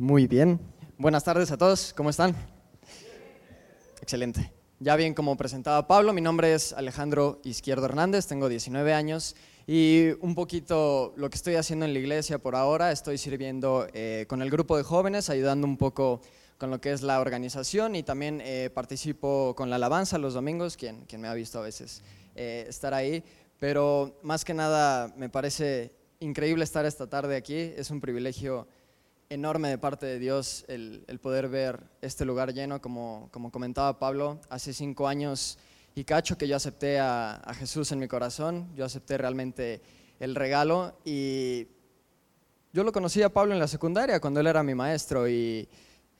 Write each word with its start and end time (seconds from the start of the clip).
Muy 0.00 0.26
bien. 0.26 0.58
Buenas 0.96 1.24
tardes 1.24 1.50
a 1.50 1.58
todos, 1.58 1.92
¿cómo 1.94 2.08
están? 2.08 2.34
Excelente. 4.00 4.50
Ya 4.78 4.96
bien, 4.96 5.12
como 5.12 5.36
presentaba 5.36 5.86
Pablo, 5.86 6.14
mi 6.14 6.22
nombre 6.22 6.54
es 6.54 6.72
Alejandro 6.72 7.38
Izquierdo 7.44 7.84
Hernández, 7.84 8.26
tengo 8.26 8.48
19 8.48 8.94
años 8.94 9.36
y 9.66 10.12
un 10.22 10.34
poquito 10.34 11.12
lo 11.18 11.28
que 11.28 11.36
estoy 11.36 11.56
haciendo 11.56 11.84
en 11.84 11.92
la 11.92 11.98
iglesia 11.98 12.38
por 12.38 12.56
ahora, 12.56 12.92
estoy 12.92 13.18
sirviendo 13.18 13.88
eh, 13.92 14.24
con 14.26 14.40
el 14.40 14.48
grupo 14.48 14.78
de 14.78 14.84
jóvenes, 14.84 15.28
ayudando 15.28 15.66
un 15.66 15.76
poco 15.76 16.22
con 16.56 16.70
lo 16.70 16.80
que 16.80 16.92
es 16.92 17.02
la 17.02 17.20
organización 17.20 17.94
y 17.94 18.02
también 18.02 18.40
eh, 18.42 18.70
participo 18.72 19.54
con 19.54 19.68
la 19.68 19.76
alabanza 19.76 20.16
los 20.16 20.32
domingos, 20.32 20.78
quien, 20.78 21.04
quien 21.04 21.20
me 21.20 21.28
ha 21.28 21.34
visto 21.34 21.58
a 21.58 21.62
veces 21.62 22.02
eh, 22.36 22.64
estar 22.66 22.94
ahí, 22.94 23.22
pero 23.58 24.18
más 24.22 24.46
que 24.46 24.54
nada 24.54 25.12
me 25.18 25.28
parece 25.28 25.92
increíble 26.20 26.64
estar 26.64 26.86
esta 26.86 27.06
tarde 27.06 27.36
aquí, 27.36 27.54
es 27.54 27.90
un 27.90 28.00
privilegio 28.00 28.66
enorme 29.30 29.68
de 29.68 29.78
parte 29.78 30.06
de 30.06 30.18
Dios 30.18 30.64
el, 30.66 31.04
poder 31.22 31.48
ver 31.48 31.84
este 32.02 32.24
lugar 32.24 32.52
lleno, 32.52 32.80
como, 32.82 33.30
comentaba 33.52 33.98
Pablo, 33.98 34.40
hace 34.50 34.74
cinco 34.74 35.06
años 35.06 35.56
y 35.94 36.02
cacho 36.02 36.36
que 36.36 36.48
yo 36.48 36.56
acepté 36.56 36.98
a, 36.98 37.40
Jesús 37.56 37.92
en 37.92 38.00
mi 38.00 38.08
corazón, 38.08 38.68
yo 38.74 38.84
acepté 38.84 39.16
realmente 39.16 39.80
el 40.18 40.34
regalo 40.34 40.98
y 41.04 41.68
yo 42.72 42.82
lo 42.82 42.90
conocí 42.90 43.22
a 43.22 43.32
Pablo 43.32 43.54
en 43.54 43.60
la 43.60 43.68
secundaria 43.68 44.20
cuando 44.20 44.40
él 44.40 44.48
era 44.48 44.64
mi 44.64 44.74
maestro 44.74 45.28
y 45.28 45.68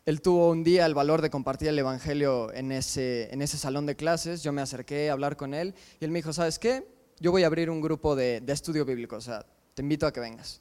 él 0.07 0.23
tuvo 0.23 0.49
un 0.49 0.63
día 0.63 0.87
el 0.87 0.95
valor 0.95 1.21
de 1.21 1.31
compartir 1.31 1.69
el 1.69 1.79
Evangelio 1.81 2.53
en 2.53 2.71
ese, 2.71 3.29
en 3.35 3.43
ese 3.43 3.59
salón 3.59 3.87
de 3.87 3.97
clases, 3.97 4.45
yo 4.45 4.53
me 4.53 4.63
acerqué 4.63 5.11
a 5.11 5.15
hablar 5.15 5.37
con 5.37 5.53
él 5.53 5.75
y 5.99 6.05
él 6.05 6.13
me 6.13 6.21
dijo, 6.21 6.33
¿sabes 6.33 6.61
qué? 6.61 6.87
Yo 7.19 7.33
voy 7.33 7.43
a 7.43 7.49
abrir 7.49 7.71
un 7.71 7.81
grupo 7.81 8.15
de, 8.15 8.41
de 8.41 8.53
estudio 8.53 8.85
bíblico, 8.85 9.17
o 9.17 9.21
sea, 9.21 9.45
te 9.75 9.83
invito 9.83 10.07
a 10.07 10.13
que 10.13 10.21
vengas. 10.21 10.61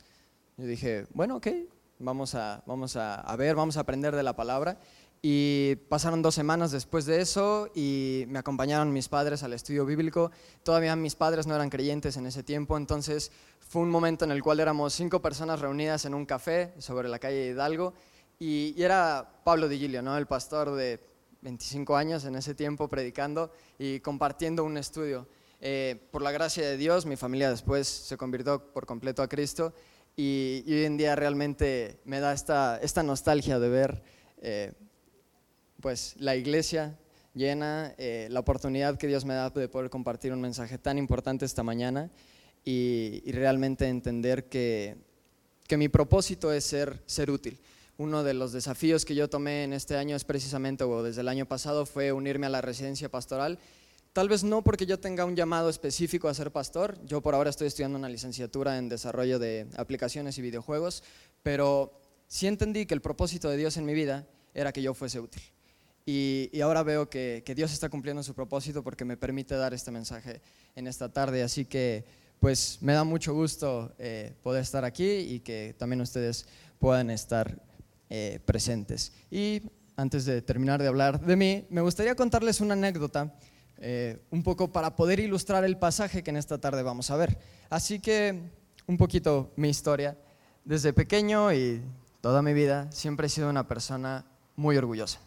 Yo 0.58 0.66
dije, 0.66 1.06
bueno, 1.14 1.38
ok, 1.38 1.48
vamos 2.00 2.34
a, 2.34 2.64
vamos 2.66 2.96
a, 2.96 3.36
ver, 3.38 3.56
vamos 3.56 3.78
a 3.78 3.82
aprender 3.82 4.16
de 4.16 4.24
la 4.24 4.36
palabra. 4.36 4.80
Y 5.22 5.76
pasaron 5.90 6.22
dos 6.22 6.34
semanas 6.34 6.72
después 6.72 7.06
de 7.06 7.20
eso 7.20 7.70
y 7.76 8.24
me 8.30 8.40
acompañaron 8.40 8.94
mis 8.94 9.10
padres 9.10 9.44
al 9.44 9.52
estudio 9.52 9.86
bíblico. 9.86 10.32
Todavía 10.64 10.96
mis 10.96 11.16
padres 11.16 11.46
no 11.46 11.56
eran 11.56 11.70
creyentes 11.70 12.16
en 12.16 12.26
ese 12.26 12.42
tiempo, 12.42 12.78
entonces 12.78 13.30
fue 13.60 13.82
un 13.82 13.90
momento 13.90 14.24
en 14.24 14.32
el 14.32 14.42
cual 14.42 14.62
éramos 14.62 14.94
cinco 14.94 15.22
personas 15.22 15.60
reunidas 15.60 16.06
en 16.06 16.14
un 16.14 16.26
café 16.26 16.74
sobre 16.78 17.10
la 17.10 17.20
calle 17.20 17.48
Hidalgo 17.48 17.94
y, 18.40 18.82
era 18.82 19.42
Pablo 19.44 19.68
Digilio, 19.68 20.02
¿no? 20.02 20.18
el 20.18 20.26
pastor 20.26 20.72
de 20.72 21.02
25 21.42 21.98
años 21.98 22.24
en 22.24 22.38
ese 22.38 22.56
tiempo 22.56 22.88
predicando 22.88 23.52
y 23.78 24.00
compartiendo 24.00 24.64
un 24.64 24.78
estudio. 24.78 25.28
Eh, 25.60 26.08
por 26.12 26.22
la 26.22 26.32
gracia 26.32 26.66
de 26.66 26.78
Dios, 26.78 27.06
mi 27.06 27.18
familia 27.18 27.50
después 27.50 27.90
se 27.90 28.16
convirtió 28.16 28.72
por 28.72 28.86
completo 28.86 29.22
a 29.22 29.28
Cristo 29.28 29.74
y, 30.20 30.66
hoy 30.68 30.84
en 30.84 30.98
día 30.98 31.16
realmente 31.16 32.02
me 32.04 32.20
da 32.20 32.34
esta, 32.34 32.78
esta 32.82 33.04
nostalgia 33.04 33.58
de 33.58 33.70
ver 33.70 34.04
eh, 34.42 34.74
pues, 35.80 36.16
la 36.18 36.36
iglesia 36.36 37.00
llena, 37.34 37.96
eh, 37.98 38.28
la 38.30 38.42
oportunidad 38.42 38.98
que 38.98 39.08
Dios 39.08 39.24
me 39.24 39.34
da 39.34 39.50
de 39.50 39.70
poder 39.70 39.90
compartir 39.90 40.34
un 40.34 40.42
mensaje 40.42 40.78
tan 40.78 40.98
importante 40.98 41.46
esta 41.46 41.64
mañana 41.64 42.12
y, 42.66 43.32
realmente 43.32 43.88
entender 43.88 44.50
que, 44.50 44.98
que, 45.68 45.78
mi 45.78 45.88
propósito 45.88 46.52
es 46.52 46.66
ser, 46.66 47.02
ser 47.06 47.32
útil. 47.32 47.58
Uno 47.98 48.22
de 48.22 48.34
los 48.34 48.52
desafíos 48.52 49.06
que 49.06 49.16
yo 49.16 49.30
tomé 49.30 49.64
en 49.64 49.72
este 49.72 49.96
año 49.96 50.18
es 50.18 50.26
precisamente, 50.26 50.84
o 50.84 51.02
desde 51.02 51.22
el 51.22 51.30
año 51.30 51.46
pasado, 51.46 51.86
fue 51.86 52.12
unirme 52.12 52.48
a 52.48 52.50
la 52.50 52.60
residencia 52.60 53.08
pastoral 53.08 53.58
Tal 54.14 54.28
vez 54.28 54.44
no 54.44 54.64
porque 54.64 54.88
yo 54.88 55.00
tenga 55.00 55.24
un 55.26 55.36
llamado 55.36 55.70
específico 55.70 56.28
a 56.28 56.34
ser 56.34 56.52
pastor. 56.52 56.98
Yo 57.06 57.22
por 57.22 57.36
ahora 57.36 57.52
estoy 57.52 57.68
estudiando 57.68 57.98
una 57.98 58.10
licenciatura 58.10 58.78
en 58.78 58.90
desarrollo 58.90 59.38
de 59.38 59.68
aplicaciones 59.78 60.38
y 60.38 60.42
videojuegos, 60.42 61.04
pero 61.44 62.00
sí 62.28 62.48
entendí 62.48 62.86
que 62.88 62.96
el 62.96 63.02
propósito 63.02 63.50
de 63.50 63.58
Dios 63.58 63.78
en 63.78 63.86
mi 63.86 63.94
vida 63.94 64.28
era 64.54 64.72
que 64.72 64.82
yo 64.82 64.96
fuese 64.96 65.20
útil. 65.20 65.44
Y, 66.06 66.60
ahora 66.62 66.82
veo 66.82 67.08
que, 67.08 67.44
Dios 67.56 67.72
está 67.72 67.88
cumpliendo 67.88 68.24
su 68.24 68.34
propósito 68.34 68.84
porque 68.84 69.06
me 69.06 69.16
permite 69.16 69.54
dar 69.54 69.76
este 69.76 69.92
mensaje 69.92 70.42
en 70.76 70.88
esta 70.88 71.10
tarde. 71.10 71.44
Así 71.44 71.66
que 71.66 72.04
pues 72.40 72.80
me 72.82 72.94
da 72.94 73.04
mucho 73.04 73.34
gusto 73.34 73.94
eh, 74.00 74.34
poder 74.42 74.64
estar 74.64 74.86
aquí 74.86 75.06
y 75.06 75.42
que 75.42 75.76
también 75.78 76.02
ustedes 76.02 76.48
puedan 76.80 77.12
estar 77.12 77.62
eh, 78.10 78.40
presentes. 78.44 79.12
Y 79.30 79.62
antes 79.98 80.26
de 80.26 80.42
terminar 80.42 80.82
de 80.82 80.88
hablar 80.88 81.20
de 81.20 81.36
mí, 81.36 81.68
me 81.70 81.82
gustaría 81.82 82.16
contarles 82.16 82.60
una 82.60 82.74
anécdota 82.74 83.36
eh, 83.82 84.22
un 84.32 84.44
poco 84.44 84.72
para 84.72 84.96
poder 84.96 85.20
ilustrar 85.20 85.64
el 85.64 85.78
pasaje 85.78 86.24
que 86.24 86.30
en 86.30 86.38
esta 86.38 86.58
tarde 86.58 86.84
vamos 86.84 87.12
a 87.12 87.16
ver. 87.16 87.38
Así 87.70 88.00
que 88.00 88.42
un 88.88 88.98
poquito 88.98 89.52
mi 89.56 89.70
historia. 89.70 90.18
Desde 90.66 90.94
pequeño 90.94 91.54
y 91.54 91.82
toda 92.22 92.42
mi 92.42 92.54
vida 92.54 92.92
siempre 92.92 93.28
he 93.28 93.30
sido 93.30 93.50
una 93.50 93.68
persona 93.68 94.26
muy 94.56 94.76
orgullosa. 94.78 95.20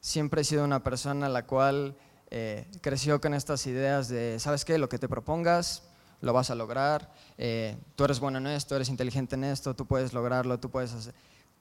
Siempre 0.00 0.40
he 0.40 0.44
sido 0.44 0.64
una 0.64 0.82
persona 0.82 1.28
la 1.28 1.46
cual 1.46 1.96
eh, 2.30 2.66
creció 2.80 3.20
con 3.20 3.34
estas 3.34 3.66
ideas 3.66 4.08
de, 4.08 4.38
¿sabes 4.40 4.64
qué? 4.64 4.78
Lo 4.78 4.88
que 4.88 4.98
te 4.98 5.08
propongas, 5.08 5.84
lo 6.20 6.32
vas 6.32 6.50
a 6.50 6.54
lograr, 6.54 7.12
eh, 7.38 7.76
tú 7.94 8.04
eres 8.04 8.18
bueno 8.18 8.38
en 8.38 8.48
esto, 8.48 8.74
eres 8.74 8.88
inteligente 8.88 9.36
en 9.36 9.44
esto, 9.44 9.76
tú 9.76 9.86
puedes 9.86 10.12
lograrlo, 10.12 10.58
tú 10.58 10.70
puedes 10.70 10.92
hacer. 10.92 11.14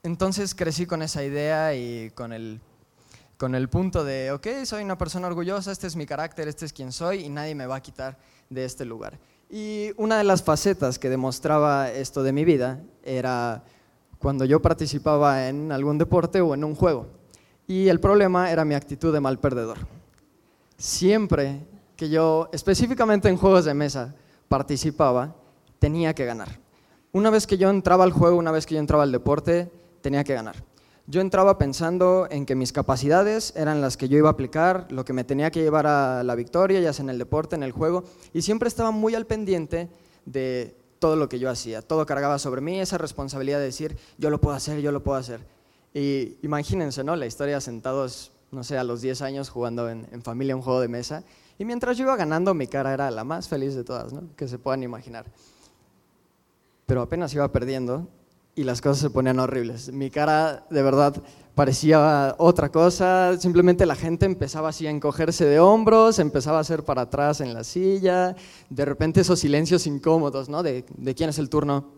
Entonces 0.04 0.56
crecí 0.56 0.86
con 0.86 1.02
esa 1.02 1.24
idea 1.24 1.76
y 1.76 2.12
con 2.12 2.34
el 2.34 2.62
con 3.38 3.56
el 3.56 3.70
punto 3.70 4.04
de, 4.04 4.32
ok, 4.32 4.48
soy 4.64 4.84
una 4.84 4.98
persona 4.98 5.28
orgullosa, 5.28 5.72
este 5.72 5.88
es 5.88 5.96
mi 5.96 6.06
carácter, 6.06 6.48
este 6.48 6.66
es 6.66 6.74
quien 6.74 6.92
soy 6.92 7.26
y 7.26 7.30
nadie 7.30 7.56
me 7.56 7.68
va 7.68 7.76
a 7.76 7.82
quitar 7.82 8.18
de 8.50 8.66
este 8.66 8.86
lugar. 8.86 9.20
Y 9.50 9.92
una 9.98 10.18
de 10.18 10.24
las 10.24 10.42
facetas 10.44 10.98
que 10.98 11.10
demostraba 11.10 11.92
esto 11.92 12.24
de 12.24 12.32
mi 12.32 12.46
vida 12.46 12.82
era 13.04 13.64
cuando 14.20 14.46
yo 14.46 14.62
participaba 14.62 15.48
en 15.48 15.72
algún 15.72 15.98
deporte 15.98 16.42
o 16.42 16.54
en 16.54 16.64
un 16.64 16.76
juego. 16.76 17.08
Y 17.68 17.90
el 17.90 18.00
problema 18.00 18.52
era 18.52 18.66
mi 18.66 18.76
actitud 18.76 19.14
de 19.14 19.20
mal 19.20 19.40
perdedor. 19.40 19.80
Siempre 20.78 21.60
que 21.96 22.10
yo, 22.10 22.50
específicamente 22.52 23.30
en 23.30 23.38
juegos 23.38 23.66
de 23.66 23.74
mesa, 23.74 24.16
participaba, 24.48 25.36
tenía 25.80 26.14
que 26.14 26.26
ganar. 26.26 26.60
Una 27.12 27.30
vez 27.30 27.48
que 27.48 27.58
yo 27.58 27.70
entraba 27.70 28.04
al 28.04 28.12
juego, 28.12 28.38
una 28.38 28.52
vez 28.52 28.66
que 28.66 28.76
yo 28.76 28.80
entraba 28.80 29.04
al 29.04 29.12
deporte, 29.12 29.72
tenía 30.02 30.24
que 30.24 30.34
ganar. 30.34 30.56
Yo 31.08 31.22
entraba 31.22 31.60
pensando 31.60 32.28
en 32.32 32.48
que 32.48 32.56
mis 32.56 32.72
capacidades 32.72 33.54
eran 33.56 33.80
las 33.80 33.96
que 33.96 34.10
yo 34.10 34.18
iba 34.18 34.30
a 34.30 34.32
aplicar, 34.32 34.88
lo 34.92 35.06
que 35.06 35.14
me 35.14 35.24
tenía 35.24 35.52
que 35.52 35.62
llevar 35.62 35.86
a 35.86 36.24
la 36.24 36.34
victoria, 36.34 36.80
ya 36.80 36.94
sea 36.94 37.04
en 37.04 37.12
el 37.12 37.20
deporte, 37.20 37.56
en 37.56 37.62
el 37.62 37.72
juego, 37.72 38.06
y 38.34 38.42
siempre 38.42 38.68
estaba 38.68 38.90
muy 38.90 39.14
al 39.14 39.28
pendiente 39.28 39.88
de 40.26 40.76
todo 40.98 41.16
lo 41.16 41.30
que 41.30 41.38
yo 41.38 41.52
hacía. 41.52 41.84
Todo 41.84 42.08
cargaba 42.08 42.40
sobre 42.40 42.62
mí 42.62 42.80
esa 42.80 42.98
responsabilidad 42.98 43.60
de 43.60 43.66
decir, 43.66 43.98
yo 44.18 44.32
lo 44.32 44.42
puedo 44.42 44.56
hacer, 44.56 44.82
yo 44.82 44.92
lo 44.92 45.04
puedo 45.04 45.20
hacer. 45.20 45.42
Y 45.94 46.38
imagínense, 46.42 47.04
¿no? 47.04 47.16
La 47.16 47.28
historia 47.28 47.62
sentados, 47.62 48.32
no 48.52 48.64
sé, 48.64 48.80
a 48.80 48.84
los 48.84 49.02
10 49.02 49.22
años 49.22 49.50
jugando 49.50 49.88
en, 49.88 50.24
familia 50.24 50.56
un 50.56 50.64
juego 50.64 50.82
de 50.82 50.88
mesa, 50.88 51.24
y 51.60 51.66
mientras 51.66 51.98
yo 51.98 52.06
iba 52.06 52.16
ganando, 52.16 52.56
mi 52.56 52.66
cara 52.66 52.94
era 52.94 53.12
la 53.12 53.24
más 53.24 53.48
feliz 53.48 53.76
de 53.76 53.84
todas, 53.84 54.12
¿no? 54.12 54.24
Que 54.36 54.48
se 54.48 54.58
puedan 54.58 54.82
imaginar. 54.82 55.26
Pero 56.88 57.04
apenas 57.04 57.32
iba 57.36 57.52
perdiendo, 57.52 58.08
y 58.56 58.64
las 58.64 58.82
cosas 58.82 59.00
se 59.00 59.10
ponían 59.10 59.40
horribles. 59.40 59.92
Mi 59.92 60.10
cara 60.10 60.66
de 60.70 60.82
verdad 60.82 61.22
parecía 61.56 62.36
otra 62.38 62.70
cosa, 62.70 63.38
simplemente 63.40 63.86
la 63.86 63.96
gente 63.96 64.26
empezaba 64.26 64.70
así 64.70 64.88
a 64.88 64.90
encogerse 64.90 65.46
de 65.46 65.60
hombros, 65.60 66.20
empezaba 66.20 66.58
a 66.58 66.62
hacer 66.62 66.84
para 66.84 67.04
atrás 67.04 67.42
en 67.42 67.54
la 67.54 67.64
silla, 67.64 68.36
de 68.70 68.86
repente 68.86 69.22
esos 69.22 69.40
silencios 69.40 69.88
incómodos, 69.88 70.50
¿no? 70.50 70.64
De, 70.64 70.86
de 70.98 71.16
quién 71.16 71.30
es 71.30 71.40
el 71.40 71.50
turno, 71.50 71.92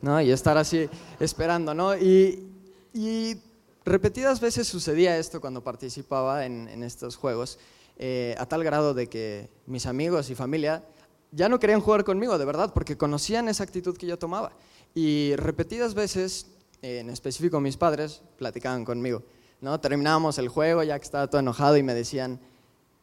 ¿no? 0.00 0.20
Y 0.20 0.30
estar 0.30 0.56
así 0.58 0.88
esperando, 1.18 1.74
¿no? 1.74 1.96
Y, 1.96 2.48
y 2.92 3.36
repetidas 3.84 4.40
veces 4.40 4.68
sucedía 4.68 5.16
esto 5.16 5.40
cuando 5.40 5.62
participaba 5.62 6.44
en, 6.44 6.68
en 6.68 6.82
estos 6.82 7.16
juegos, 7.16 7.58
eh, 7.98 8.34
a 8.38 8.46
tal 8.46 8.64
grado 8.64 8.94
de 8.94 9.08
que 9.08 9.48
mis 9.66 9.86
amigos 9.86 10.30
y 10.30 10.34
familia 10.34 10.84
ya 11.32 11.48
no 11.48 11.60
querían 11.60 11.80
jugar 11.80 12.04
conmigo, 12.04 12.38
de 12.38 12.44
verdad, 12.44 12.72
porque 12.72 12.96
conocían 12.96 13.48
esa 13.48 13.62
actitud 13.62 13.96
que 13.96 14.06
yo 14.06 14.18
tomaba. 14.18 14.52
Y 14.94 15.34
repetidas 15.36 15.94
veces, 15.94 16.46
en 16.82 17.10
específico 17.10 17.60
mis 17.60 17.76
padres, 17.76 18.22
platicaban 18.38 18.84
conmigo. 18.84 19.22
¿no? 19.60 19.78
Terminábamos 19.80 20.38
el 20.38 20.48
juego, 20.48 20.82
ya 20.82 20.98
que 20.98 21.04
estaba 21.04 21.28
todo 21.28 21.40
enojado, 21.40 21.76
y 21.76 21.82
me 21.82 21.94
decían, 21.94 22.40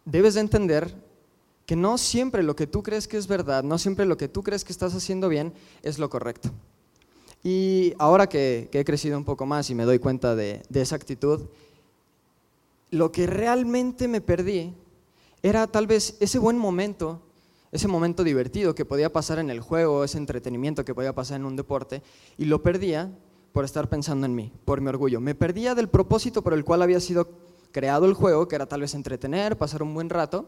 debes 0.05 0.33
de 0.33 0.41
entender 0.41 0.93
que 1.65 1.75
no 1.75 1.97
siempre 1.97 2.43
lo 2.43 2.55
que 2.55 2.67
tú 2.67 2.81
crees 2.81 3.07
que 3.07 3.17
es 3.17 3.27
verdad, 3.27 3.63
no 3.63 3.77
siempre 3.77 4.05
lo 4.05 4.17
que 4.17 4.27
tú 4.27 4.43
crees 4.43 4.63
que 4.63 4.71
estás 4.71 4.95
haciendo 4.95 5.29
bien 5.29 5.53
es 5.83 5.99
lo 5.99 6.09
correcto. 6.09 6.49
Y 7.43 7.93
ahora 7.99 8.27
que, 8.27 8.69
he 8.71 8.85
crecido 8.85 9.17
un 9.17 9.25
poco 9.25 9.45
más 9.45 9.69
y 9.69 9.75
me 9.75 9.85
doy 9.85 9.99
cuenta 9.99 10.35
de, 10.35 10.63
de 10.69 10.81
esa 10.81 10.95
actitud, 10.95 11.47
lo 12.89 13.11
que 13.11 13.27
realmente 13.27 14.07
me 14.07 14.21
perdí 14.21 14.73
era 15.43 15.67
tal 15.67 15.87
vez 15.87 16.15
ese 16.19 16.39
buen 16.39 16.57
momento 16.57 17.21
ese 17.71 17.87
momento 17.87 18.23
divertido 18.23 18.75
que 18.75 18.85
podía 18.85 19.11
pasar 19.11 19.39
en 19.39 19.49
el 19.49 19.59
juego, 19.59 20.03
ese 20.03 20.17
entretenimiento 20.17 20.85
que 20.85 20.95
podía 20.95 21.13
pasar 21.13 21.39
en 21.39 21.45
un 21.45 21.55
deporte, 21.55 22.01
y 22.37 22.45
lo 22.45 22.63
perdía 22.63 23.11
por 23.51 23.65
estar 23.65 23.89
pensando 23.89 24.25
en 24.25 24.35
mí, 24.35 24.51
por 24.65 24.81
mi 24.81 24.89
orgullo. 24.89 25.19
Me 25.19 25.35
perdía 25.35 25.75
del 25.75 25.89
propósito 25.89 26.43
por 26.43 26.53
el 26.53 26.63
cual 26.63 26.81
había 26.81 26.99
sido 26.99 27.29
creado 27.71 28.05
el 28.05 28.13
juego, 28.13 28.47
que 28.47 28.55
era 28.55 28.67
tal 28.67 28.81
vez 28.81 28.93
entretener, 28.93 29.57
pasar 29.57 29.83
un 29.83 29.93
buen 29.93 30.09
rato, 30.09 30.47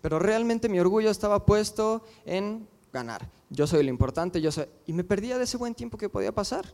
pero 0.00 0.18
realmente 0.18 0.68
mi 0.68 0.78
orgullo 0.78 1.10
estaba 1.10 1.44
puesto 1.44 2.02
en 2.24 2.68
ganar. 2.92 3.28
Yo 3.50 3.66
soy 3.66 3.82
lo 3.82 3.90
importante, 3.90 4.40
yo 4.40 4.52
soy... 4.52 4.66
Y 4.86 4.92
me 4.92 5.04
perdía 5.04 5.38
de 5.38 5.44
ese 5.44 5.56
buen 5.56 5.74
tiempo 5.74 5.98
que 5.98 6.08
podía 6.08 6.32
pasar. 6.32 6.66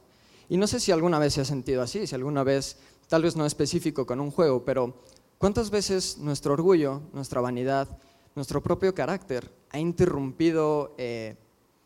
Y 0.49 0.57
no 0.57 0.67
sé 0.67 0.81
si 0.81 0.93
alguna 0.93 1.19
vez 1.19 1.35
se 1.35 1.41
ha 1.41 1.45
sentido 1.45 1.83
así, 1.83 2.07
si 2.07 2.15
alguna 2.15 2.45
vez, 2.45 2.77
tal 3.09 3.23
vez 3.23 3.37
no 3.37 3.47
específico 3.47 4.05
con 4.07 4.21
un 4.21 4.31
juego, 4.31 4.65
pero 4.65 4.95
¿cuántas 5.39 5.71
veces 5.71 6.19
nuestro 6.19 6.53
orgullo, 6.53 7.01
nuestra 7.13 7.41
vanidad, 7.41 7.89
nuestro 8.35 8.63
propio 8.63 8.95
carácter 8.95 9.51
ha 9.71 9.79
interrumpido 9.79 10.95
eh, 10.99 11.37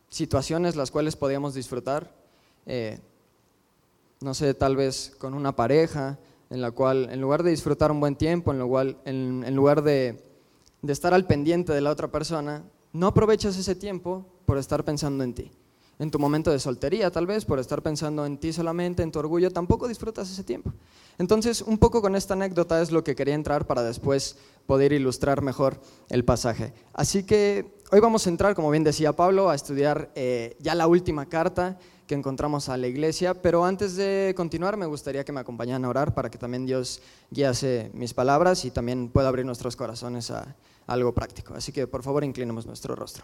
situaciones 0.09 0.77
las 0.77 0.91
cuales 0.91 1.17
podíamos 1.17 1.55
disfrutar? 1.55 2.15
Eh, 2.67 2.99
no 4.21 4.35
sé, 4.35 4.55
tal 4.55 4.77
vez 4.77 5.15
con 5.19 5.35
una 5.35 5.55
pareja, 5.55 6.19
en 6.51 6.61
la 6.61 6.71
cual 6.71 7.09
en 7.11 7.21
lugar 7.21 7.43
de 7.43 7.51
disfrutar 7.51 7.93
un 7.93 8.01
buen 8.01 8.17
tiempo, 8.17 8.53
en, 8.53 8.59
lugar 9.55 9.83
de, 9.83 10.25
de 10.83 10.93
estar 10.93 11.15
al 11.15 11.27
pendiente 11.27 11.73
de 11.73 11.81
la 11.81 11.91
otra 11.91 12.11
persona, 12.11 12.65
no 12.93 13.09
aprovechas 13.09 13.57
ese 13.57 13.75
tiempo 13.75 14.27
por 14.45 14.59
estar 14.59 14.85
pensando 14.85 15.23
en 15.25 15.35
ti 15.35 15.53
en 15.99 16.11
tu 16.11 16.19
momento 16.19 16.51
de 16.51 16.59
soltería, 16.59 17.11
tal 17.11 17.27
vez, 17.27 17.45
por 17.45 17.59
estar 17.59 17.83
pensando 17.83 18.25
en 18.25 18.39
ti 18.39 18.53
solamente, 18.53 19.03
en 19.03 19.11
tu 19.11 19.19
orgullo, 19.19 19.51
tampoco 19.51 19.89
disfrutas 19.89 20.31
ese 20.31 20.45
tiempo. 20.45 20.73
Entonces, 21.19 21.63
un 21.63 21.79
poco 21.79 22.01
con 22.01 22.15
esta 22.17 22.35
anécdota 22.35 22.81
es 22.81 22.91
lo 22.91 23.05
que 23.05 23.15
quería 23.15 23.35
entrar 23.35 23.67
para 23.67 23.83
después 23.83 24.37
poder 24.67 24.93
ilustrar 24.93 25.43
mejor 25.43 25.81
el 26.09 26.25
pasaje. 26.25 26.73
Así 26.93 27.25
que 27.25 27.75
hoy 27.91 28.01
vamos 28.01 28.27
a 28.27 28.31
entrar, 28.31 28.55
como 28.55 28.71
bien 28.71 28.85
decía 28.85 29.15
Pablo, 29.15 29.51
a 29.51 29.55
estudiar 29.55 30.11
eh, 30.15 30.57
ya 30.61 30.75
la 30.75 30.87
última 30.87 31.27
carta 31.27 31.79
que 32.07 32.15
encontramos 32.15 32.69
a 32.69 32.77
la 32.77 32.87
iglesia, 32.87 33.35
pero 33.35 33.65
antes 33.65 33.97
de 33.97 34.33
continuar 34.37 34.77
me 34.77 34.87
gustaría 34.87 35.25
que 35.25 35.33
me 35.33 35.41
acompañaran 35.41 35.85
a 35.85 35.89
orar 35.89 36.15
para 36.15 36.31
que 36.31 36.39
también 36.39 36.65
Dios 36.65 37.03
guiase 37.31 37.91
mis 37.93 38.15
palabras 38.15 38.65
y 38.65 38.71
también 38.71 39.09
pueda 39.11 39.29
abrir 39.29 39.45
nuestros 39.45 39.77
corazones 39.77 40.31
a, 40.31 40.57
algo 40.89 41.13
práctico. 41.13 41.55
Así 41.55 41.71
que 41.71 41.87
por 41.87 42.03
favor 42.03 42.25
inclinemos 42.25 42.67
nuestro 42.67 42.97
rostro. 42.97 43.23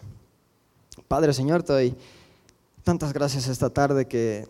Padre 1.07 1.33
Señor, 1.33 1.63
te 1.63 1.73
doy 1.73 1.95
tantas 2.83 3.11
gracias 3.11 3.47
esta 3.47 3.69
tarde 3.69 4.07
que, 4.07 4.47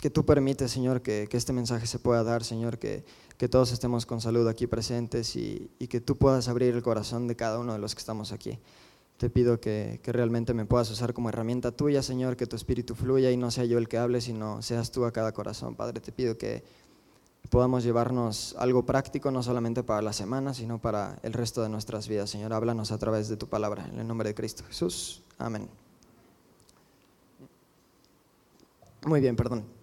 que 0.00 0.10
tú 0.10 0.24
permites, 0.24 0.70
Señor, 0.70 1.02
que, 1.02 1.26
que, 1.28 1.36
este 1.36 1.52
mensaje 1.52 1.86
se 1.86 1.98
pueda 1.98 2.22
dar, 2.22 2.44
Señor, 2.44 2.78
que, 2.78 3.04
que 3.38 3.48
todos 3.48 3.72
estemos 3.72 4.06
con 4.06 4.20
salud 4.20 4.46
aquí 4.48 4.66
presentes 4.66 5.36
y, 5.36 5.70
y, 5.78 5.88
que 5.88 6.00
tú 6.00 6.16
puedas 6.16 6.48
abrir 6.48 6.74
el 6.74 6.82
corazón 6.82 7.26
de 7.28 7.36
cada 7.36 7.58
uno 7.58 7.72
de 7.72 7.78
los 7.78 7.94
que 7.94 8.00
estamos 8.00 8.32
aquí. 8.32 8.58
Te 9.16 9.30
pido 9.30 9.58
que, 9.58 10.00
que, 10.02 10.12
realmente 10.12 10.52
me 10.52 10.66
puedas 10.66 10.90
usar 10.90 11.14
como 11.14 11.30
herramienta 11.30 11.72
tuya, 11.72 12.02
Señor, 12.02 12.36
que 12.36 12.46
tu 12.46 12.56
espíritu 12.56 12.94
fluya 12.94 13.30
y 13.30 13.38
no 13.38 13.50
sea 13.50 13.64
yo 13.64 13.78
el 13.78 13.88
que 13.88 13.96
hable, 13.96 14.20
sino 14.20 14.60
seas 14.60 14.90
tú 14.90 15.06
a 15.06 15.12
cada 15.12 15.32
corazón. 15.32 15.74
Padre, 15.74 16.00
te 16.00 16.12
pido 16.12 16.36
que 16.36 16.62
podamos 17.48 17.82
llevarnos 17.82 18.54
algo 18.58 18.84
práctico, 18.84 19.30
no 19.30 19.42
solamente 19.42 19.82
para 19.82 20.02
la 20.02 20.12
semana, 20.12 20.52
sino 20.52 20.78
para 20.78 21.18
el 21.22 21.32
resto 21.32 21.62
de 21.62 21.70
nuestras 21.70 22.08
vidas. 22.08 22.28
Señor, 22.28 22.52
háblanos 22.52 22.92
a 22.92 22.98
través 22.98 23.28
de 23.28 23.38
tu 23.38 23.48
palabra. 23.48 23.86
En 23.90 23.98
el 23.98 24.06
nombre 24.06 24.28
de 24.28 24.34
Cristo 24.34 24.62
Jesús. 24.68 25.22
Amén. 25.38 25.68
Muy 29.06 29.20
bien, 29.20 29.36
perdón. 29.36 29.75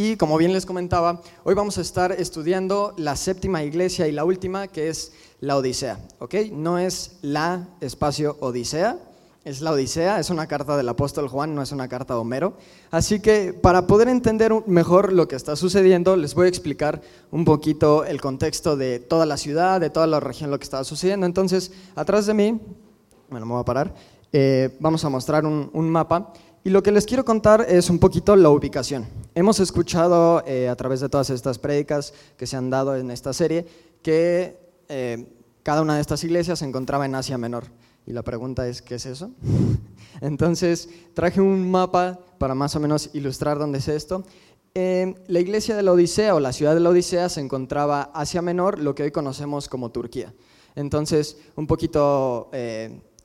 Y 0.00 0.16
como 0.16 0.38
bien 0.38 0.52
les 0.52 0.64
comentaba, 0.64 1.22
hoy 1.42 1.56
vamos 1.56 1.76
a 1.76 1.80
estar 1.80 2.12
estudiando 2.12 2.94
la 2.98 3.16
séptima 3.16 3.64
iglesia 3.64 4.06
y 4.06 4.12
la 4.12 4.24
última, 4.24 4.68
que 4.68 4.90
es 4.90 5.10
la 5.40 5.56
Odisea. 5.56 5.98
¿ok? 6.20 6.34
No 6.52 6.78
es 6.78 7.18
la 7.20 7.66
espacio 7.80 8.36
Odisea, 8.38 8.96
es 9.44 9.60
la 9.60 9.72
Odisea, 9.72 10.20
es 10.20 10.30
una 10.30 10.46
carta 10.46 10.76
del 10.76 10.88
apóstol 10.88 11.26
Juan, 11.26 11.52
no 11.52 11.62
es 11.62 11.72
una 11.72 11.88
carta 11.88 12.14
de 12.14 12.20
Homero. 12.20 12.52
Así 12.92 13.18
que 13.18 13.52
para 13.52 13.88
poder 13.88 14.06
entender 14.06 14.52
mejor 14.68 15.12
lo 15.12 15.26
que 15.26 15.34
está 15.34 15.56
sucediendo, 15.56 16.14
les 16.14 16.32
voy 16.32 16.46
a 16.46 16.50
explicar 16.50 17.02
un 17.32 17.44
poquito 17.44 18.04
el 18.04 18.20
contexto 18.20 18.76
de 18.76 19.00
toda 19.00 19.26
la 19.26 19.36
ciudad, 19.36 19.80
de 19.80 19.90
toda 19.90 20.06
la 20.06 20.20
región, 20.20 20.52
lo 20.52 20.60
que 20.60 20.64
estaba 20.64 20.84
sucediendo. 20.84 21.26
Entonces, 21.26 21.72
atrás 21.96 22.24
de 22.26 22.34
mí, 22.34 22.60
bueno, 23.30 23.46
me 23.46 23.52
voy 23.52 23.62
a 23.62 23.64
parar, 23.64 23.92
eh, 24.32 24.76
vamos 24.78 25.04
a 25.04 25.08
mostrar 25.08 25.44
un, 25.44 25.68
un 25.72 25.90
mapa. 25.90 26.32
Y 26.68 26.70
lo 26.70 26.82
que 26.82 26.92
les 26.92 27.06
quiero 27.06 27.24
contar 27.24 27.64
es 27.66 27.88
un 27.88 27.98
poquito 27.98 28.36
la 28.36 28.50
ubicación. 28.50 29.06
Hemos 29.34 29.58
escuchado 29.58 30.44
eh, 30.46 30.68
a 30.68 30.76
través 30.76 31.00
de 31.00 31.08
todas 31.08 31.30
estas 31.30 31.58
prédicas 31.58 32.12
que 32.36 32.46
se 32.46 32.58
han 32.58 32.68
dado 32.68 32.94
en 32.94 33.10
esta 33.10 33.32
serie 33.32 33.64
que 34.02 34.54
eh, 34.90 35.32
cada 35.62 35.80
una 35.80 35.94
de 35.94 36.02
estas 36.02 36.22
iglesias 36.24 36.58
se 36.58 36.66
encontraba 36.66 37.06
en 37.06 37.14
Asia 37.14 37.38
Menor. 37.38 37.64
Y 38.06 38.12
la 38.12 38.22
pregunta 38.22 38.68
es, 38.68 38.82
¿qué 38.82 38.96
es 38.96 39.06
eso? 39.06 39.30
Entonces 40.20 40.90
traje 41.14 41.40
un 41.40 41.70
mapa 41.70 42.18
para 42.36 42.54
más 42.54 42.76
o 42.76 42.80
menos 42.80 43.08
ilustrar 43.14 43.58
dónde 43.58 43.78
es 43.78 43.88
esto. 43.88 44.24
Eh, 44.74 45.14
la 45.26 45.40
iglesia 45.40 45.74
de 45.74 45.82
la 45.82 45.92
Odisea 45.92 46.34
o 46.34 46.40
la 46.40 46.52
ciudad 46.52 46.74
de 46.74 46.80
la 46.80 46.90
Odisea 46.90 47.30
se 47.30 47.40
encontraba 47.40 48.10
Asia 48.12 48.42
Menor, 48.42 48.78
lo 48.78 48.94
que 48.94 49.04
hoy 49.04 49.10
conocemos 49.10 49.70
como 49.70 49.90
Turquía. 49.90 50.34
Entonces, 50.74 51.38
un 51.56 51.66
poquito 51.66 52.50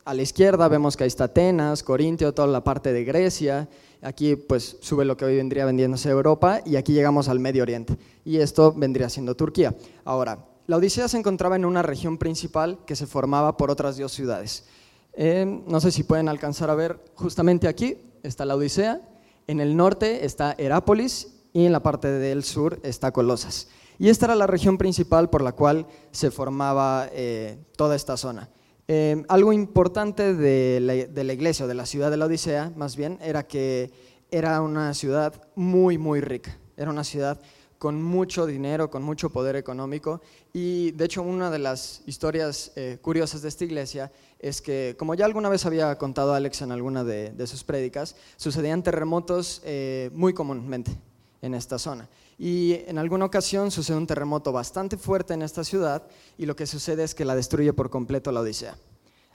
a 0.06 0.14
la 0.14 0.22
izquierda 0.22 0.68
vemos 0.68 0.98
que 0.98 1.04
ahí 1.04 1.08
está 1.08 1.26
Atenas, 1.26 1.84
Corintio, 1.84 2.34
toda 2.34 2.48
la 2.48 2.64
parte 2.64 2.92
de 2.92 3.04
Grecia. 3.04 3.70
Aquí 4.02 4.36
pues 4.36 4.78
sube 4.82 5.06
lo 5.06 5.16
que 5.16 5.26
hoy 5.26 5.38
vendría 5.38 5.66
vendiéndose 5.66 6.10
Europa 6.10 6.62
y 6.66 6.76
aquí 6.76 6.94
llegamos 6.94 7.30
al 7.30 7.40
Medio 7.40 7.64
Oriente. 7.64 7.98
Y 8.26 8.38
esto 8.38 8.74
vendría 8.74 9.10
siendo 9.10 9.36
Turquía. 9.36 9.74
Ahora, 10.04 10.46
la 10.68 10.78
Odisea 10.78 11.08
se 11.08 11.18
encontraba 11.18 11.56
en 11.56 11.66
una 11.66 11.82
región 11.82 12.18
principal 12.18 12.80
que 12.86 12.96
se 12.96 13.08
formaba 13.08 13.56
por 13.58 13.72
otras 13.72 13.98
dos 13.98 14.12
ciudades. 14.12 14.66
Eh, 15.14 15.62
no 15.68 15.80
sé 15.80 15.92
si 15.92 16.04
pueden 16.04 16.28
alcanzar 16.28 16.70
a 16.70 16.76
ver, 16.76 17.00
justamente 17.16 17.68
aquí 17.68 17.98
está 18.24 18.46
la 18.46 18.56
Odisea, 18.56 19.02
en 19.48 19.60
el 19.60 19.76
norte 19.78 20.26
está 20.26 20.56
Herápolis 20.58 21.34
y 21.54 21.66
en 21.66 21.72
la 21.72 21.84
parte 21.84 22.08
del 22.08 22.44
sur 22.44 22.80
está 22.84 23.12
Colosas. 23.12 23.68
Y 24.00 24.10
esta 24.10 24.26
era 24.26 24.36
la 24.36 24.48
región 24.48 24.78
principal 24.78 25.30
por 25.30 25.42
la 25.42 25.52
cual 25.52 25.86
se 26.12 26.32
formaba 26.32 27.08
eh, 27.12 27.58
toda 27.78 27.96
esta 27.96 28.18
zona. 28.18 28.50
Em, 28.88 29.24
algo 29.30 29.54
importante 29.54 30.34
de 30.34 30.80
la, 30.82 31.34
iglesia 31.34 31.66
o 31.66 31.68
de 31.68 31.74
la 31.74 31.86
ciudad 31.86 32.12
de 32.12 32.18
la 32.18 32.26
Odisea, 32.26 32.72
más 32.76 32.98
bien, 32.98 33.18
era 33.22 33.48
que 33.48 33.92
era 34.30 34.62
una 34.62 34.94
ciudad 34.94 35.34
muy, 35.56 35.98
muy 35.98 36.20
rica. 36.20 36.58
Era 36.76 36.90
una 36.90 37.04
ciudad 37.04 37.40
con 37.78 38.02
mucho 38.02 38.46
dinero, 38.46 38.90
con 38.90 39.04
mucho 39.04 39.30
poder 39.30 39.56
económico. 39.56 40.22
Y 40.52 40.92
de 40.92 41.06
hecho, 41.06 41.22
una 41.22 41.50
de 41.50 41.60
las 41.60 42.02
historias 42.08 42.72
eh, 42.76 42.98
curiosas 43.02 43.42
de 43.42 43.50
esta 43.50 43.64
iglesia 43.64 44.12
es 44.40 44.62
que, 44.62 44.96
como 44.98 45.16
ya 45.16 45.26
alguna 45.26 45.50
vez 45.50 45.66
había 45.66 45.98
contado 45.98 46.34
Alex 46.34 46.62
en 46.62 46.72
alguna 46.72 47.06
de, 47.06 47.48
sus 47.48 47.64
prédicas, 47.64 48.16
sucedían 48.36 48.84
terremotos 48.84 49.62
eh, 49.64 50.10
muy 50.14 50.34
comúnmente 50.34 50.92
en 51.42 51.54
esta 51.54 51.80
zona. 51.80 52.10
Y 52.38 52.82
en 52.88 52.98
alguna 52.98 53.26
ocasión 53.26 53.72
sucede 53.72 53.98
un 53.98 54.08
terremoto 54.08 54.52
bastante 54.52 54.98
fuerte 54.98 55.34
en 55.34 55.42
esta 55.42 55.64
ciudad 55.64 56.04
y 56.38 56.46
lo 56.46 56.56
que 56.56 56.68
sucede 56.68 57.04
es 57.04 57.16
que 57.16 57.26
la 57.26 57.36
destruye 57.36 57.74
por 57.74 57.90
completo 57.90 58.32
la 58.32 58.42
Odisea. 58.42 58.76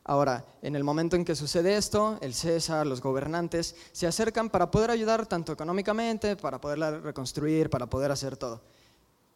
Ahora, 0.05 0.47
en 0.63 0.75
el 0.75 0.85
momento 0.85 1.17
en 1.17 1.25
que 1.25 1.35
sucede 1.35 1.77
esto, 1.77 2.17
el 2.23 2.33
César, 2.33 2.87
los 2.87 3.03
gobernantes, 3.03 3.77
se 3.93 4.07
acercan 4.07 4.49
para 4.49 4.71
poder 4.71 4.91
ayudar 4.91 5.27
tanto 5.27 5.53
económicamente, 5.53 6.35
para 6.35 6.61
poderla 6.61 6.99
reconstruir, 6.99 7.69
para 7.69 7.91
poder 7.91 8.11
hacer 8.11 8.39
todo. 8.39 8.63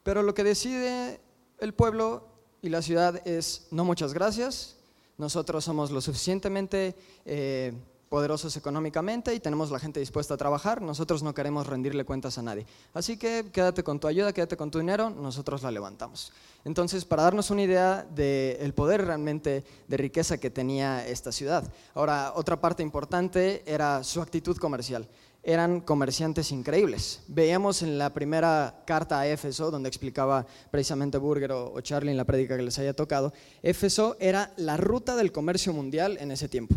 Pero 0.03 0.23
lo 0.23 0.32
que 0.32 0.44
decide 0.44 1.20
el 1.58 1.75
pueblo 1.75 2.27
y 2.63 2.70
la 2.70 2.81
ciudad 2.81 3.20
es, 3.29 3.69
no 3.70 3.84
muchas 3.84 4.15
gracias, 4.15 4.77
nosotros 5.19 5.63
somos 5.63 5.91
lo 5.91 6.01
suficientemente 6.01 6.96
eh, 7.27 7.75
poderosos 8.13 8.59
económicamente 8.59 9.35
y 9.35 9.41
tenemos 9.41 9.71
la 9.71 9.79
gente 9.79 9.99
dispuesta 9.99 10.35
a 10.35 10.37
trabajar, 10.37 10.83
nosotros 10.83 11.23
no 11.23 11.33
queremos 11.33 11.67
rendirle 11.67 12.05
cuentas 12.05 12.37
a 12.37 12.43
nadie. 12.43 12.67
Así 12.93 13.17
que 13.17 13.47
quédate 13.51 13.83
con 13.83 13.99
tu 13.99 14.07
ayuda, 14.07 14.35
quédate 14.35 14.55
con 14.55 14.71
tu 14.71 14.79
dinero, 14.79 15.09
nosotros 15.09 15.63
la 15.63 15.71
levantamos. 15.71 16.31
Entonces, 16.67 17.07
para 17.07 17.23
darnos 17.23 17.51
una 17.51 17.63
idea 17.63 18.07
del 18.15 18.75
poder 18.75 19.07
realmente 19.07 19.65
de 19.89 19.97
riqueza 19.97 20.37
que 20.37 20.51
tenía 20.51 21.07
esta 21.07 21.33
ciudad. 21.33 21.73
Ahora, 21.95 22.35
otra 22.37 22.61
parte 22.61 22.83
importante 22.83 23.63
era 23.65 24.05
su 24.05 24.21
actitud 24.21 24.59
comercial. 24.59 25.09
Eran 25.43 25.81
comerciantes 25.81 26.53
increíbles. 26.53 27.23
Veíamos 27.29 27.81
en 27.81 27.97
la 27.97 28.13
primera 28.13 28.83
carta 28.87 29.21
a 29.21 29.27
Éfeso, 29.27 29.71
donde 29.71 29.89
explicaba 29.89 30.47
precisamente 30.71 31.17
Burger 31.17 31.53
o 31.53 31.81
Charlie 31.81 32.11
en 32.11 32.19
la 32.19 32.27
prédica 32.27 32.59
que 32.59 32.63
les 32.63 32.79
haya 32.79 32.93
tocado, 32.93 33.33
Éfeso 33.63 34.19
era 34.21 34.53
la 34.59 34.77
ruta 34.77 35.17
del 35.17 35.33
comercio 35.33 35.73
mundial 35.73 36.19
en 36.21 36.31
ese 36.31 36.51
tiempo 36.51 36.77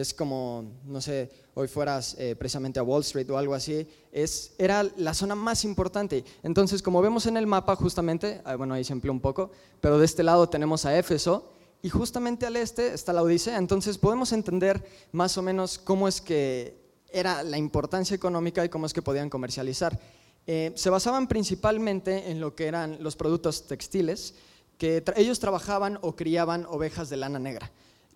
es 0.00 0.14
como, 0.14 0.64
no 0.84 1.00
sé, 1.00 1.30
hoy 1.54 1.68
fueras 1.68 2.16
eh, 2.18 2.34
precisamente 2.36 2.80
a 2.80 2.82
Wall 2.82 3.02
Street 3.02 3.30
o 3.30 3.38
algo 3.38 3.54
así, 3.54 3.86
es, 4.12 4.52
era 4.58 4.84
la 4.96 5.14
zona 5.14 5.34
más 5.34 5.64
importante. 5.64 6.24
Entonces, 6.42 6.82
como 6.82 7.02
vemos 7.02 7.26
en 7.26 7.36
el 7.36 7.46
mapa, 7.46 7.76
justamente, 7.76 8.42
bueno, 8.56 8.74
ahí 8.74 8.84
se 8.84 8.92
empleó 8.92 9.12
un 9.12 9.20
poco, 9.20 9.50
pero 9.80 9.98
de 9.98 10.04
este 10.04 10.22
lado 10.22 10.48
tenemos 10.48 10.84
a 10.86 10.98
Éfeso 10.98 11.52
y 11.82 11.88
justamente 11.88 12.46
al 12.46 12.56
este 12.56 12.94
está 12.94 13.12
la 13.12 13.22
Odisea. 13.22 13.58
Entonces, 13.58 13.98
podemos 13.98 14.32
entender 14.32 14.84
más 15.12 15.36
o 15.38 15.42
menos 15.42 15.78
cómo 15.78 16.08
es 16.08 16.20
que 16.20 16.78
era 17.12 17.42
la 17.42 17.58
importancia 17.58 18.14
económica 18.14 18.64
y 18.64 18.68
cómo 18.68 18.86
es 18.86 18.92
que 18.92 19.02
podían 19.02 19.30
comercializar. 19.30 19.98
Eh, 20.46 20.72
se 20.74 20.90
basaban 20.90 21.28
principalmente 21.28 22.30
en 22.30 22.40
lo 22.40 22.54
que 22.54 22.66
eran 22.66 23.02
los 23.02 23.16
productos 23.16 23.66
textiles, 23.66 24.34
que 24.78 25.04
ellos 25.16 25.38
trabajaban 25.40 25.98
o 26.00 26.16
criaban 26.16 26.64
ovejas 26.66 27.10
de 27.10 27.18
lana 27.18 27.38
negra 27.38 27.70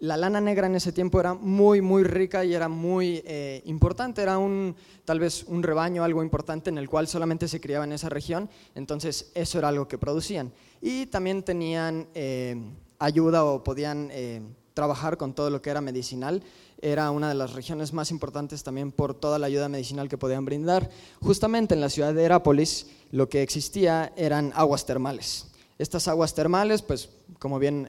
la 0.05 0.19
lana 0.19 0.39
negra 0.39 0.67
en 0.67 0.75
ese 0.75 0.93
tiempo 0.93 1.19
era 1.19 1.33
muy, 1.33 1.81
muy 1.81 2.05
rica 2.05 2.45
y 2.45 2.53
era 2.53 2.69
muy 2.69 3.23
eh, 3.25 3.63
importante. 3.65 4.21
Era 4.21 4.37
un, 4.37 4.77
tal 5.07 5.19
vez 5.19 5.45
un 5.45 5.63
rebaño, 5.63 6.05
algo 6.05 6.23
importante 6.23 6.69
en 6.69 6.77
el 6.77 6.91
cual 6.91 7.09
solamente 7.09 7.49
se 7.49 7.59
criaba 7.59 7.85
en 7.85 7.93
esa 7.93 8.11
región. 8.11 8.51
Entonces, 8.75 9.31
eso 9.35 9.59
era 9.59 9.69
algo 9.69 9.89
que 9.89 9.97
producían. 9.97 10.53
Y 10.83 11.07
también 11.07 11.43
tenían 11.43 12.07
eh, 12.15 12.55
ayuda 12.99 13.47
o 13.47 13.65
podían 13.65 14.11
eh, 14.13 14.43
trabajar 14.75 15.17
con 15.17 15.33
todo 15.33 15.49
lo 15.49 15.63
que 15.63 15.71
era 15.71 15.81
medicinal. 15.81 16.43
era 16.83 17.11
una 17.11 17.31
de 17.31 17.35
las 17.35 17.55
regiones 17.55 17.95
más 17.95 18.11
importantes 18.11 18.63
también 18.63 18.93
por 18.93 19.15
toda 19.15 19.39
la 19.39 19.47
ayuda 19.47 19.71
medicinal 19.71 20.11
que 20.11 20.19
podían 20.19 20.45
brindar. 20.45 20.91
Justamente 21.23 21.73
en 21.73 21.81
la 21.81 21.89
ciudad 21.89 22.13
de 22.13 22.25
Herápolis 22.25 22.89
lo 23.11 23.31
que 23.31 23.43
existía 23.43 24.13
eran 24.17 24.53
aguas 24.55 24.85
termales. 24.85 25.47
Estas 25.79 26.09
aguas 26.09 26.35
termales, 26.35 26.83
pues 26.83 27.09
como 27.39 27.59
bien 27.59 27.89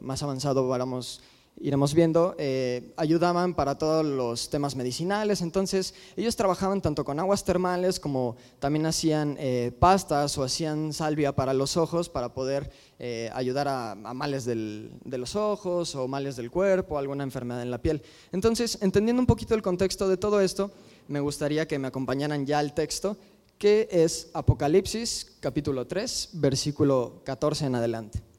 más 0.00 0.22
avanzado 0.22 0.68
vamos 0.68 1.20
iremos 1.60 1.94
viendo, 1.94 2.34
eh, 2.38 2.92
ayudaban 2.96 3.54
para 3.54 3.78
todos 3.78 4.04
los 4.04 4.50
temas 4.50 4.76
medicinales. 4.76 5.40
Entonces, 5.40 5.94
ellos 6.16 6.36
trabajaban 6.36 6.82
tanto 6.82 7.04
con 7.04 7.18
aguas 7.18 7.44
termales 7.44 7.98
como 7.98 8.36
también 8.58 8.86
hacían 8.86 9.36
eh, 9.38 9.72
pastas 9.78 10.36
o 10.38 10.44
hacían 10.44 10.92
salvia 10.92 11.34
para 11.34 11.54
los 11.54 11.76
ojos 11.76 12.08
para 12.08 12.34
poder 12.34 12.70
eh, 12.98 13.30
ayudar 13.34 13.68
a, 13.68 13.94
males 13.94 14.44
de 14.44 15.18
los 15.18 15.36
ojos 15.36 15.94
o 15.94 16.08
males 16.08 16.36
del 16.36 16.50
cuerpo, 16.50 16.98
alguna 16.98 17.24
enfermedad 17.24 17.62
en 17.62 17.70
la 17.70 17.80
piel. 17.80 18.02
Entonces, 18.32 18.78
entendiendo 18.82 19.20
un 19.20 19.26
poquito 19.26 19.54
el 19.54 19.62
contexto 19.62 20.08
de 20.08 20.16
todo 20.16 20.40
esto, 20.40 20.70
me 21.08 21.20
gustaría 21.20 21.66
que 21.66 21.78
me 21.78 21.88
acompañaran 21.88 22.44
ya 22.46 22.58
al 22.58 22.74
texto, 22.74 23.16
que 23.58 23.88
es 23.90 24.28
Apocalipsis 24.34 25.36
capítulo 25.40 25.86
3, 25.86 26.30
versículo 26.34 27.22
14 27.24 27.66
en 27.66 27.74
adelante. 27.74 28.35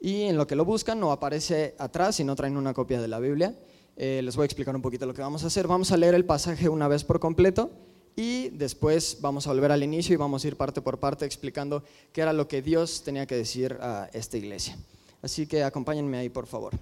Y 0.00 0.22
en 0.22 0.36
lo 0.36 0.46
que 0.46 0.54
lo 0.54 0.64
buscan 0.64 1.00
no 1.00 1.10
aparece 1.10 1.74
atrás 1.78 2.16
si 2.16 2.24
no 2.24 2.36
traen 2.36 2.56
una 2.56 2.72
copia 2.72 3.00
de 3.00 3.08
la 3.08 3.18
Biblia. 3.18 3.54
Eh, 3.96 4.20
les 4.22 4.36
voy 4.36 4.44
a 4.44 4.46
explicar 4.46 4.74
un 4.76 4.82
poquito 4.82 5.06
lo 5.06 5.14
que 5.14 5.22
vamos 5.22 5.42
a 5.42 5.48
hacer. 5.48 5.66
Vamos 5.66 5.90
a 5.90 5.96
leer 5.96 6.14
el 6.14 6.24
pasaje 6.24 6.68
una 6.68 6.86
vez 6.86 7.02
por 7.02 7.18
completo 7.18 7.70
y 8.14 8.50
después 8.50 9.18
vamos 9.20 9.46
a 9.46 9.52
volver 9.52 9.72
al 9.72 9.82
inicio 9.82 10.14
y 10.14 10.16
vamos 10.16 10.44
a 10.44 10.48
ir 10.48 10.56
parte 10.56 10.80
por 10.80 10.98
parte 10.98 11.24
explicando 11.24 11.82
qué 12.12 12.20
era 12.20 12.32
lo 12.32 12.46
que 12.46 12.62
Dios 12.62 13.02
tenía 13.02 13.26
que 13.26 13.34
decir 13.34 13.76
a 13.80 14.08
esta 14.12 14.36
iglesia. 14.36 14.78
Así 15.20 15.48
que 15.48 15.64
acompáñenme 15.64 16.18
ahí, 16.18 16.28
por 16.28 16.46
favor. 16.46 16.74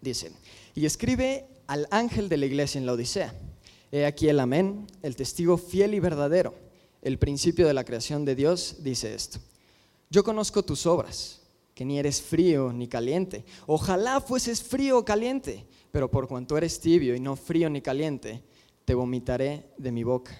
Dice, 0.00 0.30
y 0.74 0.86
escribe 0.86 1.46
al 1.66 1.88
ángel 1.90 2.28
de 2.28 2.36
la 2.36 2.46
iglesia 2.46 2.78
en 2.78 2.86
la 2.86 2.92
Odisea. 2.92 3.34
He 3.90 4.06
aquí 4.06 4.28
el 4.28 4.38
amén, 4.38 4.86
el 5.02 5.16
testigo 5.16 5.56
fiel 5.56 5.94
y 5.94 6.00
verdadero, 6.00 6.54
el 7.02 7.18
principio 7.18 7.66
de 7.66 7.74
la 7.74 7.84
creación 7.84 8.24
de 8.24 8.36
Dios, 8.36 8.76
dice 8.80 9.14
esto. 9.14 9.40
Yo 10.10 10.22
conozco 10.22 10.64
tus 10.64 10.86
obras 10.86 11.39
ni 11.84 11.98
eres 11.98 12.20
frío 12.22 12.72
ni 12.72 12.88
caliente. 12.88 13.44
Ojalá 13.66 14.20
fueses 14.20 14.62
frío 14.62 14.98
o 14.98 15.04
caliente, 15.04 15.66
pero 15.90 16.10
por 16.10 16.28
cuanto 16.28 16.56
eres 16.56 16.80
tibio 16.80 17.14
y 17.14 17.20
no 17.20 17.36
frío 17.36 17.70
ni 17.70 17.80
caliente, 17.80 18.42
te 18.84 18.94
vomitaré 18.94 19.72
de 19.78 19.92
mi 19.92 20.04
boca. 20.04 20.38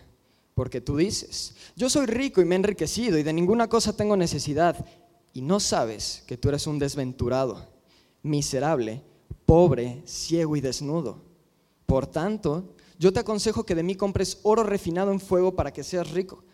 Porque 0.55 0.81
tú 0.81 0.97
dices, 0.97 1.55
yo 1.77 1.89
soy 1.89 2.07
rico 2.07 2.41
y 2.41 2.45
me 2.45 2.55
he 2.55 2.57
enriquecido 2.57 3.19
y 3.19 3.23
de 3.23 3.33
ninguna 3.33 3.69
cosa 3.69 3.97
tengo 3.97 4.17
necesidad, 4.17 4.85
y 5.33 5.43
no 5.43 5.61
sabes 5.61 6.25
que 6.27 6.37
tú 6.37 6.49
eres 6.49 6.67
un 6.67 6.79
desventurado, 6.79 7.69
miserable, 8.23 9.03
pobre, 9.47 10.03
ciego 10.05 10.57
y 10.57 10.61
desnudo. 10.61 11.23
Por 11.87 12.07
tanto, 12.07 12.75
yo 12.99 13.13
te 13.13 13.21
aconsejo 13.21 13.65
que 13.65 13.75
de 13.75 13.83
mí 13.83 13.95
compres 13.95 14.41
oro 14.43 14.63
refinado 14.65 15.13
en 15.13 15.21
fuego 15.21 15.55
para 15.55 15.73
que 15.73 15.85
seas 15.85 16.11
rico 16.11 16.45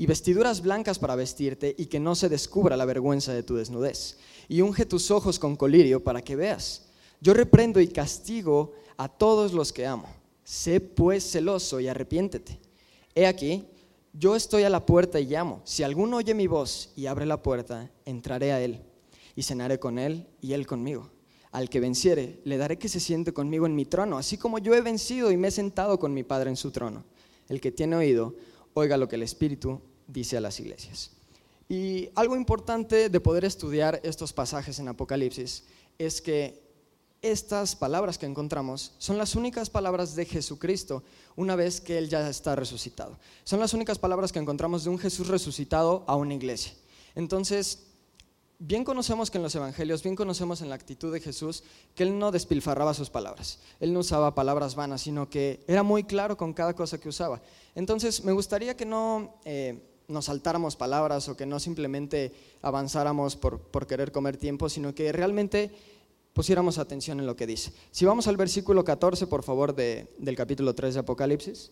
y 0.00 0.06
vestiduras 0.06 0.62
blancas 0.62 0.98
para 0.98 1.14
vestirte 1.14 1.74
y 1.76 1.84
que 1.84 2.00
no 2.00 2.14
se 2.14 2.30
descubra 2.30 2.74
la 2.74 2.86
vergüenza 2.86 3.34
de 3.34 3.42
tu 3.42 3.56
desnudez. 3.56 4.16
Y 4.48 4.62
unge 4.62 4.86
tus 4.86 5.10
ojos 5.10 5.38
con 5.38 5.56
colirio 5.56 6.02
para 6.02 6.22
que 6.22 6.36
veas. 6.36 6.86
Yo 7.20 7.34
reprendo 7.34 7.80
y 7.80 7.88
castigo 7.88 8.72
a 8.96 9.10
todos 9.10 9.52
los 9.52 9.74
que 9.74 9.84
amo. 9.84 10.08
Sé 10.42 10.80
pues 10.80 11.30
celoso 11.30 11.80
y 11.80 11.88
arrepiéntete. 11.88 12.58
He 13.14 13.26
aquí, 13.26 13.66
yo 14.14 14.36
estoy 14.36 14.62
a 14.62 14.70
la 14.70 14.86
puerta 14.86 15.20
y 15.20 15.26
llamo. 15.26 15.60
Si 15.64 15.82
alguno 15.82 16.16
oye 16.16 16.32
mi 16.32 16.46
voz 16.46 16.94
y 16.96 17.04
abre 17.04 17.26
la 17.26 17.42
puerta, 17.42 17.90
entraré 18.06 18.52
a 18.52 18.62
él 18.62 18.80
y 19.36 19.42
cenaré 19.42 19.78
con 19.78 19.98
él 19.98 20.26
y 20.40 20.54
él 20.54 20.66
conmigo. 20.66 21.10
Al 21.52 21.68
que 21.68 21.78
venciere, 21.78 22.40
le 22.44 22.56
daré 22.56 22.78
que 22.78 22.88
se 22.88 23.00
siente 23.00 23.34
conmigo 23.34 23.66
en 23.66 23.76
mi 23.76 23.84
trono, 23.84 24.16
así 24.16 24.38
como 24.38 24.56
yo 24.60 24.74
he 24.74 24.80
vencido 24.80 25.30
y 25.30 25.36
me 25.36 25.48
he 25.48 25.50
sentado 25.50 25.98
con 25.98 26.14
mi 26.14 26.22
Padre 26.22 26.48
en 26.48 26.56
su 26.56 26.70
trono. 26.70 27.04
El 27.50 27.60
que 27.60 27.70
tiene 27.70 27.96
oído, 27.96 28.34
oiga 28.72 28.96
lo 28.96 29.06
que 29.06 29.16
el 29.16 29.24
Espíritu 29.24 29.82
dice 30.12 30.36
a 30.36 30.40
las 30.40 30.58
iglesias. 30.60 31.10
Y 31.68 32.10
algo 32.16 32.34
importante 32.34 33.08
de 33.08 33.20
poder 33.20 33.44
estudiar 33.44 34.00
estos 34.02 34.32
pasajes 34.32 34.80
en 34.80 34.88
Apocalipsis 34.88 35.64
es 35.98 36.20
que 36.20 36.68
estas 37.22 37.76
palabras 37.76 38.18
que 38.18 38.26
encontramos 38.26 38.94
son 38.98 39.18
las 39.18 39.36
únicas 39.36 39.70
palabras 39.70 40.16
de 40.16 40.24
Jesucristo 40.24 41.04
una 41.36 41.54
vez 41.54 41.80
que 41.80 41.98
Él 41.98 42.08
ya 42.08 42.28
está 42.28 42.56
resucitado. 42.56 43.18
Son 43.44 43.60
las 43.60 43.74
únicas 43.74 43.98
palabras 43.98 44.32
que 44.32 44.38
encontramos 44.38 44.84
de 44.84 44.90
un 44.90 44.98
Jesús 44.98 45.28
resucitado 45.28 46.02
a 46.08 46.16
una 46.16 46.34
iglesia. 46.34 46.72
Entonces, 47.14 47.86
bien 48.58 48.84
conocemos 48.84 49.30
que 49.30 49.38
en 49.38 49.42
los 49.44 49.54
evangelios, 49.54 50.02
bien 50.02 50.16
conocemos 50.16 50.62
en 50.62 50.70
la 50.70 50.74
actitud 50.74 51.12
de 51.12 51.20
Jesús, 51.20 51.62
que 51.94 52.02
Él 52.02 52.18
no 52.18 52.32
despilfarraba 52.32 52.94
sus 52.94 53.10
palabras. 53.10 53.60
Él 53.78 53.92
no 53.92 54.00
usaba 54.00 54.34
palabras 54.34 54.74
vanas, 54.74 55.02
sino 55.02 55.28
que 55.30 55.62
era 55.68 55.82
muy 55.82 56.04
claro 56.04 56.36
con 56.36 56.52
cada 56.52 56.74
cosa 56.74 56.98
que 56.98 57.08
usaba. 57.08 57.40
Entonces, 57.74 58.24
me 58.24 58.32
gustaría 58.32 58.76
que 58.76 58.86
no... 58.86 59.34
Eh, 59.44 59.86
nos 60.10 60.26
saltáramos 60.26 60.76
palabras 60.76 61.28
o 61.28 61.36
que 61.36 61.46
no 61.46 61.60
simplemente 61.60 62.32
avanzáramos 62.62 63.36
por, 63.36 63.86
querer 63.86 64.12
comer 64.12 64.36
tiempo, 64.36 64.68
sino 64.68 64.94
que 64.94 65.12
realmente 65.12 65.70
pusiéramos 66.32 66.78
atención 66.78 67.20
en 67.20 67.26
lo 67.26 67.36
que 67.36 67.46
dice. 67.46 67.72
Si 67.90 68.04
vamos 68.04 68.26
al 68.26 68.36
versículo 68.36 68.84
14, 68.84 69.26
por 69.26 69.42
favor, 69.42 69.74
del 69.74 70.36
capítulo 70.36 70.74
3 70.74 70.94
de 70.94 71.00
Apocalipsis, 71.00 71.70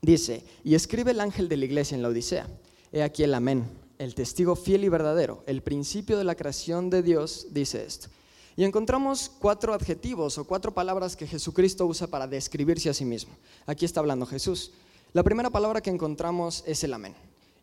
dice, 0.00 0.44
y 0.64 0.74
escribe 0.74 1.10
el 1.10 1.20
ángel 1.20 1.48
de 1.48 1.56
la 1.56 1.64
iglesia 1.64 1.94
en 1.94 2.02
la 2.02 2.08
Odisea, 2.08 2.46
he 2.92 3.02
aquí 3.02 3.22
el 3.22 3.34
amén, 3.34 3.64
el 3.98 4.14
testigo 4.14 4.54
fiel 4.54 4.84
y 4.84 4.88
verdadero, 4.88 5.42
el 5.46 5.62
principio 5.62 6.18
de 6.18 6.24
la 6.24 6.36
creación 6.36 6.90
de 6.90 7.02
Dios, 7.02 7.48
dice 7.50 7.84
esto. 7.84 8.08
Y 8.56 8.64
encontramos 8.64 9.30
cuatro 9.38 9.72
adjetivos 9.72 10.36
o 10.36 10.44
cuatro 10.44 10.74
palabras 10.74 11.14
que 11.14 11.28
Jesucristo 11.28 11.86
usa 11.86 12.08
para 12.08 12.26
describirse 12.26 12.90
a 12.90 12.94
sí 12.94 13.04
mismo. 13.04 13.32
Aquí 13.66 13.84
está 13.84 14.00
hablando 14.00 14.26
Jesús. 14.26 14.72
La 15.12 15.22
primera 15.22 15.48
palabra 15.48 15.80
que 15.80 15.90
encontramos 15.90 16.64
es 16.66 16.82
el 16.82 16.92
amén. 16.92 17.14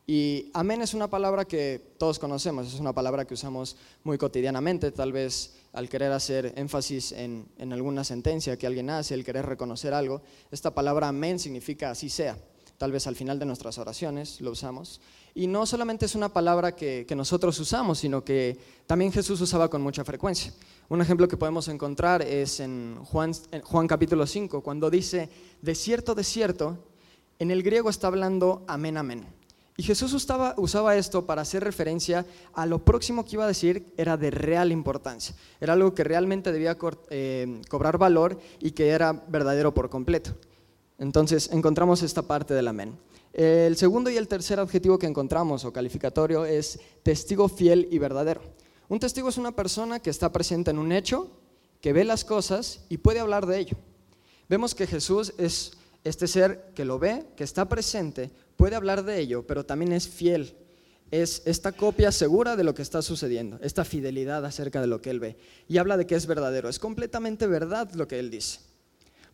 Y 0.07 0.51
amén 0.53 0.83
es 0.83 0.93
una 0.93 1.09
palabra 1.09 1.45
que 1.45 1.81
todos 1.97 2.19
conocemos, 2.19 2.71
es 2.71 2.79
una 2.79 2.93
palabra 2.93 3.25
que 3.25 3.33
usamos 3.33 3.75
muy 4.03 4.19
cotidianamente, 4.19 4.91
tal 4.91 5.11
vez 5.11 5.55
al 5.73 5.89
querer 5.89 6.11
hacer 6.11 6.53
énfasis 6.55 7.11
en, 7.11 7.47
alguna 7.71 8.03
sentencia 8.03 8.55
que 8.55 8.67
alguien 8.67 8.91
hace, 8.91 9.15
el 9.15 9.25
querer 9.25 9.47
reconocer 9.47 9.95
algo. 9.95 10.21
Esta 10.51 10.75
palabra 10.75 11.07
amén 11.07 11.39
significa 11.39 11.89
así 11.89 12.09
sea. 12.09 12.37
Tal 12.77 12.91
vez 12.91 13.07
al 13.07 13.15
final 13.15 13.39
de 13.39 13.45
nuestras 13.45 13.77
oraciones 13.79 14.41
lo 14.41 14.51
usamos. 14.51 15.01
Y 15.33 15.47
no 15.47 15.65
solamente 15.65 16.05
es 16.05 16.13
una 16.13 16.29
palabra 16.29 16.75
que, 16.75 17.07
nosotros 17.15 17.59
usamos, 17.59 17.97
sino 17.99 18.23
que 18.23 18.59
también 18.85 19.11
Jesús 19.11 19.41
usaba 19.41 19.69
con 19.69 19.81
mucha 19.81 20.05
frecuencia. 20.05 20.53
Un 20.87 21.01
ejemplo 21.01 21.27
que 21.27 21.35
podemos 21.35 21.67
encontrar 21.67 22.21
es 22.21 22.59
en 22.59 23.03
Juan, 23.05 23.31
en 23.51 23.61
Juan 23.61 23.87
capítulo 23.87 24.27
5, 24.27 24.61
cuando 24.61 24.91
dice, 24.91 25.29
de 25.61 25.73
cierto, 25.73 26.13
de 26.13 26.23
cierto, 26.23 26.77
en 27.39 27.49
el 27.49 27.63
griego 27.63 27.89
está 27.89 28.07
hablando 28.07 28.63
amén, 28.67 28.97
amén. 28.97 29.44
Y 29.77 29.83
Jesús 29.83 30.13
usaba, 30.13 30.95
esto 30.95 31.25
para 31.25 31.41
hacer 31.41 31.63
referencia 31.63 32.25
a 32.53 32.65
lo 32.65 32.79
próximo 32.79 33.25
que 33.25 33.35
iba 33.35 33.43
a 33.43 33.47
decir 33.47 33.93
era 33.97 34.15
de 34.15 34.31
real 34.31 34.71
importancia. 34.71 35.35
Era 35.59 35.73
algo 35.73 35.93
que 35.93 36.05
realmente 36.05 36.53
debía 36.53 36.77
eh, 37.09 37.61
cobrar 37.69 37.97
valor 37.97 38.39
y 38.61 38.71
que 38.71 38.89
era 38.89 39.11
verdadero 39.11 39.73
por 39.73 39.89
completo. 39.89 40.31
Entonces 40.97 41.49
encontramos 41.51 42.03
esta 42.03 42.21
parte 42.21 42.53
del 42.53 42.69
amén. 42.69 42.97
El 43.33 43.75
segundo 43.75 44.09
y 44.09 44.15
el 44.15 44.29
tercer 44.29 44.61
adjetivo 44.61 44.97
que 44.97 45.07
encontramos 45.07 45.65
o 45.65 45.73
calificatorio 45.73 46.45
es 46.45 46.79
testigo 47.03 47.49
fiel 47.49 47.89
y 47.91 47.99
verdadero. 47.99 48.41
Un 48.87 49.01
testigo 49.01 49.27
es 49.27 49.37
una 49.37 49.51
persona 49.51 49.99
que 49.99 50.09
está 50.09 50.31
presente 50.31 50.71
en 50.71 50.79
un 50.79 50.93
hecho, 50.93 51.29
que 51.81 51.91
ve 51.91 52.05
las 52.05 52.23
cosas 52.23 52.85
y 52.87 52.99
puede 52.99 53.19
hablar 53.19 53.45
de 53.45 53.59
ello. 53.59 53.77
Vemos 54.47 54.73
que 54.73 54.87
Jesús 54.87 55.33
es 55.37 55.73
este 56.05 56.27
ser 56.27 56.71
que 56.75 56.85
lo 56.85 56.97
ve, 56.97 57.25
que 57.35 57.43
está 57.43 57.67
presente, 57.67 58.31
puede 58.55 58.75
hablar 58.75 59.03
de 59.03 59.19
ello, 59.19 59.45
pero 59.45 59.65
también 59.65 59.91
es 59.93 60.07
fiel. 60.07 60.55
Es 61.11 61.43
esta 61.45 61.71
copia 61.71 62.11
segura 62.11 62.55
de 62.55 62.63
lo 62.63 62.73
que 62.73 62.81
está 62.81 63.01
sucediendo, 63.01 63.59
esta 63.61 63.85
fidelidad 63.85 64.43
acerca 64.43 64.81
de 64.81 64.87
lo 64.87 65.01
que 65.01 65.11
él 65.11 65.19
ve. 65.19 65.37
Y 65.67 65.77
habla 65.77 65.97
de 65.97 66.07
que 66.07 66.15
es 66.15 66.25
verdadero, 66.25 66.67
es 66.67 66.79
completamente 66.79 67.45
verdad 67.45 67.91
lo 67.93 68.07
que 68.07 68.19
él 68.19 68.31
dice. 68.31 68.59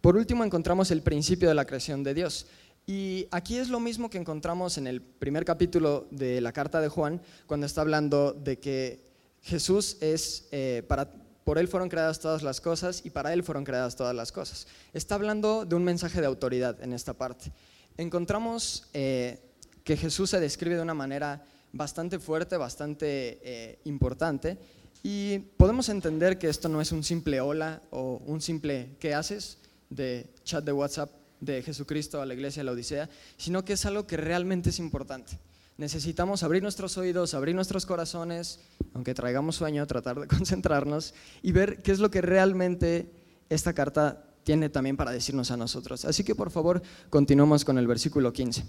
Por 0.02 0.18
último, 0.18 0.44
encontramos 0.44 0.92
el 0.92 1.02
principio 1.02 1.48
de 1.48 1.56
la 1.56 1.66
creación 1.66 2.04
de 2.04 2.14
Dios. 2.14 2.48
Y 2.86 3.28
aquí 3.32 3.58
es 3.58 3.70
lo 3.70 3.80
mismo 3.80 4.10
que 4.10 4.18
encontramos 4.18 4.78
en 4.78 4.88
el 4.88 5.02
primer 5.02 5.46
capítulo 5.46 6.08
de 6.12 6.42
la 6.42 6.52
carta 6.52 6.82
de 6.82 6.90
Juan, 6.90 7.22
cuando 7.46 7.68
está 7.68 7.82
hablando 7.82 8.34
de 8.34 8.60
que 8.60 9.12
Jesús 9.42 9.98
es, 10.02 10.48
eh, 10.52 10.84
para, 10.88 11.10
por 11.44 11.58
Él 11.58 11.68
fueron 11.68 11.90
creadas 11.90 12.20
todas 12.20 12.44
las 12.44 12.60
cosas 12.60 13.06
y 13.06 13.12
para 13.12 13.32
Él 13.34 13.44
fueron 13.44 13.64
creadas 13.64 13.96
todas 13.96 14.16
las 14.16 14.32
cosas. 14.32 14.68
Está 14.94 15.16
hablando 15.16 15.66
de 15.66 15.76
un 15.76 15.84
mensaje 15.84 16.20
de 16.20 16.28
autoridad 16.28 16.82
en 16.82 16.94
esta 16.94 17.14
parte 17.14 17.52
encontramos 17.98 18.88
eh, 18.94 19.40
que 19.84 19.98
Jesús 19.98 20.30
se 20.30 20.40
describe 20.40 20.76
de 20.76 20.82
una 20.82 20.94
manera 20.94 21.46
bastante 21.74 22.20
fuerte, 22.20 22.58
bastante 22.58 23.40
eh, 23.44 23.80
importante, 23.86 24.58
y 25.04 25.40
podemos 25.40 25.90
entender 25.90 26.38
que 26.38 26.50
esto 26.50 26.70
no 26.70 26.82
es 26.82 26.92
un 26.92 27.04
simple 27.04 27.42
hola 27.42 27.82
o 27.90 28.22
un 28.26 28.42
simple 28.42 28.96
¿qué 29.00 29.14
haces? 29.16 29.58
de 29.90 30.30
chat 30.44 30.64
de 30.64 30.72
WhatsApp 30.72 31.12
de 31.40 31.62
Jesucristo 31.64 32.22
a 32.22 32.26
la 32.26 32.34
iglesia 32.34 32.62
de 32.62 32.66
la 32.66 32.72
Odisea, 32.72 33.10
sino 33.38 33.66
que 33.66 33.74
es 33.74 33.86
algo 33.86 34.08
que 34.08 34.16
realmente 34.16 34.70
es 34.70 34.80
importante. 34.80 35.38
Necesitamos 35.78 36.44
abrir 36.44 36.62
nuestros 36.62 36.98
oídos, 36.98 37.34
abrir 37.34 37.56
nuestros 37.56 37.86
corazones, 37.86 38.60
aunque 38.94 39.14
traigamos 39.14 39.56
sueño, 39.56 39.86
tratar 39.88 40.20
de 40.20 40.28
concentrarnos 40.38 41.14
y 41.42 41.52
ver 41.52 41.82
qué 41.82 41.92
es 41.92 42.00
lo 42.00 42.12
que 42.12 42.22
realmente 42.22 43.12
esta 43.50 43.74
carta 43.74 44.31
tiene 44.44 44.70
también 44.70 44.98
para 44.98 45.12
decirnos 45.12 45.52
a 45.52 45.58
nosotros. 45.58 46.06
Así 46.06 46.24
que 46.24 46.36
por 46.36 46.52
favor, 46.52 46.82
continuemos 47.10 47.64
con 47.66 47.78
el 47.78 47.88
versículo 47.88 48.34
15. 48.34 48.64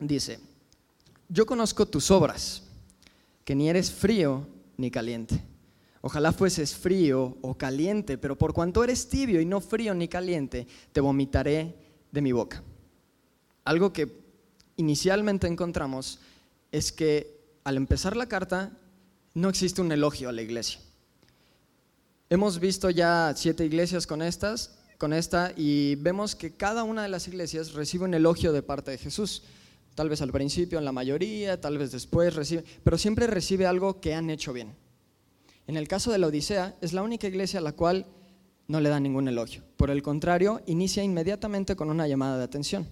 Dice, 0.00 0.40
yo 1.28 1.46
conozco 1.46 1.86
tus 1.86 2.10
obras, 2.10 2.62
que 3.44 3.54
ni 3.54 3.68
eres 3.68 3.90
frío 3.90 4.46
ni 4.76 4.90
caliente. 4.90 5.42
Ojalá 6.02 6.32
fueses 6.32 6.74
frío 6.74 7.36
o 7.42 7.58
caliente, 7.58 8.16
pero 8.16 8.36
por 8.38 8.54
cuanto 8.54 8.82
eres 8.82 9.08
tibio 9.08 9.40
y 9.40 9.44
no 9.44 9.60
frío 9.60 9.94
ni 9.94 10.08
caliente, 10.08 10.66
te 10.92 11.00
vomitaré 11.00 11.76
de 12.10 12.22
mi 12.22 12.32
boca. 12.32 12.62
Algo 13.64 13.92
que 13.92 14.10
inicialmente 14.76 15.46
encontramos 15.46 16.20
es 16.72 16.90
que 16.90 17.38
al 17.64 17.76
empezar 17.76 18.16
la 18.16 18.26
carta 18.26 18.72
no 19.34 19.50
existe 19.50 19.82
un 19.82 19.92
elogio 19.92 20.30
a 20.30 20.32
la 20.32 20.42
iglesia. 20.42 20.80
Hemos 22.32 22.60
visto 22.60 22.90
ya 22.90 23.34
siete 23.34 23.64
iglesias 23.64 24.06
con 24.06 24.22
estas, 24.22 24.78
con 24.98 25.12
esta, 25.12 25.52
y 25.56 25.96
vemos 25.96 26.36
que 26.36 26.52
cada 26.52 26.84
una 26.84 27.02
de 27.02 27.08
las 27.08 27.26
iglesias 27.26 27.72
recibe 27.72 28.04
un 28.04 28.14
elogio 28.14 28.52
de 28.52 28.62
parte 28.62 28.92
de 28.92 28.98
Jesús. 28.98 29.42
Tal 29.96 30.08
vez 30.08 30.22
al 30.22 30.30
principio, 30.30 30.78
en 30.78 30.84
la 30.84 30.92
mayoría, 30.92 31.60
tal 31.60 31.76
vez 31.76 31.90
después 31.90 32.36
recibe, 32.36 32.62
pero 32.84 32.96
siempre 32.98 33.26
recibe 33.26 33.66
algo 33.66 34.00
que 34.00 34.14
han 34.14 34.30
hecho 34.30 34.52
bien. 34.52 34.76
En 35.66 35.76
el 35.76 35.88
caso 35.88 36.12
de 36.12 36.18
la 36.18 36.28
Odisea, 36.28 36.76
es 36.80 36.92
la 36.92 37.02
única 37.02 37.26
iglesia 37.26 37.58
a 37.58 37.64
la 37.64 37.72
cual 37.72 38.06
no 38.68 38.78
le 38.78 38.90
da 38.90 39.00
ningún 39.00 39.26
elogio. 39.26 39.64
Por 39.76 39.90
el 39.90 40.00
contrario, 40.00 40.62
inicia 40.66 41.02
inmediatamente 41.02 41.74
con 41.74 41.90
una 41.90 42.06
llamada 42.06 42.38
de 42.38 42.44
atención. 42.44 42.86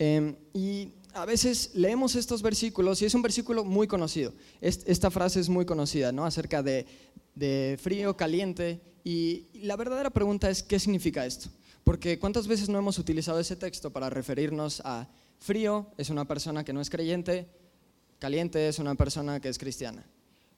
Em, 0.00 0.34
y 0.52 0.88
a 1.14 1.24
veces 1.26 1.70
leemos 1.74 2.16
estos 2.16 2.42
versículos 2.42 3.02
y 3.02 3.04
es 3.04 3.14
un 3.14 3.22
versículo 3.22 3.64
muy 3.64 3.86
conocido. 3.86 4.32
Esta 4.60 5.12
frase 5.12 5.38
es 5.38 5.48
muy 5.48 5.64
conocida, 5.64 6.10
¿no? 6.10 6.24
Acerca 6.24 6.60
de, 6.60 6.86
de 7.34 7.78
frío, 7.80 8.16
caliente. 8.16 8.80
Y 9.04 9.46
la 9.54 9.76
verdadera 9.76 10.10
pregunta 10.10 10.50
es, 10.50 10.62
¿qué 10.62 10.78
significa 10.78 11.26
esto? 11.26 11.50
Porque 11.84 12.18
¿cuántas 12.18 12.46
veces 12.46 12.68
no 12.68 12.78
hemos 12.78 12.98
utilizado 12.98 13.40
ese 13.40 13.56
texto 13.56 13.92
para 13.92 14.10
referirnos 14.10 14.80
a 14.84 15.08
frío 15.38 15.88
es 15.98 16.10
una 16.10 16.26
persona 16.26 16.64
que 16.64 16.72
no 16.72 16.80
es 16.80 16.90
creyente, 16.90 17.48
caliente 18.18 18.68
es 18.68 18.78
una 18.78 18.94
persona 18.94 19.40
que 19.40 19.48
es 19.48 19.58
cristiana? 19.58 20.04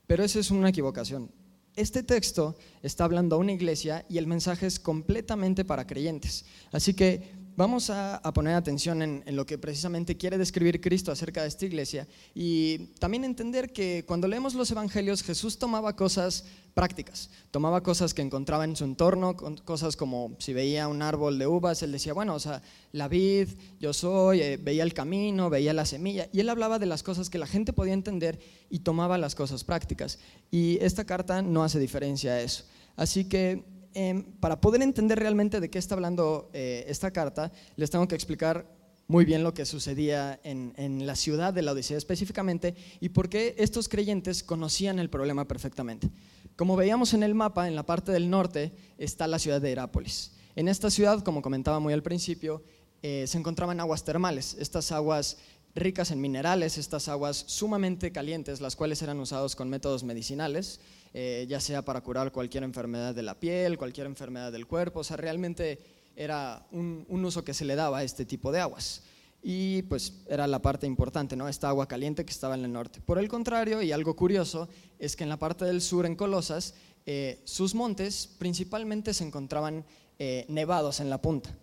Pero 0.07 0.23
eso 0.23 0.39
es 0.39 0.51
una 0.51 0.69
equivocación. 0.69 1.31
Este 1.77 2.03
texto 2.03 2.57
está 2.83 3.05
hablando 3.05 3.37
a 3.37 3.39
una 3.39 3.53
iglesia 3.53 4.05
y 4.09 4.19
el 4.19 4.27
mensaje 4.27 4.67
es 4.67 4.79
completamente 4.79 5.65
para 5.65 5.87
creyentes. 5.87 6.45
Así 6.71 6.95
que 6.95 7.33
vamos 7.57 7.91
a, 7.91 8.21
poner 8.35 8.55
atención 8.55 9.03
en, 9.03 9.23
lo 9.37 9.47
que 9.47 9.59
precisamente 9.59 10.17
quiere 10.17 10.39
describir 10.39 10.81
Cristo 10.81 11.13
acerca 11.13 11.43
de 11.43 11.49
esta 11.49 11.67
iglesia 11.67 12.09
y 12.35 12.79
también 12.99 13.25
entender 13.25 13.73
que 13.73 14.05
cuando 14.07 14.29
leemos 14.29 14.55
los 14.55 14.71
evangelios 14.71 15.23
Jesús 15.23 15.59
tomaba 15.59 15.95
cosas 15.97 16.45
prácticas, 16.75 17.31
tomaba 17.51 17.83
cosas 17.83 18.15
que 18.15 18.23
encontraba 18.23 18.65
en 18.65 18.75
su 18.75 18.85
entorno, 18.85 19.37
cosas 19.37 19.97
como 19.97 20.37
si 20.39 20.53
veía 20.53 20.89
un 20.89 21.03
árbol 21.03 21.39
de 21.39 21.47
uvas, 21.47 21.83
él 21.83 21.93
decía, 21.93 22.13
bueno, 22.13 22.35
o 22.35 22.41
sea, 22.41 22.63
la 22.93 23.07
vid, 23.07 23.49
yo 23.79 23.93
soy, 23.93 24.41
eh, 24.41 24.57
veía 24.57 24.83
el 24.83 24.93
camino, 24.93 25.51
veía 25.51 25.73
la 25.73 25.87
semilla, 25.87 26.29
y 26.33 26.41
él 26.41 26.49
hablaba 26.49 26.79
de 26.79 26.87
las 26.87 27.03
cosas 27.03 27.31
que 27.31 27.39
la 27.39 27.47
gente 27.47 27.73
podía 27.73 27.93
entender 27.93 28.41
y 28.71 28.81
tomaba 28.81 29.19
las 29.19 29.35
cosas 29.37 29.63
prácticas. 29.63 30.19
Y 30.51 30.79
esta 30.81 31.05
carta 31.05 31.43
no 31.43 31.63
hace 31.63 31.79
diferencia 31.79 32.33
a 32.33 32.41
eso. 32.41 32.65
Así 32.97 33.25
que 33.25 33.65
Em, 33.95 34.25
para 34.41 34.61
poder 34.61 34.83
entender 34.83 35.21
realmente 35.21 35.61
de 35.61 35.71
qué 35.71 35.79
está 35.79 35.95
hablando 35.95 36.51
eh, 36.53 36.85
esta 36.89 37.13
carta, 37.13 37.53
les 37.77 37.91
tengo 37.91 38.09
que 38.09 38.17
explicar 38.17 38.67
muy 39.07 39.25
bien 39.25 39.45
lo 39.45 39.55
que 39.55 39.65
sucedía 39.67 40.41
en, 40.43 41.07
la 41.07 41.15
ciudad 41.15 41.55
de 41.55 41.63
la 41.63 41.73
Odisea 41.73 41.97
específicamente 41.97 42.75
y 43.01 43.11
por 43.11 43.29
qué 43.29 43.55
estos 43.59 43.89
creyentes 43.89 44.43
conocían 44.43 44.99
el 44.99 45.11
problema 45.11 45.47
perfectamente. 45.47 46.11
Como 46.57 46.75
veíamos 46.75 47.15
en 47.15 47.23
el 47.23 47.35
mapa, 47.35 47.69
en 47.69 47.77
la 47.77 47.87
parte 47.87 48.11
del 48.11 48.31
norte 48.31 48.73
está 48.99 49.29
la 49.29 49.39
ciudad 49.39 49.61
de 49.61 49.71
Herápolis. 49.71 50.33
En 50.57 50.69
esta 50.69 50.91
ciudad, 50.91 51.23
como 51.23 51.43
comentaba 51.43 51.79
muy 51.79 51.93
al 51.93 52.03
principio, 52.03 52.63
eh, 53.03 53.27
se 53.29 53.39
encontraban 53.39 53.79
aguas 53.79 54.05
termales, 54.05 54.57
estas 54.59 54.91
aguas 54.91 55.37
ricas 55.75 56.11
en 56.11 56.21
minerales, 56.21 56.79
estas 56.79 57.09
aguas 57.09 57.45
sumamente 57.47 58.13
calientes, 58.13 58.61
las 58.61 58.77
cuales 58.77 59.03
eran 59.03 59.19
usadas 59.21 59.57
con 59.57 59.69
métodos 59.69 60.05
medicinales. 60.05 60.81
Eh, 61.17 61.47
ya 61.49 61.61
sea 61.61 61.83
para 61.83 62.01
curar 62.01 62.33
cualquier 62.33 62.65
enfermedad 62.65 63.15
de 63.15 63.23
la 63.23 63.39
piel, 63.39 63.79
cualquier 63.79 64.09
enfermedad 64.09 64.51
del 64.51 64.67
cuerpo, 64.67 64.99
o 64.99 65.05
sea, 65.05 65.17
realmente 65.17 65.79
era 66.17 66.67
un, 66.73 67.07
uso 67.09 67.45
que 67.45 67.55
se 67.55 67.65
le 67.65 67.77
daba 67.77 67.99
a 67.99 68.03
este 68.03 68.25
tipo 68.25 68.51
de 68.51 68.61
aguas. 68.61 69.03
Y 69.41 69.83
pues 69.83 70.25
era 70.27 70.49
la 70.49 70.61
parte 70.61 70.89
importante, 70.89 71.37
¿no? 71.37 71.49
Esta 71.49 71.69
agua 71.69 71.87
caliente 71.87 72.25
que 72.25 72.33
estaba 72.33 72.57
en 72.57 72.65
el 72.65 72.73
norte. 72.73 73.01
Por 73.01 73.19
el 73.19 73.29
contrario, 73.29 73.81
y 73.81 73.93
algo 73.93 74.17
curioso, 74.17 74.69
es 74.99 75.15
que 75.15 75.23
en 75.23 75.29
la 75.29 75.39
parte 75.39 75.65
del 75.65 75.83
sur, 75.83 76.05
en 76.05 76.17
Colosas, 76.17 76.75
eh, 77.07 77.41
sus 77.45 77.77
montes 77.77 78.29
principalmente 78.39 79.15
se 79.15 79.23
encontraban 79.23 79.85
eh, 80.19 80.47
nevados 80.49 80.99
en 80.99 81.11
la 81.11 81.23
punta. 81.23 81.57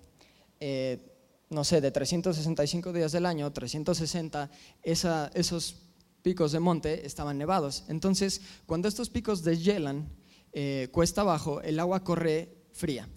No 1.51 1.63
sé, 1.63 1.81
de 1.81 1.91
365 1.91 2.93
días 2.93 3.11
del 3.11 3.25
año, 3.25 3.51
360, 3.51 4.49
esa, 4.83 5.29
esos 5.33 5.75
picos 6.21 6.51
de 6.53 6.59
monte 6.59 7.05
estaban 7.05 7.37
nevados. 7.37 7.83
Entonces, 7.89 8.41
cuando 8.65 8.87
estos 8.87 9.09
picos 9.09 9.43
deshielan, 9.43 10.09
eh, 10.53 10.87
cuesta 10.91 11.21
abajo, 11.21 11.61
el 11.61 11.79
agua 11.79 12.03
corre 12.03 12.55
fría. 12.71 13.07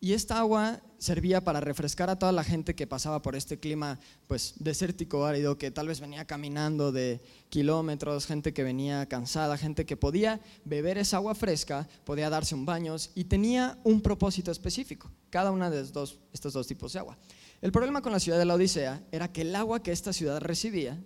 Y 0.00 0.14
esta 0.14 0.38
agua 0.38 0.80
servía 0.98 1.42
para 1.42 1.60
refrescar 1.60 2.10
a 2.10 2.18
toda 2.18 2.32
la 2.32 2.44
gente 2.44 2.74
que 2.74 2.86
pasaba 2.86 3.20
por 3.22 3.36
este 3.36 3.58
clima 3.58 3.98
pues 4.28 4.54
desértico, 4.58 5.26
árido, 5.26 5.58
que 5.58 5.70
tal 5.70 5.88
vez 5.88 6.00
venía 6.00 6.26
caminando 6.26 6.92
de 6.92 7.20
kilómetros, 7.48 8.26
gente 8.26 8.54
que 8.54 8.62
venía 8.62 9.06
cansada, 9.06 9.58
gente 9.58 9.84
que 9.84 9.96
podía 9.96 10.40
beber 10.64 10.96
esa 10.96 11.16
agua 11.16 11.34
fresca, 11.34 11.88
podía 12.04 12.30
darse 12.30 12.54
un 12.54 12.64
baño 12.64 12.96
y 13.14 13.24
tenía 13.24 13.78
un 13.82 14.00
propósito 14.00 14.50
específico, 14.50 15.10
cada 15.28 15.50
una 15.50 15.68
de 15.70 15.82
estos 15.82 16.52
dos 16.52 16.66
tipos 16.66 16.92
de 16.92 16.98
agua. 17.00 17.18
El 17.62 17.72
problema 17.72 18.00
con 18.00 18.12
la 18.12 18.20
ciudad 18.20 18.38
de 18.38 18.46
la 18.46 18.54
Odisea 18.54 19.02
era 19.12 19.32
que 19.32 19.42
el 19.42 19.54
agua 19.54 19.82
que 19.82 19.92
esta 19.92 20.14
ciudad 20.14 20.40
recibía 20.40 20.98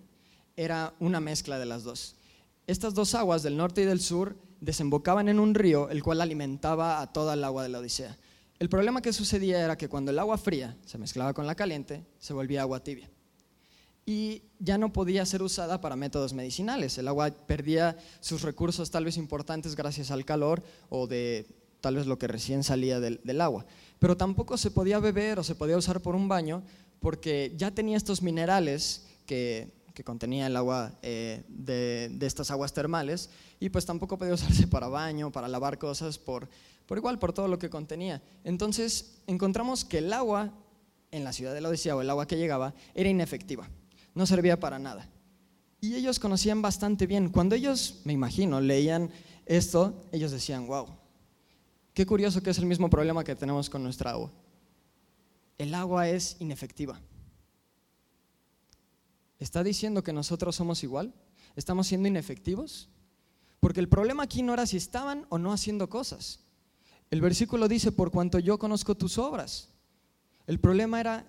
era 0.55 0.93
una 0.99 1.19
mezcla 1.19 1.59
de 1.59 1.65
las 1.65 1.83
dos. 1.83 2.15
Estas 2.65 2.93
dos 2.93 3.13
aguas 3.13 3.43
del 3.43 3.57
norte 3.57 3.81
y 3.81 3.85
del 3.85 3.99
sur 3.99 4.37
desembocaban 4.61 5.27
en 5.27 5.39
un 5.39 5.53
río, 5.53 5.89
el 5.89 6.01
cual 6.01 6.21
alimentaba 6.21 7.01
a 7.01 7.11
toda 7.11 7.33
el 7.33 7.43
agua 7.43 7.61
de 7.63 7.69
la 7.69 7.79
Odisea. 7.79 8.17
El 8.57 8.69
problema 8.69 9.01
que 9.01 9.11
sucedía 9.11 9.63
era 9.63 9.77
que 9.77 9.89
cuando 9.89 10.11
el 10.11 10.19
agua 10.19 10.37
fría 10.37 10.77
se 10.85 10.97
mezclaba 10.97 11.33
con 11.33 11.45
la 11.45 11.55
caliente, 11.55 12.05
se 12.19 12.33
volvía 12.33 12.61
agua 12.61 12.83
tibia. 12.83 13.09
Y 14.05 14.43
ya 14.59 14.77
no 14.77 14.93
podía 14.93 15.25
ser 15.25 15.43
usada 15.43 15.81
para 15.81 15.97
métodos 15.97 16.33
medicinales. 16.33 16.97
El 16.97 17.09
agua 17.09 17.31
perdía 17.31 17.97
sus 18.21 18.43
recursos 18.43 18.91
tal 18.91 19.03
vez 19.03 19.17
importantes 19.17 19.75
gracias 19.75 20.09
al 20.09 20.23
calor 20.23 20.63
o 20.89 21.05
de 21.05 21.47
tal 21.81 21.97
vez 21.97 22.07
lo 22.07 22.17
que 22.17 22.27
recién 22.27 22.63
salía 22.63 22.99
del, 23.01 23.19
del 23.23 23.41
agua. 23.41 23.65
Pero 24.05 24.15
tampoco 24.15 24.55
se 24.55 24.69
podía 24.69 24.99
beber 24.99 25.39
o 25.39 25.43
se 25.43 25.55
podía 25.55 25.75
usar 25.75 25.99
por 25.99 26.13
un 26.13 26.27
baño 26.27 26.61
porque 26.99 27.51
ya 27.57 27.71
tenía 27.71 27.97
estos 27.97 28.21
minerales 28.21 29.07
que 29.25 29.71
contenía 30.03 30.45
el 30.45 30.55
agua 30.55 30.91
eh, 31.01 31.41
de, 31.47 32.15
estas 32.21 32.51
aguas 32.51 32.71
termales 32.71 33.31
y 33.59 33.69
pues 33.69 33.83
tampoco 33.83 34.19
podía 34.19 34.35
usarse 34.35 34.67
para 34.67 34.89
baño, 34.89 35.31
para 35.31 35.47
lavar 35.47 35.79
cosas, 35.79 36.19
por, 36.19 36.47
igual, 36.95 37.17
por 37.17 37.33
todo 37.33 37.47
lo 37.47 37.57
que 37.57 37.71
contenía. 37.71 38.21
Entonces 38.43 39.23
encontramos 39.25 39.83
que 39.83 39.97
el 39.97 40.13
agua 40.13 40.53
en 41.09 41.23
la 41.23 41.33
ciudad 41.33 41.55
de 41.55 41.61
la 41.61 41.69
o 41.69 42.01
el 42.01 42.09
agua 42.11 42.27
que 42.27 42.37
llegaba 42.37 42.75
era 42.93 43.09
inefectiva, 43.09 43.67
no 44.13 44.27
servía 44.27 44.59
para 44.59 44.77
nada. 44.77 45.09
Y 45.81 45.95
ellos 45.95 46.19
conocían 46.19 46.61
bastante 46.61 47.07
bien. 47.07 47.29
Cuando 47.29 47.55
ellos, 47.55 48.01
me 48.03 48.13
imagino, 48.13 48.61
leían 48.61 49.09
esto, 49.47 50.05
ellos 50.11 50.29
decían, 50.29 50.67
wow, 50.67 50.89
qué 51.95 52.05
curioso 52.05 52.43
que 52.43 52.49
es 52.51 52.59
el 52.59 52.65
mismo 52.65 52.89
problema 52.89 53.23
que 53.23 53.35
tenemos 53.35 53.69
con 53.69 53.81
nuestra 53.81 54.11
agua. 54.11 54.31
El 55.57 55.73
agua 55.73 56.09
es 56.09 56.35
inefectiva. 56.39 56.99
¿Está 59.39 59.63
diciendo 59.63 60.03
que 60.03 60.11
nosotros 60.11 60.55
somos 60.57 60.83
igual? 60.83 61.13
¿Estamos 61.55 61.87
siendo 61.87 62.09
inefectivos? 62.09 62.89
Porque 63.61 63.79
el 63.79 63.87
problema 63.87 64.23
aquí 64.23 64.43
no 64.43 64.53
era 64.53 64.67
si 64.67 64.75
estaban 64.75 65.25
o 65.29 65.37
no 65.37 65.53
haciendo 65.53 65.89
cosas. 65.89 66.41
El 67.09 67.21
versículo 67.21 67.69
dice, 67.69 67.93
por 67.93 68.11
cuanto 68.11 68.39
yo 68.39 68.59
conozco 68.59 68.95
tus 68.95 69.17
obras. 69.17 69.69
El 70.47 70.59
problema 70.59 70.99
era, 70.99 71.25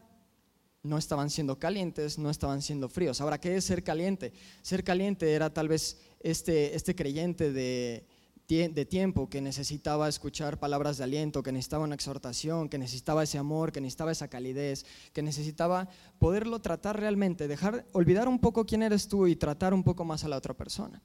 no 0.83 0.99
estaban 0.99 1.31
siendo 1.31 1.61
calientes, 1.61 2.19
no 2.19 2.29
estaban 2.29 2.61
siendo 2.61 2.89
fríos. 2.89 3.21
Ahora, 3.21 3.41
¿qué 3.41 3.57
es 3.57 3.65
ser 3.65 3.85
caliente? 3.85 4.33
Ser 4.63 4.83
caliente 4.83 5.33
era 5.33 5.55
tal 5.55 5.69
vez 5.69 6.01
este, 6.21 6.75
este 6.75 6.97
creyente 6.97 7.53
de, 7.53 8.05
de 8.49 8.87
tiempo, 8.87 9.29
que 9.29 9.41
necesitaba 9.41 10.09
escuchar 10.09 10.61
palabras 10.61 10.99
de 10.99 11.05
aliento, 11.05 11.43
que 11.43 11.51
necesitaba 11.51 11.85
una 11.85 11.97
exhortación, 11.97 12.69
que 12.69 12.79
necesitaba 12.79 13.25
ese 13.25 13.39
amor, 13.39 13.73
que 13.73 13.81
necesitaba 13.81 14.13
esa 14.13 14.29
calidez, 14.29 14.87
que 15.13 15.23
necesitaba 15.23 15.89
poderlo 16.21 16.61
tratar 16.61 17.01
realmente, 17.01 17.49
dejar, 17.49 17.87
olvidar 17.93 18.29
un 18.29 18.39
poco 18.39 18.65
quién 18.65 18.83
eres 18.83 19.09
tú 19.09 19.27
y 19.27 19.35
tratar 19.35 19.75
un 19.75 19.83
poco 19.83 20.05
más 20.05 20.23
a 20.23 20.29
la 20.29 20.37
otra 20.37 20.55
persona. 20.55 21.03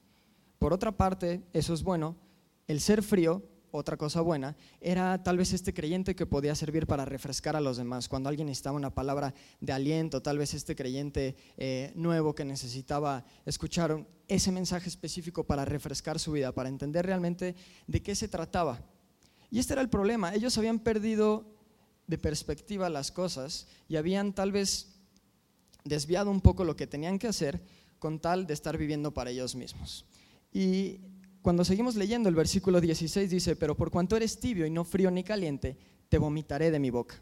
Por 0.59 0.71
otra 0.71 0.91
parte, 0.91 1.41
eso 1.51 1.73
es 1.73 1.81
bueno, 1.81 2.15
el 2.67 2.79
ser 2.79 3.01
frío 3.01 3.41
otra 3.71 3.97
cosa 3.97 4.21
buena, 4.21 4.55
era 4.79 5.23
tal 5.23 5.37
vez 5.37 5.53
este 5.53 5.73
creyente 5.73 6.15
que 6.15 6.25
podía 6.25 6.55
servir 6.55 6.87
para 6.87 7.05
refrescar 7.05 7.55
a 7.55 7.61
los 7.61 7.77
demás. 7.77 8.07
Cuando 8.07 8.29
alguien 8.29 8.47
necesitaba 8.47 8.75
una 8.75 8.93
palabra 8.93 9.33
de 9.59 9.73
aliento, 9.73 10.21
tal 10.21 10.37
vez 10.37 10.53
este 10.53 10.75
creyente 10.75 11.35
eh, 11.57 11.91
nuevo 11.95 12.35
que 12.35 12.45
necesitaba 12.45 13.25
escuchar 13.45 14.05
ese 14.27 14.51
mensaje 14.51 14.89
específico 14.89 15.43
para 15.43 15.65
refrescar 15.65 16.19
su 16.19 16.31
vida, 16.31 16.51
para 16.51 16.69
entender 16.69 17.05
realmente 17.05 17.55
de 17.87 18.01
qué 18.01 18.15
se 18.15 18.27
trataba. 18.27 18.81
Y 19.49 19.59
este 19.59 19.73
era 19.73 19.81
el 19.81 19.89
problema. 19.89 20.33
Ellos 20.33 20.57
habían 20.57 20.79
perdido 20.79 21.45
de 22.07 22.17
perspectiva 22.17 22.89
las 22.89 23.11
cosas 23.11 23.67
y 23.87 23.95
habían 23.95 24.33
tal 24.33 24.51
vez 24.51 24.95
desviado 25.83 26.29
un 26.29 26.41
poco 26.41 26.63
lo 26.63 26.75
que 26.75 26.87
tenían 26.87 27.19
que 27.19 27.27
hacer 27.27 27.61
con 27.99 28.19
tal 28.19 28.47
de 28.47 28.53
estar 28.53 28.77
viviendo 28.77 29.13
para 29.13 29.29
ellos 29.29 29.55
mismos. 29.55 30.05
Y 30.53 30.99
cuando 31.41 31.65
seguimos 31.65 31.95
leyendo 31.95 32.29
el 32.29 32.35
versículo 32.35 32.79
16 32.79 33.29
dice, 33.29 33.55
pero 33.55 33.75
por 33.75 33.89
cuanto 33.89 34.15
eres 34.15 34.39
tibio 34.39 34.65
y 34.65 34.69
no 34.69 34.83
frío 34.83 35.09
ni 35.09 35.23
caliente, 35.23 35.77
te 36.09 36.17
vomitaré 36.17 36.71
de 36.71 36.79
mi 36.79 36.89
boca. 36.89 37.15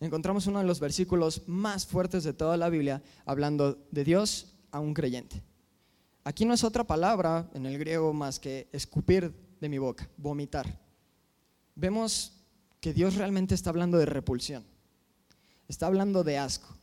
Encontramos 0.00 0.48
uno 0.48 0.58
de 0.58 0.64
los 0.64 0.80
versículos 0.80 1.42
más 1.46 1.86
fuertes 1.86 2.24
de 2.24 2.32
toda 2.32 2.56
la 2.56 2.68
Biblia 2.68 3.02
hablando 3.24 3.78
de 3.92 4.02
Dios 4.02 4.54
a 4.72 4.80
un 4.80 4.94
creyente. 4.94 5.42
Aquí 6.24 6.44
no 6.44 6.54
es 6.54 6.64
otra 6.64 6.84
palabra 6.84 7.48
en 7.54 7.66
el 7.66 7.78
griego 7.78 8.12
más 8.12 8.40
que 8.40 8.68
escupir 8.72 9.32
de 9.60 9.68
mi 9.68 9.78
boca, 9.78 10.08
vomitar. 10.16 10.80
Vemos 11.76 12.32
que 12.80 12.92
Dios 12.92 13.14
realmente 13.14 13.54
está 13.54 13.70
hablando 13.70 13.98
de 13.98 14.06
repulsión, 14.06 14.64
está 15.68 15.86
hablando 15.86 16.24
de 16.24 16.38
asco. 16.38 16.76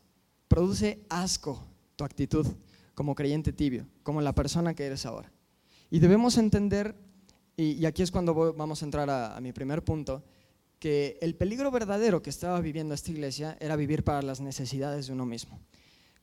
Produce 0.48 1.04
asco 1.10 1.62
tu 1.96 2.04
actitud 2.04 2.46
como 2.94 3.14
creyente 3.14 3.52
tibio, 3.52 3.86
como 4.02 4.22
la 4.22 4.34
persona 4.34 4.74
que 4.74 4.86
eres 4.86 5.04
ahora. 5.04 5.30
Y 5.90 5.98
debemos 5.98 6.38
entender, 6.38 6.94
y, 7.56 7.84
aquí 7.84 8.02
es 8.02 8.12
cuando 8.12 8.54
vamos 8.54 8.80
a 8.80 8.84
entrar 8.84 9.10
a, 9.10 9.40
mi 9.40 9.52
primer 9.52 9.82
punto, 9.82 10.22
que 10.78 11.18
el 11.20 11.34
peligro 11.34 11.70
verdadero 11.72 12.22
que 12.22 12.30
estaba 12.30 12.60
viviendo 12.60 12.94
esta 12.94 13.10
iglesia 13.10 13.56
era 13.60 13.74
vivir 13.74 14.04
para 14.04 14.22
las 14.22 14.40
necesidades 14.40 15.08
de 15.08 15.12
uno 15.12 15.26
mismo. 15.26 15.60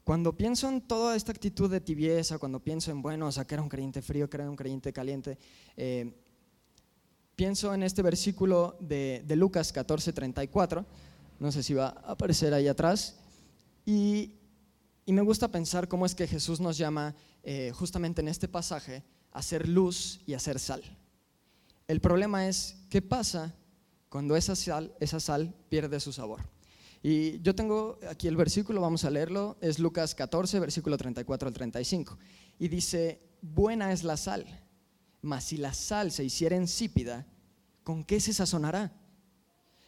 Cuando 0.06 0.38
pienso 0.38 0.70
en 0.70 0.80
toda 0.80 1.18
esta 1.18 1.34
actitud 1.34 1.70
de 1.70 1.82
tibieza, 1.82 2.40
cuando 2.40 2.62
pienso 2.62 2.92
en, 2.92 3.02
bueno, 3.02 3.28
o 3.28 3.32
sea, 3.32 3.46
que 3.46 3.56
era 3.56 3.62
un 3.62 3.68
creyente 3.68 4.02
frío, 4.02 4.30
que 4.30 4.38
era 4.38 4.50
un 4.50 4.56
creyente 4.56 4.94
caliente, 4.94 5.38
eh, 5.76 6.14
pienso 7.36 7.74
en 7.74 7.84
este 7.84 8.02
versículo 8.02 8.78
de, 8.80 9.22
Lucas 9.36 9.74
14, 9.74 10.14
34, 10.14 10.86
no 11.40 11.52
sé 11.52 11.62
si 11.62 11.74
va 11.74 11.88
a 11.88 12.14
aparecer 12.14 12.54
ahí 12.54 12.70
atrás, 12.70 13.20
y, 13.86 14.34
me 15.06 15.22
gusta 15.22 15.50
pensar 15.50 15.88
cómo 15.88 16.06
es 16.06 16.16
que 16.16 16.28
Jesús 16.28 16.60
nos 16.60 16.78
llama 16.78 17.16
eh, 17.44 17.72
justamente 17.74 18.22
en 18.22 18.28
este 18.28 18.48
pasaje 18.48 19.04
a 19.38 19.44
ser 19.44 19.70
luz 19.70 20.20
y 20.26 20.34
a 20.34 20.40
ser 20.40 20.58
sal. 20.58 20.82
El 21.88 22.02
problema 22.02 22.48
es, 22.48 22.76
¿qué 22.90 23.04
pasa 23.04 23.54
cuando 24.10 24.36
esa 24.36 24.56
sal, 24.56 24.96
esa 25.00 25.20
sal 25.20 25.54
pierde 25.70 26.00
su 26.00 26.12
sabor? 26.12 26.42
Y 27.04 27.40
yo 27.42 27.54
tengo 27.54 28.00
aquí 28.10 28.28
el 28.28 28.36
versículo, 28.36 28.82
vamos 28.82 29.06
a 29.06 29.12
leerlo, 29.12 29.56
es 29.62 29.78
Lucas 29.78 30.16
14, 30.16 30.60
versículo 30.60 30.98
34 30.98 31.50
al 31.50 31.54
35. 31.54 32.18
Y 32.58 32.68
dice, 32.68 33.22
buena 33.44 33.92
es 33.92 34.04
la 34.04 34.18
sal, 34.18 34.44
mas 35.22 35.44
si 35.44 35.58
la 35.58 35.76
sal 35.76 36.12
se 36.12 36.24
hiciera 36.24 36.56
insípida, 36.56 37.28
¿con 37.84 38.04
qué 38.04 38.20
se 38.20 38.34
sazonará? 38.34 38.92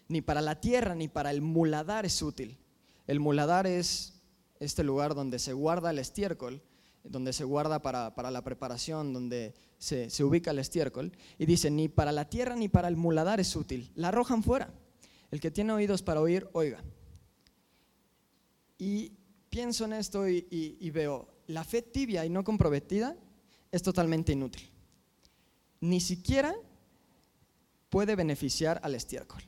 Ni 0.09 0.21
para 0.21 0.41
la 0.41 0.61
tierra 0.61 0.93
ni 0.93 1.07
para 1.07 1.31
el 1.31 1.41
muladar 1.41 2.05
es 2.05 2.21
útil. 2.21 2.59
El 3.07 3.19
muladar 3.19 3.65
es 3.65 4.13
este 4.59 4.83
lugar 4.83 5.15
donde 5.15 5.39
se 5.39 5.53
guarda 5.53 5.89
el 5.89 5.97
estiércol 5.97 6.61
donde 7.09 7.33
se 7.33 7.43
guarda 7.43 7.81
para, 7.81 8.31
la 8.31 8.43
preparación, 8.43 9.13
donde 9.13 9.53
se, 9.77 10.09
se, 10.09 10.23
ubica 10.23 10.51
el 10.51 10.59
estiércol, 10.59 11.11
y 11.37 11.45
dice, 11.45 11.69
ni 11.69 11.89
para 11.89 12.11
la 12.11 12.29
tierra 12.29 12.55
ni 12.55 12.69
para 12.69 12.87
el 12.87 12.95
muladar 12.95 13.39
es 13.39 13.55
útil, 13.55 13.91
la 13.95 14.09
arrojan 14.09 14.43
fuera. 14.43 14.73
El 15.31 15.39
que 15.39 15.51
tiene 15.51 15.73
oídos 15.73 16.01
para 16.01 16.21
oír, 16.21 16.47
oiga. 16.53 16.83
Y 18.79 19.11
pienso 19.49 19.85
en 19.85 19.93
esto 19.93 20.27
y, 20.27 20.89
veo, 20.91 21.27
la 21.47 21.63
fe 21.63 21.81
tibia 21.81 22.25
y 22.25 22.29
no 22.29 22.43
comprometida 22.43 23.15
es 23.71 23.83
totalmente 23.83 24.31
inútil. 24.31 24.69
Ni 25.81 25.99
siquiera 25.99 26.55
puede 27.89 28.15
beneficiar 28.15 28.79
al 28.83 28.95
estiércol. 28.95 29.41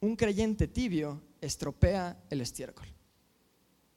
Un 0.00 0.16
creyente 0.16 0.68
tibio 0.68 1.22
estropea 1.40 2.22
el 2.30 2.40
estiércol. 2.40 2.86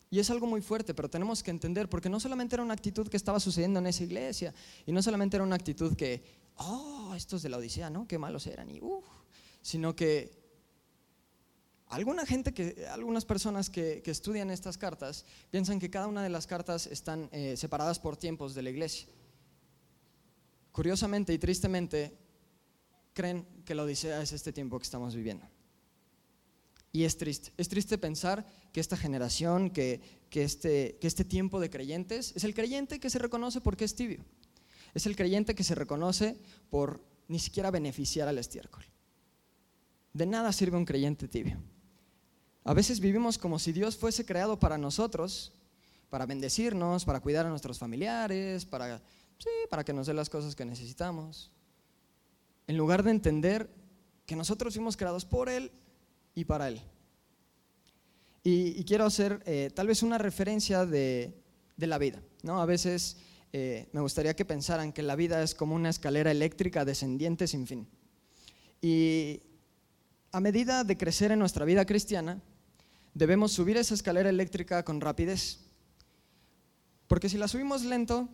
Y 0.10 0.20
es 0.20 0.30
algo 0.30 0.48
muy 0.48 0.62
fuerte, 0.62 0.94
pero 0.94 1.10
tenemos 1.10 1.44
que 1.44 1.52
entender, 1.52 1.90
porque 1.90 2.10
no 2.10 2.20
solamente 2.20 2.56
era 2.56 2.64
una 2.64 2.74
actitud 2.74 3.08
que 3.08 3.18
estaba 3.18 3.40
sucediendo 3.40 3.80
en 3.80 3.88
esa 3.88 4.04
iglesia, 4.04 4.54
y 4.86 4.92
no 4.92 5.02
solamente 5.02 5.36
era 5.36 5.44
una 5.44 5.56
actitud 5.56 5.96
que, 5.96 6.24
oh, 6.58 7.14
estos 7.16 7.42
de 7.42 7.50
la 7.50 7.58
Odisea, 7.58 7.90
¿no? 7.90 8.08
Qué 8.08 8.18
malos 8.18 8.48
eran, 8.48 8.70
y 8.70 8.80
uff, 8.82 9.06
sino 9.62 9.96
que 9.96 10.32
alguna 11.88 12.26
gente, 12.26 12.54
que, 12.54 12.88
algunas 12.90 13.26
personas 13.26 13.70
que, 13.70 14.02
estudian 14.06 14.50
estas 14.50 14.78
cartas 14.78 15.26
piensan 15.52 15.80
que 15.80 15.90
cada 15.90 16.08
una 16.08 16.24
de 16.24 16.30
las 16.30 16.48
cartas 16.48 16.88
están 16.88 17.30
eh, 17.32 17.58
separadas 17.58 18.00
por 18.00 18.16
tiempos 18.16 18.56
de 18.56 18.62
la 18.62 18.70
iglesia. 18.70 19.08
Curiosamente 20.72 21.34
y 21.34 21.38
tristemente, 21.38 22.18
creen 23.14 23.46
que 23.66 23.76
la 23.76 23.84
Odisea 23.84 24.22
es 24.22 24.32
este 24.32 24.54
tiempo 24.54 24.78
que 24.78 24.84
estamos 24.84 25.16
viviendo. 25.16 25.46
Y 26.92 27.04
es 27.04 27.18
triste. 27.18 27.52
Es 27.58 27.70
triste 27.70 27.98
pensar 27.98 28.46
que 28.72 28.80
esta 28.80 28.98
generación, 28.98 29.70
que, 29.70 30.02
este, 30.32 30.98
que 31.00 31.08
este 31.08 31.26
tiempo 31.26 31.60
de 31.60 31.70
creyentes, 31.70 32.34
es 32.36 32.44
el 32.44 32.54
creyente 32.54 33.00
que 33.00 33.10
se 33.10 33.20
reconoce 33.20 33.62
porque 33.62 33.86
es 33.86 33.96
tibio. 33.96 34.24
Es 34.94 35.06
el 35.06 35.16
creyente 35.16 35.54
que 35.56 35.64
se 35.64 35.76
reconoce 35.76 36.40
por 36.70 37.04
ni 37.28 37.40
siquiera 37.40 37.72
beneficiar 37.72 38.28
al 38.28 38.38
estiércol. 38.38 38.84
De 40.14 40.26
nada 40.26 40.52
sirve 40.52 40.78
un 40.78 40.86
creyente 40.86 41.28
tibio. 41.28 41.58
A 42.64 42.74
veces 42.74 43.00
vivimos 43.00 43.38
como 43.38 43.60
si 43.60 43.72
Dios 43.72 43.96
fuese 43.96 44.26
creado 44.26 44.60
para 44.60 44.78
nosotros, 44.78 45.54
para 46.10 46.26
bendecirnos, 46.26 47.06
para 47.06 47.20
cuidar 47.20 47.46
a 47.46 47.50
nuestros 47.50 47.78
familiares, 47.78 48.66
para, 48.66 49.00
sí, 49.38 49.50
para 49.70 49.84
que 49.84 49.94
nos 49.94 50.08
dé 50.08 50.14
las 50.14 50.30
cosas 50.30 50.56
que 50.56 50.66
necesitamos. 50.66 51.52
En 52.66 52.78
lugar 52.78 53.04
de 53.04 53.12
entender 53.12 53.70
que 54.26 54.36
nosotros 54.36 54.74
fuimos 54.74 54.98
creados 54.98 55.26
por 55.26 55.48
Él 55.48 55.72
y 56.38 56.46
para 56.46 56.68
Él. 56.68 56.80
Y, 58.44 58.84
quiero 58.84 59.06
hacer 59.06 59.42
eh, 59.48 59.72
tal 59.74 59.88
vez 59.88 60.04
una 60.04 60.20
referencia 60.20 60.86
de, 60.86 61.34
la 61.78 61.98
vida. 61.98 62.22
¿no? 62.44 62.62
A 62.62 62.66
veces 62.68 63.18
eh, 63.52 63.90
me 63.92 64.02
gustaría 64.02 64.36
que 64.36 64.46
pensaran 64.46 64.94
que 64.94 65.02
la 65.02 65.16
vida 65.16 65.42
es 65.42 65.56
como 65.56 65.74
una 65.74 65.90
escalera 65.90 66.30
eléctrica 66.30 66.86
descendiente 66.86 67.48
sin 67.48 67.66
fin. 67.66 67.88
Y 68.84 69.42
a 70.32 70.40
medida 70.40 70.84
de 70.84 70.96
crecer 70.96 71.32
en 71.32 71.40
nuestra 71.40 71.66
vida 71.66 71.86
cristiana, 71.88 72.40
debemos 73.16 73.52
subir 73.52 73.76
esa 73.76 73.96
escalera 73.96 74.30
eléctrica 74.30 74.86
con 74.86 75.02
rapidez. 75.02 75.62
Porque 77.08 77.30
si 77.30 77.40
la 77.40 77.48
subimos 77.48 77.84
lento, 77.84 78.30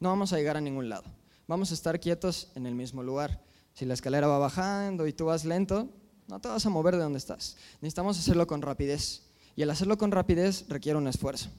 no 0.00 0.08
vamos 0.08 0.32
a 0.32 0.38
llegar 0.38 0.56
a 0.56 0.60
ningún 0.60 0.88
lado. 0.88 1.04
Vamos 1.46 1.70
a 1.70 1.74
estar 1.74 2.00
quietos 2.00 2.50
en 2.56 2.66
el 2.66 2.74
mismo 2.74 3.04
lugar. 3.04 3.44
Si 3.74 3.84
la 3.84 3.94
escalera 3.94 4.26
va 4.26 4.38
bajando 4.38 5.06
y 5.06 5.12
tú 5.12 5.26
vas 5.26 5.44
lento, 5.44 5.88
no 6.28 6.40
te 6.40 6.48
vas 6.48 6.64
a 6.64 6.70
mover 6.70 6.96
de 6.96 7.02
donde 7.02 7.18
estás. 7.18 7.56
Necesitamos 7.80 8.18
hacerlo 8.18 8.46
con 8.46 8.62
rapidez. 8.62 9.22
Y 9.54 9.62
el 9.62 9.70
hacerlo 9.70 9.98
con 9.98 10.10
rapidez 10.10 10.64
requiere 10.68 10.98
un 10.98 11.08
esfuerzo. 11.08 11.50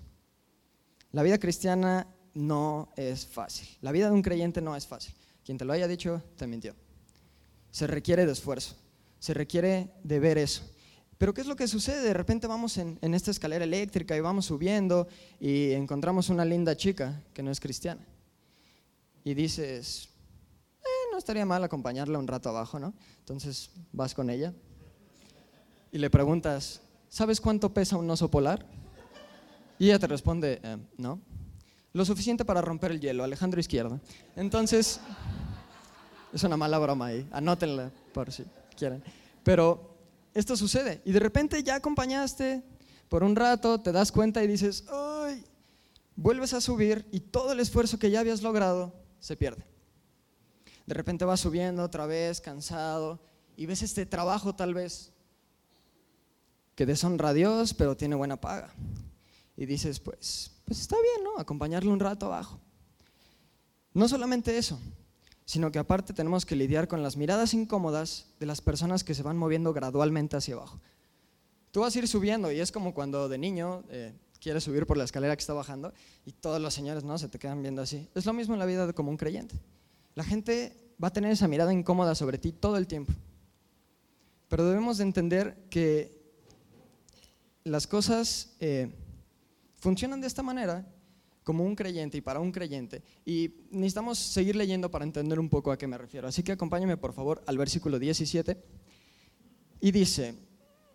La 1.12 1.22
vida 1.22 1.38
cristiana 1.38 2.08
no 2.34 2.90
es 2.96 3.26
fácil. 3.26 3.68
La 3.82 3.92
vida 3.92 4.08
de 4.08 4.14
un 4.14 4.22
creyente 4.22 4.62
no 4.62 4.76
es 4.76 4.88
fácil. 4.88 5.14
Quien 5.46 5.58
te 5.58 5.66
lo 5.66 5.74
haya 5.74 5.88
dicho, 5.88 6.22
te 6.36 6.48
mintió. 6.48 6.74
Se 7.72 7.86
requiere 7.88 8.26
de 8.26 8.32
esfuerzo. 8.32 8.76
Se 9.20 9.34
requiere 9.34 9.92
de 10.04 10.20
ver 10.20 10.38
eso. 10.38 10.64
Pero 11.18 11.34
¿qué 11.34 11.42
es 11.42 11.48
lo 11.48 11.56
que 11.56 11.68
sucede? 11.68 12.02
De 12.02 12.14
repente 12.14 12.48
vamos 12.48 12.78
en, 12.78 12.98
esta 13.02 13.32
escalera 13.32 13.64
eléctrica 13.64 14.18
y 14.18 14.20
vamos 14.20 14.48
subiendo 14.48 15.08
y 15.40 15.72
encontramos 15.72 16.30
una 16.30 16.44
linda 16.44 16.76
chica 16.76 17.22
que 17.34 17.44
no 17.44 17.52
es 17.52 17.60
cristiana. 17.60 18.06
Y 19.24 19.34
dices, 19.34 20.10
no 21.14 21.20
estaría 21.20 21.46
mal 21.46 21.64
acompañarla 21.64 22.18
un 22.18 22.28
rato 22.28 22.50
abajo, 22.50 22.80
¿no? 22.80 22.92
Entonces 23.20 23.70
vas 23.92 24.16
con 24.16 24.32
ella 24.32 24.52
y 25.92 26.00
le 26.00 26.10
preguntas, 26.10 26.82
¿sabes 27.08 27.40
cuánto 27.40 27.72
pesa 27.72 27.98
un 27.98 28.10
oso 28.10 28.32
polar? 28.32 28.66
Y 29.78 29.86
ella 29.86 30.00
te 30.00 30.08
responde, 30.08 30.60
eh, 30.64 30.78
no. 30.98 31.22
Lo 31.94 32.04
suficiente 32.04 32.44
para 32.46 32.62
romper 32.62 32.92
el 32.92 33.00
hielo, 33.00 33.24
Alejandro 33.24 33.60
Izquierdo. 33.60 34.00
Entonces, 34.36 35.00
es 36.34 36.44
una 36.44 36.58
mala 36.58 36.80
broma 36.80 37.08
ahí, 37.08 37.28
anótenla 37.32 37.92
por 38.12 38.32
si 38.32 38.44
quieren. 38.76 39.04
Pero 39.44 39.96
esto 40.34 40.58
sucede. 40.58 41.04
Y 41.06 41.12
de 41.12 41.20
repente 41.20 41.62
ya 41.62 41.76
acompañaste 41.76 42.64
por 43.08 43.24
un 43.24 43.36
rato, 43.36 43.80
te 43.82 43.92
das 43.92 44.12
cuenta 44.12 44.44
y 44.44 44.48
dices, 44.48 44.86
¡ay! 44.92 45.46
Vuelves 46.16 46.54
a 46.54 46.62
subir 46.62 47.08
y 47.12 47.20
todo 47.20 47.52
el 47.52 47.60
esfuerzo 47.60 48.00
que 48.00 48.10
ya 48.10 48.22
habías 48.22 48.42
logrado 48.42 48.96
se 49.20 49.38
pierde. 49.38 49.73
De 50.86 50.94
repente 50.94 51.26
vas 51.26 51.40
subiendo 51.40 51.84
otra 51.84 52.06
vez, 52.06 52.42
cansado, 52.42 53.20
y 53.56 53.66
ves 53.66 53.84
este 53.84 54.06
trabajo 54.06 54.56
tal 54.56 54.74
vez 54.74 55.12
que 56.76 56.86
deshonra 56.86 57.30
a 57.30 57.34
Dios, 57.34 57.74
pero 57.74 57.96
tiene 57.96 58.16
buena 58.16 58.40
paga. 58.40 58.74
Y 59.56 59.66
dices, 59.66 60.00
pues, 60.00 60.52
pues 60.66 60.80
está 60.80 60.96
bien, 61.00 61.24
¿no? 61.24 61.40
Acompañarle 61.40 61.90
un 61.90 62.00
rato 62.00 62.26
abajo. 62.26 62.60
No 63.94 64.08
solamente 64.08 64.58
eso, 64.58 64.80
sino 65.46 65.72
que 65.72 65.80
aparte 65.80 66.14
tenemos 66.14 66.46
que 66.46 66.56
lidiar 66.56 66.88
con 66.88 67.04
las 67.04 67.16
miradas 67.16 67.54
incómodas 67.54 68.28
de 68.40 68.48
las 68.48 68.62
personas 68.62 69.04
que 69.04 69.14
se 69.14 69.24
van 69.24 69.38
moviendo 69.38 69.72
gradualmente 69.74 70.36
hacia 70.36 70.56
abajo. 70.56 70.80
Tú 71.72 71.82
vas 71.82 71.96
a 71.96 72.00
ir 72.00 72.08
subiendo 72.08 72.52
y 72.52 72.60
es 72.60 72.72
como 72.72 72.94
cuando 72.94 73.30
de 73.30 73.38
niño 73.38 73.84
eh, 73.90 74.14
quieres 74.40 74.64
subir 74.64 74.86
por 74.86 74.98
la 74.98 75.04
escalera 75.04 75.36
que 75.36 75.42
está 75.42 75.54
bajando 75.54 75.94
y 76.26 76.32
todos 76.32 76.62
los 76.62 76.74
señores 76.74 77.04
no 77.04 77.18
se 77.18 77.30
te 77.30 77.40
quedan 77.40 77.62
viendo 77.62 77.82
así. 77.82 78.10
Es 78.16 78.26
lo 78.26 78.34
mismo 78.34 78.56
en 78.56 78.60
la 78.60 78.66
vida 78.66 78.88
de 78.88 78.94
como 78.94 79.12
un 79.12 79.18
creyente. 79.18 79.56
La 80.16 80.24
gente 80.24 80.96
va 81.04 81.08
a 81.10 81.14
tener 81.14 81.32
esa 81.32 81.48
mirada 81.48 81.74
incómoda 81.74 82.16
sobre 82.16 82.38
ti 82.38 82.52
todo 82.52 82.78
el 82.78 82.88
tiempo. 82.88 83.14
Pero 84.48 84.66
debemos 84.66 84.98
de 84.98 85.04
entender 85.04 85.58
que 85.70 86.22
las 87.64 87.88
cosas 87.88 88.56
eh, 88.60 88.92
funcionan 89.76 90.22
de 90.22 90.28
esta 90.28 90.44
manera 90.44 90.88
como 91.44 91.66
un 91.66 91.76
creyente 91.76 92.18
y 92.18 92.22
para 92.22 92.40
un 92.40 92.52
creyente. 92.52 93.04
Y 93.26 93.54
necesitamos 93.72 94.18
seguir 94.18 94.56
leyendo 94.56 94.90
para 94.90 95.06
entender 95.06 95.40
un 95.40 95.50
poco 95.50 95.72
a 95.72 95.78
qué 95.78 95.88
me 95.88 95.98
refiero. 95.98 96.28
Así 96.28 96.44
que 96.44 96.54
acompáñame 96.54 96.98
por 96.98 97.14
favor 97.14 97.44
al 97.46 97.58
versículo 97.58 98.00
17. 98.00 98.58
Y 99.82 99.92
dice, 99.92 100.36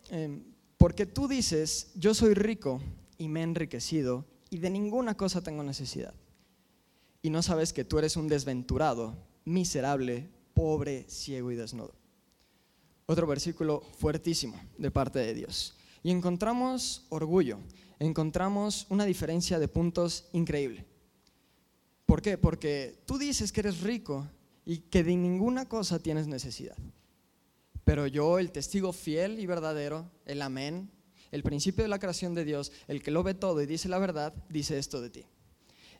em, 0.09 0.43
porque 0.77 1.05
tú 1.05 1.27
dices, 1.27 1.91
yo 1.95 2.13
soy 2.13 2.33
rico 2.33 2.81
y 3.17 3.27
me 3.27 3.41
he 3.41 3.43
enriquecido 3.43 4.25
y 4.49 4.57
de 4.57 4.69
ninguna 4.69 5.15
cosa 5.15 5.41
tengo 5.41 5.63
necesidad. 5.63 6.13
Y 7.21 7.29
no 7.29 7.41
sabes 7.41 7.73
que 7.73 7.83
tú 7.83 7.99
eres 7.99 8.15
un 8.15 8.27
desventurado, 8.27 9.15
miserable, 9.45 10.29
pobre, 10.53 11.05
ciego 11.09 11.51
y 11.51 11.55
desnudo. 11.55 11.93
Otro 13.05 13.27
versículo 13.27 13.81
fuertísimo 13.97 14.59
de 14.77 14.91
parte 14.91 15.19
de 15.19 15.33
Dios. 15.33 15.75
Y 16.03 16.11
encontramos 16.11 17.05
orgullo, 17.09 17.59
encontramos 17.99 18.85
una 18.89 19.05
diferencia 19.05 19.59
de 19.59 19.67
puntos 19.67 20.29
increíble. 20.31 20.85
¿Por 22.05 22.21
qué? 22.21 22.37
Porque 22.37 23.01
tú 23.05 23.17
dices 23.17 23.51
que 23.51 23.59
eres 23.59 23.81
rico 23.81 24.27
y 24.65 24.79
que 24.79 25.03
de 25.03 25.15
ninguna 25.15 25.67
cosa 25.67 25.99
tienes 25.99 26.27
necesidad. 26.27 26.77
Pero 27.83 28.07
yo, 28.07 28.39
el 28.39 28.51
testigo 28.51 28.93
fiel 28.93 29.39
y 29.39 29.45
verdadero, 29.45 30.09
el 30.25 30.41
amén, 30.41 30.91
el 31.31 31.43
principio 31.43 31.83
de 31.83 31.89
la 31.89 31.99
creación 31.99 32.33
de 32.33 32.45
Dios, 32.45 32.71
el 32.87 33.01
que 33.01 33.11
lo 33.11 33.23
ve 33.23 33.33
todo 33.33 33.61
y 33.61 33.65
dice 33.65 33.89
la 33.89 33.99
verdad, 33.99 34.33
dice 34.49 34.77
esto 34.77 35.01
de 35.01 35.09
ti. 35.09 35.25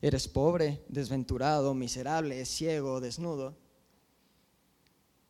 Eres 0.02 0.28
pobre, 0.28 0.84
desventurado, 0.88 1.74
miserable, 1.74 2.46
ciego, 2.46 3.02
desnudo. 3.02 3.58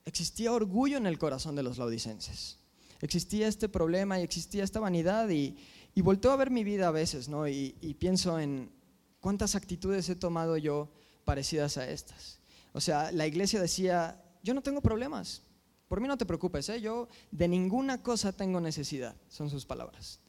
Existía 0.05 0.51
orgullo 0.53 0.97
en 0.97 1.08
el 1.08 1.17
corazón 1.17 1.55
de 1.55 1.63
los 1.63 1.77
laudicenses. 1.77 2.58
Existía 3.01 3.47
este 3.47 3.69
problema 3.69 4.19
y 4.19 4.23
existía 4.23 4.63
esta 4.63 4.79
vanidad 4.79 5.29
y, 5.29 5.58
y 5.95 6.01
volteo 6.01 6.32
a 6.32 6.36
ver 6.36 6.51
mi 6.51 6.63
vida 6.63 6.88
a 6.88 6.91
veces, 6.91 7.29
¿no? 7.29 7.47
Y, 7.47 7.71
pienso 7.99 8.39
en 8.39 8.71
cuántas 9.19 9.55
actitudes 9.55 10.08
he 10.10 10.15
tomado 10.15 10.58
yo 10.58 10.89
parecidas 11.25 11.77
a 11.77 11.89
estas. 11.89 12.39
O 12.73 12.82
sea, 12.82 13.12
la 13.12 13.27
iglesia 13.27 13.62
decía, 13.62 14.23
yo 14.43 14.53
no 14.53 14.62
tengo 14.62 14.82
problemas, 14.82 15.41
por 15.88 15.99
mí 16.01 16.08
no 16.08 16.17
te 16.17 16.25
preocupes, 16.25 16.69
¿eh? 16.69 16.79
yo 16.79 17.08
de 17.32 17.47
ninguna 17.47 18.01
cosa 18.03 18.32
tengo 18.32 18.62
necesidad, 18.62 19.15
son 19.27 19.49
sus 19.49 19.65
palabras. 19.65 20.19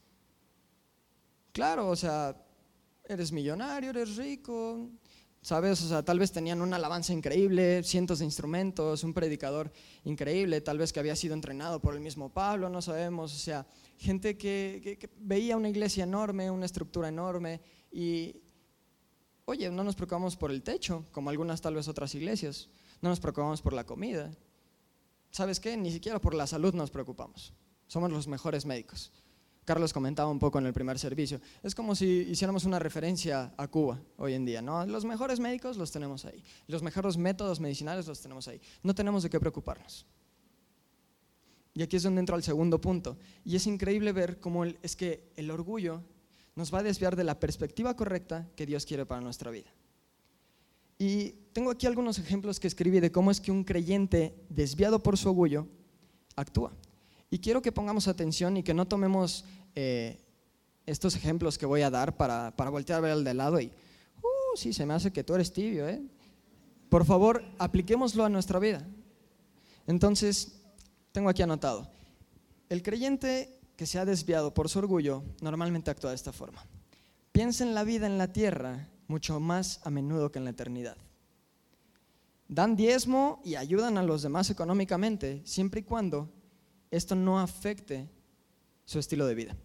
Claro, 1.53 1.89
o 1.89 1.97
sea, 1.97 2.37
eres 3.11 3.33
millonario, 3.33 3.91
eres 3.91 4.17
rico, 4.17 4.89
¿sabes? 5.43 5.83
O 5.83 5.89
sea, 5.89 6.05
tal 6.05 6.19
vez 6.19 6.31
tenían 6.31 6.63
una 6.63 6.77
alabanza 6.77 7.13
increíble, 7.13 7.83
cientos 7.83 8.21
de 8.21 8.25
instrumentos, 8.25 9.03
un 9.03 9.13
predicador 9.13 9.73
increíble, 10.05 10.61
tal 10.61 10.79
vez 10.79 10.93
que 10.93 11.01
había 11.01 11.17
sido 11.17 11.35
entrenado 11.35 11.81
por 11.81 11.95
el 11.95 12.01
mismo 12.01 12.33
Pablo, 12.33 12.69
no 12.69 12.81
sabemos, 12.81 13.35
o 13.35 13.39
sea, 13.39 13.67
gente 13.99 14.39
que, 14.39 15.11
veía 15.19 15.57
una 15.57 15.69
iglesia 15.69 16.05
enorme, 16.05 16.51
una 16.51 16.67
estructura 16.67 17.09
enorme 17.09 17.61
y, 17.91 18.37
oye, 19.45 19.71
no 19.71 19.83
nos 19.83 19.97
preocupamos 19.97 20.37
por 20.37 20.53
el 20.53 20.63
techo, 20.63 21.05
como 21.11 21.31
algunas 21.31 21.61
tal 21.61 21.75
vez 21.75 21.89
otras 21.89 22.15
iglesias, 22.15 22.69
no 23.03 23.09
nos 23.09 23.19
preocupamos 23.19 23.61
por 23.61 23.73
la 23.73 23.85
comida. 23.85 24.31
¿Sabes 25.33 25.59
qué? 25.59 25.77
Ni 25.77 25.91
siquiera 25.91 26.21
por 26.21 26.35
la 26.35 26.47
salud 26.47 26.75
nos 26.75 26.91
preocupamos. 26.91 27.55
Somos 27.87 28.11
los 28.13 28.29
mejores 28.29 28.67
médicos. 28.67 29.11
Carlos 29.65 29.93
comentaba 29.93 30.31
un 30.31 30.39
poco 30.39 30.59
en 30.59 30.67
el 30.67 30.73
primer 30.73 30.99
servicio. 30.99 31.41
Es 31.63 31.75
como 31.75 31.95
si 31.95 32.07
hiciéramos 32.31 32.65
una 32.65 32.79
referencia 32.79 33.53
a 33.57 33.69
Cuba 33.69 34.01
hoy 34.17 34.35
en 34.35 34.45
día, 34.45 34.63
¿no? 34.63 34.85
Los 34.87 35.05
mejores 35.05 35.39
médicos 35.39 35.77
los 35.77 35.93
tenemos 35.93 36.25
ahí. 36.25 36.43
Los 36.67 36.83
mejores 36.83 37.17
métodos 37.17 37.61
medicinales 37.61 38.07
los 38.07 38.21
tenemos 38.21 38.49
ahí. 38.49 38.61
No 38.83 38.95
tenemos 38.95 39.23
de 39.23 39.31
qué 39.31 39.39
preocuparnos. 39.39 40.07
Y 41.75 41.83
aquí 41.83 41.97
es 41.97 42.03
donde 42.03 42.21
entro 42.21 42.35
al 42.35 42.43
segundo 42.43 42.81
punto. 42.81 43.17
Y 43.45 43.57
es 43.57 43.67
increíble 43.67 44.13
ver 44.13 44.41
cómo 44.41 44.65
es 44.65 44.97
que 44.97 45.31
el 45.37 45.51
orgullo 45.51 46.03
nos 46.57 46.75
va 46.75 46.81
a 46.81 46.83
desviar 46.83 47.15
de 47.15 47.25
la 47.25 47.39
perspectiva 47.39 47.95
correcta 47.95 48.49
que 48.57 48.67
Dios 48.67 48.85
quiere 48.87 49.07
para 49.07 49.21
nuestra 49.21 49.51
vida. 49.51 49.71
Y 50.99 51.31
tengo 51.53 51.71
aquí 51.71 51.87
algunos 51.87 52.19
ejemplos 52.19 52.61
que 52.61 52.67
escribí 52.67 53.01
de 53.01 53.13
cómo 53.13 53.31
es 53.31 53.41
que 53.41 53.53
un 53.53 53.65
creyente 53.65 54.35
desviado 54.49 55.03
por 55.03 55.17
su 55.17 55.31
orgullo 55.31 55.67
actúa. 56.37 56.73
Y 57.31 57.39
quiero 57.39 57.63
que 57.63 57.71
pongamos 57.71 58.09
atención 58.09 58.57
y 58.57 58.63
que 58.63 58.75
no 58.75 58.87
tomemos 58.89 59.45
eh, 59.75 60.21
estos 60.85 61.15
ejemplos 61.15 61.59
que 61.59 61.67
voy 61.67 61.83
a 61.83 61.91
dar 61.91 62.17
para, 62.17 62.57
para 62.57 62.71
voltear 62.71 62.99
a 62.99 63.03
ver 63.03 63.13
al 63.13 63.25
de 63.25 63.35
lado 63.35 63.61
y, 63.61 63.67
uh, 63.67 64.57
sí, 64.57 64.73
se 64.73 64.85
me 64.85 64.95
hace 64.95 65.13
que 65.13 65.23
tú 65.23 65.35
eres 65.35 65.53
tibio, 65.53 65.89
¿eh? 65.89 66.03
Por 66.89 67.05
favor, 67.05 67.45
apliquémoslo 67.59 68.25
a 68.25 68.29
nuestra 68.29 68.59
vida. 68.59 68.85
Entonces, 69.87 70.61
tengo 71.13 71.29
aquí 71.29 71.43
anotado. 71.43 71.89
El 72.69 72.83
creyente 72.83 73.61
que 73.77 73.87
se 73.87 74.01
ha 74.01 74.05
desviado 74.05 74.53
por 74.53 74.69
su 74.69 74.81
orgullo 74.81 75.23
normalmente 75.41 75.91
actúa 75.91 76.11
de 76.11 76.17
esta 76.17 76.33
forma. 76.33 76.67
Piensa 77.31 77.63
en 77.63 77.75
la 77.75 77.85
vida 77.85 78.07
en 78.07 78.19
la 78.19 78.33
tierra 78.33 78.89
mucho 79.07 79.39
más 79.39 79.81
a 79.85 79.91
menudo 79.91 80.33
que 80.33 80.39
en 80.39 80.45
la 80.45 80.51
eternidad. 80.51 80.97
Dan 82.49 82.75
diezmo 82.75 83.41
y 83.45 83.55
ayudan 83.55 83.97
a 83.97 84.03
los 84.03 84.23
demás 84.23 84.51
económicamente, 84.51 85.43
siempre 85.45 85.81
y 85.81 85.85
cuando 85.85 86.29
esto 86.91 87.15
no 87.15 87.41
afecte 87.41 88.09
su 88.85 88.99
estilo 88.99 89.27
de 89.27 89.35
vida. 89.35 89.57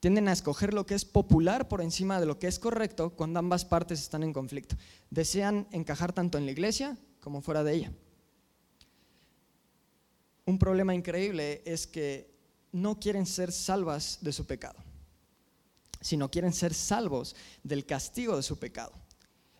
Tienden 0.00 0.28
a 0.28 0.32
escoger 0.32 0.74
lo 0.74 0.84
que 0.84 0.94
es 0.94 1.04
popular 1.04 1.68
por 1.68 1.80
encima 1.80 2.18
de 2.18 2.26
lo 2.26 2.38
que 2.38 2.48
es 2.48 2.58
correcto 2.58 3.10
cuando 3.10 3.38
ambas 3.38 3.64
partes 3.64 4.00
están 4.00 4.22
en 4.22 4.32
conflicto. 4.32 4.76
Desean 5.10 5.68
encajar 5.70 6.12
tanto 6.12 6.38
en 6.38 6.46
la 6.46 6.52
iglesia 6.52 6.98
como 7.20 7.40
fuera 7.40 7.62
de 7.62 7.74
ella 7.74 7.92
un 10.44 10.58
problema 10.58 10.94
increíble 10.94 11.62
es 11.64 11.86
que 11.86 12.30
no 12.72 12.98
quieren 12.98 13.26
ser 13.26 13.52
salvas 13.52 14.18
de 14.22 14.32
su 14.32 14.46
pecado, 14.46 14.78
sino 16.00 16.30
quieren 16.30 16.52
ser 16.52 16.74
salvos 16.74 17.36
del 17.62 17.86
castigo 17.86 18.36
de 18.36 18.42
su 18.42 18.58
pecado. 18.58 18.92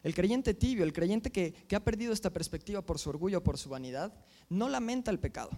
El 0.03 0.15
creyente 0.15 0.55
tibio, 0.55 0.85
el 0.85 0.93
creyente 0.93 1.31
que, 1.31 1.55
ha 1.75 1.81
perdido 1.81 2.13
esta 2.13 2.31
perspectiva 2.31 2.83
por 2.83 2.99
su 2.99 3.11
orgullo, 3.11 3.45
por 3.45 3.59
su 3.59 3.69
vanidad, 3.69 4.13
no 4.49 4.69
lamenta 4.69 5.11
el 5.11 5.21
pecado, 5.21 5.51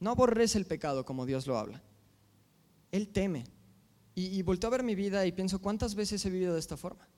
no 0.00 0.10
aborrece 0.10 0.58
el 0.58 0.66
pecado 0.66 1.04
como 1.04 1.26
Dios 1.26 1.46
lo 1.46 1.58
habla. 1.58 1.82
Él 2.92 3.08
teme. 3.08 3.44
Y, 4.14 4.40
y 4.40 4.40
a 4.40 4.68
ver 4.70 4.82
mi 4.82 4.94
vida 4.94 5.26
y 5.26 5.32
pienso, 5.32 5.60
¿cuántas 5.60 5.94
veces 5.94 6.24
he 6.24 6.30
vivido 6.30 6.54
de 6.54 6.60
esta 6.60 6.76
forma? 6.76 7.08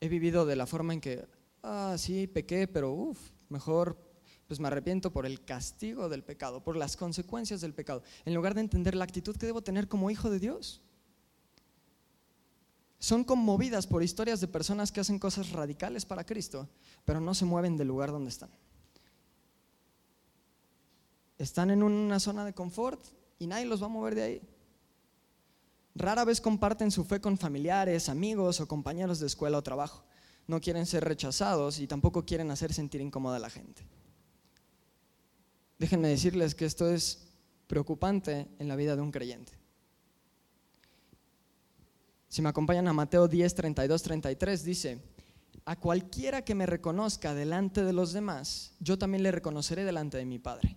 He 0.00 0.08
vivido 0.08 0.44
de 0.44 0.56
la 0.56 0.66
forma 0.66 0.92
en 0.92 1.00
que, 1.00 1.26
ah, 1.62 1.94
sí, 1.98 2.26
pequé, 2.26 2.68
pero 2.68 2.92
uff, 2.92 3.18
mejor 3.48 4.10
pues 4.50 4.58
me 4.58 4.66
arrepiento 4.66 5.12
por 5.12 5.26
el 5.26 5.44
castigo 5.44 6.08
del 6.08 6.24
pecado, 6.24 6.64
por 6.64 6.74
las 6.74 6.96
consecuencias 6.96 7.60
del 7.60 7.72
pecado, 7.72 8.02
en 8.24 8.34
lugar 8.34 8.54
de 8.54 8.60
entender 8.60 8.96
la 8.96 9.04
actitud 9.04 9.36
que 9.36 9.46
debo 9.46 9.62
tener 9.62 9.86
como 9.86 10.10
hijo 10.10 10.28
de 10.28 10.40
Dios. 10.40 10.82
Son 12.98 13.22
conmovidas 13.22 13.86
por 13.86 14.02
historias 14.02 14.40
de 14.40 14.48
personas 14.48 14.90
que 14.90 14.98
hacen 14.98 15.20
cosas 15.20 15.52
radicales 15.52 16.04
para 16.04 16.26
Cristo, 16.26 16.68
pero 17.04 17.20
no 17.20 17.32
se 17.32 17.44
mueven 17.44 17.76
del 17.76 17.86
lugar 17.86 18.10
donde 18.10 18.30
están. 18.30 18.50
Están 21.40 21.70
en 21.70 21.82
una 21.82 22.20
zona 22.20 22.44
de 22.44 22.52
confort 22.52 23.02
y 23.38 23.46
nadie 23.46 23.64
los 23.64 23.80
va 23.80 23.86
a 23.86 23.88
mover 23.88 24.14
de 24.14 24.22
ahí. 24.22 24.42
Rara 25.94 26.26
vez 26.26 26.38
comparten 26.38 26.90
su 26.90 27.02
fe 27.02 27.18
con 27.18 27.38
familiares, 27.38 28.10
amigos 28.10 28.60
o 28.60 28.68
compañeros 28.68 29.20
de 29.20 29.26
escuela 29.26 29.56
o 29.56 29.62
trabajo. 29.62 30.04
No 30.46 30.60
quieren 30.60 30.84
ser 30.84 31.02
rechazados 31.02 31.80
y 31.80 31.86
tampoco 31.86 32.26
quieren 32.26 32.50
hacer 32.50 32.74
sentir 32.74 33.00
incómoda 33.00 33.36
a 33.36 33.38
la 33.38 33.48
gente. 33.48 33.86
Déjenme 35.78 36.08
decirles 36.08 36.54
que 36.54 36.66
esto 36.66 36.90
es 36.90 37.26
preocupante 37.68 38.46
en 38.58 38.68
la 38.68 38.76
vida 38.76 38.94
de 38.94 39.00
un 39.00 39.10
creyente. 39.10 39.52
Si 42.28 42.42
me 42.42 42.50
acompañan 42.50 42.86
a 42.86 42.92
Mateo 42.92 43.28
10, 43.28 43.54
32, 43.54 44.02
33, 44.02 44.62
dice, 44.62 45.02
a 45.64 45.76
cualquiera 45.76 46.42
que 46.42 46.54
me 46.54 46.66
reconozca 46.66 47.32
delante 47.32 47.82
de 47.82 47.94
los 47.94 48.12
demás, 48.12 48.74
yo 48.78 48.98
también 48.98 49.22
le 49.22 49.32
reconoceré 49.32 49.86
delante 49.86 50.18
de 50.18 50.26
mi 50.26 50.38
Padre. 50.38 50.76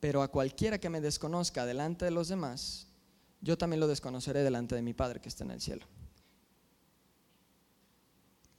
Pero 0.00 0.22
a 0.22 0.28
cualquiera 0.28 0.78
que 0.78 0.88
me 0.88 1.00
desconozca 1.00 1.66
delante 1.66 2.04
de 2.04 2.10
los 2.10 2.28
demás, 2.28 2.86
yo 3.40 3.58
también 3.58 3.80
lo 3.80 3.88
desconoceré 3.88 4.42
delante 4.42 4.74
de 4.74 4.82
mi 4.82 4.94
Padre 4.94 5.20
que 5.20 5.28
está 5.28 5.44
en 5.44 5.52
el 5.52 5.60
cielo. 5.60 5.86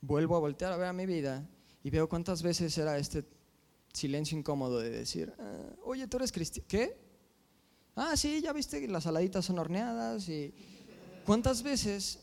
Vuelvo 0.02 0.36
a 0.36 0.40
voltear 0.40 0.72
a 0.72 0.78
ver 0.78 0.88
a 0.88 0.94
mi 0.94 1.06
vida 1.06 1.48
y 1.84 1.90
veo 1.90 2.08
cuántas 2.08 2.42
veces 2.42 2.78
era 2.78 2.98
este 2.98 3.26
silencio 3.94 4.38
incómodo 4.38 4.80
de 4.80 4.90
decir, 4.90 5.34
ah, 5.40 5.76
oye, 5.84 6.08
tú 6.08 6.18
eres 6.18 6.32
cristiano. 6.32 6.68
¿Qué? 6.70 6.98
Ah, 7.96 8.16
sí, 8.16 8.42
ya 8.42 8.54
viste 8.54 8.80
que 8.80 8.88
las 8.88 9.04
saladitas 9.04 9.46
son 9.46 9.60
horneadas 9.60 10.30
y 10.30 10.54
cuántas 11.26 11.64
veces 11.64 12.20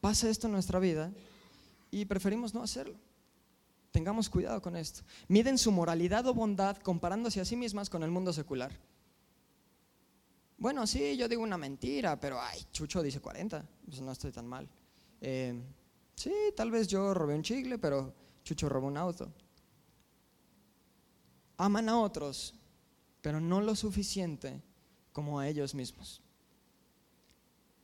pasa 0.00 0.28
esto 0.28 0.46
en 0.46 0.52
nuestra 0.52 0.78
vida 0.80 1.12
y 1.90 2.04
preferimos 2.04 2.54
no 2.54 2.62
hacerlo. 2.62 2.96
Tengamos 3.90 4.30
cuidado 4.30 4.62
con 4.62 4.76
esto. 4.76 5.02
Miden 5.28 5.58
su 5.58 5.72
moralidad 5.72 6.26
o 6.26 6.34
bondad 6.34 6.76
comparándose 6.78 7.40
a 7.40 7.44
sí 7.44 7.56
mismas 7.56 7.90
con 7.90 8.02
el 8.02 8.10
mundo 8.10 8.32
secular. 8.32 8.72
Bueno, 10.58 10.86
sí, 10.86 11.16
yo 11.16 11.26
digo 11.26 11.42
una 11.42 11.56
mentira, 11.56 12.20
pero 12.20 12.40
ay, 12.40 12.66
Chucho 12.70 13.02
dice 13.02 13.20
40, 13.20 13.66
pues 13.86 14.00
no 14.00 14.12
estoy 14.12 14.30
tan 14.30 14.46
mal. 14.46 14.68
Eh, 15.20 15.58
sí, 16.14 16.32
tal 16.54 16.70
vez 16.70 16.86
yo 16.86 17.14
robé 17.14 17.34
un 17.34 17.42
chicle, 17.42 17.78
pero 17.78 18.14
Chucho 18.44 18.68
robó 18.68 18.86
un 18.86 18.96
auto. 18.96 19.32
Aman 21.56 21.88
a 21.88 21.98
otros, 21.98 22.54
pero 23.22 23.40
no 23.40 23.60
lo 23.60 23.74
suficiente 23.74 24.62
como 25.12 25.40
a 25.40 25.48
ellos 25.48 25.74
mismos. 25.74 26.22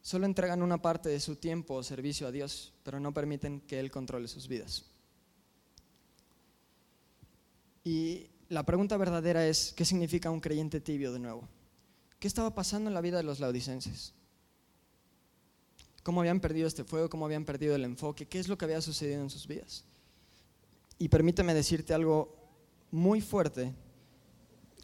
Solo 0.03 0.27
entregan 0.27 0.63
una 0.63 0.81
parte 0.81 1.09
de 1.09 1.19
su 1.19 1.37
tiempo 1.37 1.75
o 1.75 1.83
servicio 1.83 2.29
a 2.29 2.31
Dios, 2.31 2.73
pero 2.85 3.01
no 3.01 3.13
permiten 3.13 3.61
que 3.63 3.81
Él 3.81 3.91
controle 3.91 4.29
sus 4.29 4.47
vidas. 4.47 4.85
Y 7.87 8.31
la 8.49 8.67
pregunta 8.67 8.97
verdadera 8.97 9.47
es, 9.47 9.73
¿qué 9.77 9.85
significa 9.85 10.29
un 10.29 10.41
creyente 10.41 10.81
tibio 10.81 11.13
de 11.13 11.21
nuevo? 11.21 11.49
¿Qué 12.19 12.27
estaba 12.27 12.53
pasando 12.53 12.91
en 12.91 12.95
la 12.95 13.01
vida 13.01 13.19
de 13.19 13.23
los 13.23 13.39
laodicenses? 13.39 14.13
¿Cómo 16.03 16.19
habían 16.19 16.41
perdido 16.41 16.67
este 16.67 16.83
fuego? 16.83 17.09
¿Cómo 17.09 17.27
habían 17.27 17.45
perdido 17.45 17.77
el 17.77 17.85
enfoque? 17.85 18.27
¿Qué 18.27 18.41
es 18.41 18.49
lo 18.49 18.59
que 18.59 18.65
había 18.65 18.81
sucedido 18.81 19.23
en 19.23 19.31
sus 19.31 19.47
vidas? 19.47 19.85
Y 20.99 21.09
permíteme 21.09 21.55
decirte 21.55 21.95
algo 21.95 22.35
muy 22.91 23.21
fuerte 23.21 23.73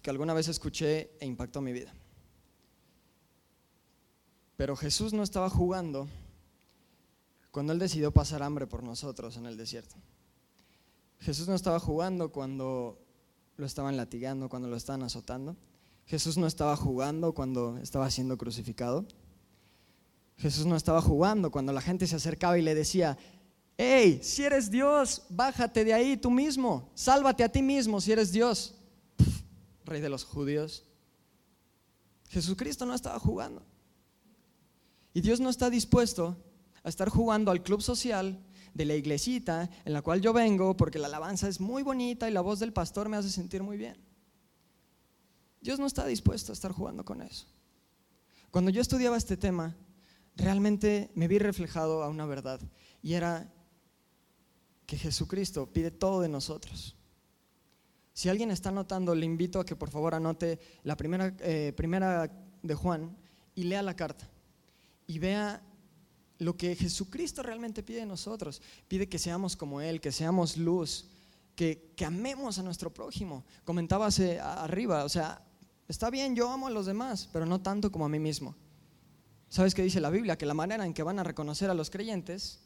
que 0.00 0.10
alguna 0.10 0.32
vez 0.32 0.46
escuché 0.46 1.10
e 1.18 1.26
impactó 1.26 1.60
mi 1.60 1.72
vida. 1.72 1.92
Pero 4.56 4.76
Jesús 4.76 5.12
no 5.12 5.24
estaba 5.24 5.50
jugando 5.50 6.06
cuando 7.50 7.72
Él 7.72 7.80
decidió 7.80 8.12
pasar 8.12 8.44
hambre 8.44 8.68
por 8.68 8.84
nosotros 8.84 9.36
en 9.38 9.46
el 9.46 9.56
desierto. 9.56 9.96
Jesús 11.22 11.46
no 11.46 11.54
estaba 11.54 11.78
jugando 11.78 12.32
cuando 12.32 12.98
lo 13.56 13.64
estaban 13.64 13.96
latigando, 13.96 14.48
cuando 14.48 14.68
lo 14.68 14.76
estaban 14.76 15.04
azotando. 15.04 15.56
Jesús 16.04 16.36
no 16.36 16.48
estaba 16.48 16.76
jugando 16.76 17.32
cuando 17.32 17.78
estaba 17.78 18.10
siendo 18.10 18.36
crucificado. 18.36 19.06
Jesús 20.36 20.66
no 20.66 20.74
estaba 20.74 21.00
jugando 21.00 21.52
cuando 21.52 21.72
la 21.72 21.80
gente 21.80 22.08
se 22.08 22.16
acercaba 22.16 22.58
y 22.58 22.62
le 22.62 22.74
decía, 22.74 23.16
hey, 23.78 24.18
si 24.20 24.42
eres 24.42 24.68
Dios, 24.68 25.22
bájate 25.28 25.84
de 25.84 25.94
ahí 25.94 26.16
tú 26.16 26.28
mismo, 26.28 26.90
sálvate 26.94 27.44
a 27.44 27.48
ti 27.48 27.62
mismo 27.62 28.00
si 28.00 28.10
eres 28.10 28.32
Dios. 28.32 28.74
rey 29.84 30.00
de 30.00 30.08
los 30.08 30.24
judíos. 30.24 30.84
Jesucristo 32.30 32.84
no 32.84 32.94
estaba 32.94 33.20
jugando. 33.20 33.62
Y 35.14 35.20
Dios 35.20 35.38
no 35.38 35.50
está 35.50 35.70
dispuesto 35.70 36.36
a 36.82 36.88
estar 36.88 37.08
jugando 37.10 37.52
al 37.52 37.62
club 37.62 37.80
social 37.80 38.40
de 38.74 38.84
la 38.84 38.94
iglesita 38.94 39.68
en 39.84 39.92
la 39.92 40.02
cual 40.02 40.20
yo 40.20 40.32
vengo 40.32 40.76
porque 40.76 40.98
la 40.98 41.08
alabanza 41.08 41.48
es 41.48 41.60
muy 41.60 41.82
bonita 41.82 42.28
y 42.28 42.32
la 42.32 42.40
voz 42.40 42.60
del 42.60 42.72
pastor 42.72 43.08
me 43.08 43.16
hace 43.16 43.30
sentir 43.30 43.62
muy 43.62 43.76
bien. 43.76 43.96
Dios 45.60 45.78
no 45.78 45.86
está 45.86 46.06
dispuesto 46.06 46.52
a 46.52 46.54
estar 46.54 46.72
jugando 46.72 47.04
con 47.04 47.22
eso. 47.22 47.46
Cuando 48.50 48.70
yo 48.70 48.82
estudiaba 48.82 49.16
este 49.16 49.36
tema, 49.36 49.76
realmente 50.36 51.10
me 51.14 51.28
vi 51.28 51.38
reflejado 51.38 52.02
a 52.02 52.08
una 52.08 52.26
verdad 52.26 52.60
y 53.02 53.14
era 53.14 53.52
que 54.86 54.96
Jesucristo 54.98 55.72
pide 55.72 55.90
todo 55.90 56.20
de 56.20 56.28
nosotros. 56.28 56.96
Si 58.12 58.28
alguien 58.28 58.50
está 58.50 58.68
anotando, 58.68 59.14
le 59.14 59.24
invito 59.24 59.58
a 59.58 59.64
que 59.64 59.76
por 59.76 59.90
favor 59.90 60.14
anote 60.14 60.58
la 60.82 60.96
primera, 60.96 61.34
eh, 61.40 61.72
primera 61.74 62.30
de 62.62 62.74
Juan 62.74 63.16
y 63.54 63.64
lea 63.64 63.82
la 63.82 63.96
carta 63.96 64.28
y 65.06 65.18
vea 65.18 65.62
lo 66.42 66.56
que 66.56 66.74
Jesucristo 66.74 67.42
realmente 67.42 67.82
pide 67.82 68.00
de 68.00 68.06
nosotros. 68.06 68.60
Pide 68.88 69.08
que 69.08 69.18
seamos 69.18 69.56
como 69.56 69.80
Él, 69.80 70.00
que 70.00 70.10
seamos 70.10 70.56
luz, 70.56 71.06
que, 71.54 71.94
amemos 72.04 72.58
a 72.58 72.62
nuestro 72.62 72.92
prójimo. 72.92 73.44
Comentaba 73.64 74.08
arriba, 74.08 75.04
o 75.04 75.08
sea, 75.08 75.44
está 75.88 76.10
bien, 76.10 76.34
yo 76.34 76.50
amo 76.50 76.66
a 76.66 76.70
los 76.70 76.86
demás, 76.86 77.28
pero 77.32 77.46
no 77.46 77.60
tanto 77.60 77.92
como 77.92 78.06
a 78.06 78.08
mí 78.08 78.18
mismo. 78.18 78.56
¿Sabes 79.48 79.74
qué 79.74 79.82
dice 79.82 80.00
la 80.00 80.10
Biblia? 80.10 80.36
Que 80.36 80.46
la 80.46 80.54
manera 80.54 80.84
en 80.84 80.94
que 80.94 81.02
van 81.02 81.18
a 81.18 81.24
reconocer 81.24 81.70
a 81.70 81.74
los 81.74 81.90
creyentes 81.90 82.60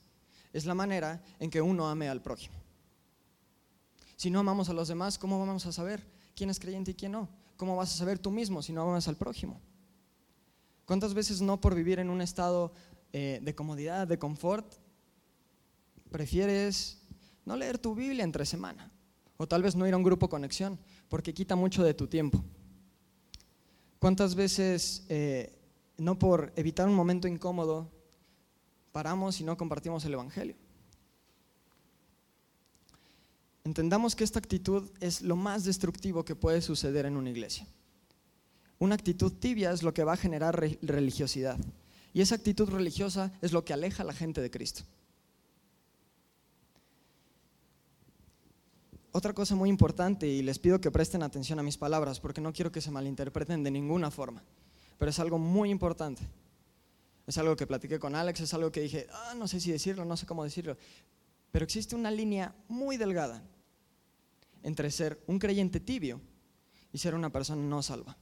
es 0.52 0.64
la 0.64 0.74
manera 0.74 1.22
en 1.38 1.50
que 1.50 1.60
uno 1.60 1.88
ame 1.88 2.08
al 2.08 2.22
prójimo. 2.22 2.56
Si 4.16 4.30
no 4.30 4.40
amamos 4.40 4.70
a 4.70 4.72
los 4.72 4.88
demás, 4.88 5.18
¿cómo 5.18 5.38
vamos 5.38 5.66
a 5.66 5.72
saber 5.72 6.02
quién 6.34 6.48
es 6.48 6.58
creyente 6.58 6.92
y 6.92 6.94
quién 6.94 7.12
no? 7.12 7.28
¿Cómo 7.58 7.76
vas 7.76 7.92
a 7.92 7.98
saber 7.98 8.18
tú 8.18 8.30
mismo 8.30 8.62
si 8.62 8.72
no 8.72 8.82
amas 8.82 9.08
al 9.08 9.16
prójimo? 9.16 9.60
¿Cuántas 10.86 11.12
veces 11.12 11.42
no 11.42 11.60
por 11.60 11.74
vivir 11.74 11.98
en 11.98 12.08
un 12.08 12.22
estado 12.22 12.72
eh, 13.18 13.40
de 13.40 13.54
comodidad, 13.54 14.06
de 14.06 14.18
confort, 14.18 14.74
prefieres 16.10 17.00
no 17.46 17.56
leer 17.56 17.78
tu 17.78 17.94
Biblia 17.94 18.22
entre 18.22 18.44
semana? 18.44 18.92
O 19.38 19.48
tal 19.48 19.62
vez 19.62 19.74
no 19.74 19.86
ir 19.86 19.94
a 19.94 19.96
un 19.96 20.02
grupo 20.02 20.28
conexión, 20.28 20.78
porque 21.08 21.32
quita 21.32 21.56
mucho 21.56 21.82
de 21.82 21.94
tu 21.94 22.08
tiempo. 22.08 22.44
¿Cuántas 23.98 24.34
veces 24.34 25.06
eh, 25.08 25.58
no 25.96 26.18
por 26.18 26.52
evitar 26.56 26.86
un 26.88 26.94
momento 26.94 27.26
incómodo 27.26 27.90
paramos 28.92 29.40
y 29.40 29.44
no 29.44 29.56
compartimos 29.56 30.04
el 30.04 30.12
Evangelio? 30.12 30.56
Entendamos 33.64 34.14
que 34.14 34.24
esta 34.24 34.40
actitud 34.40 34.90
es 35.00 35.22
lo 35.22 35.36
más 35.36 35.64
destructivo 35.64 36.22
que 36.22 36.36
puede 36.36 36.60
suceder 36.60 37.06
en 37.06 37.16
una 37.16 37.30
iglesia. 37.30 37.66
Una 38.78 38.94
actitud 38.94 39.32
tibia 39.32 39.72
es 39.72 39.82
lo 39.82 39.94
que 39.94 40.04
va 40.04 40.12
a 40.12 40.18
generar 40.18 40.54
religiosidad. 40.82 41.58
Y 42.16 42.22
esa 42.22 42.34
actitud 42.34 42.70
religiosa 42.70 43.30
es 43.42 43.52
lo 43.52 43.62
que 43.62 43.74
aleja 43.74 44.02
a 44.02 44.06
la 44.06 44.14
gente 44.14 44.40
de 44.40 44.50
Cristo. 44.50 44.84
Otra 49.12 49.34
cosa 49.34 49.54
muy 49.54 49.68
importante, 49.68 50.26
y 50.26 50.40
les 50.40 50.58
pido 50.58 50.80
que 50.80 50.90
presten 50.90 51.22
atención 51.22 51.58
a 51.58 51.62
mis 51.62 51.76
palabras, 51.76 52.18
porque 52.18 52.40
no 52.40 52.54
quiero 52.54 52.72
que 52.72 52.80
se 52.80 52.90
malinterpreten 52.90 53.62
de 53.62 53.70
ninguna 53.70 54.10
forma, 54.10 54.42
pero 54.96 55.10
es 55.10 55.18
algo 55.18 55.36
muy 55.36 55.68
importante. 55.68 56.22
Es 57.26 57.36
algo 57.36 57.54
que 57.54 57.66
platiqué 57.66 57.98
con 57.98 58.14
Alex, 58.14 58.40
es 58.40 58.54
algo 58.54 58.72
que 58.72 58.80
dije, 58.80 59.06
ah, 59.12 59.34
no 59.36 59.46
sé 59.46 59.60
si 59.60 59.70
decirlo, 59.70 60.06
no 60.06 60.16
sé 60.16 60.24
cómo 60.24 60.42
decirlo, 60.42 60.78
pero 61.52 61.66
existe 61.66 61.94
una 61.96 62.10
línea 62.10 62.54
muy 62.66 62.96
delgada 62.96 63.42
entre 64.62 64.90
ser 64.90 65.22
un 65.26 65.38
creyente 65.38 65.80
tibio 65.80 66.18
y 66.94 66.96
ser 66.96 67.14
una 67.14 67.28
persona 67.28 67.60
no 67.60 67.82
salva. 67.82 68.16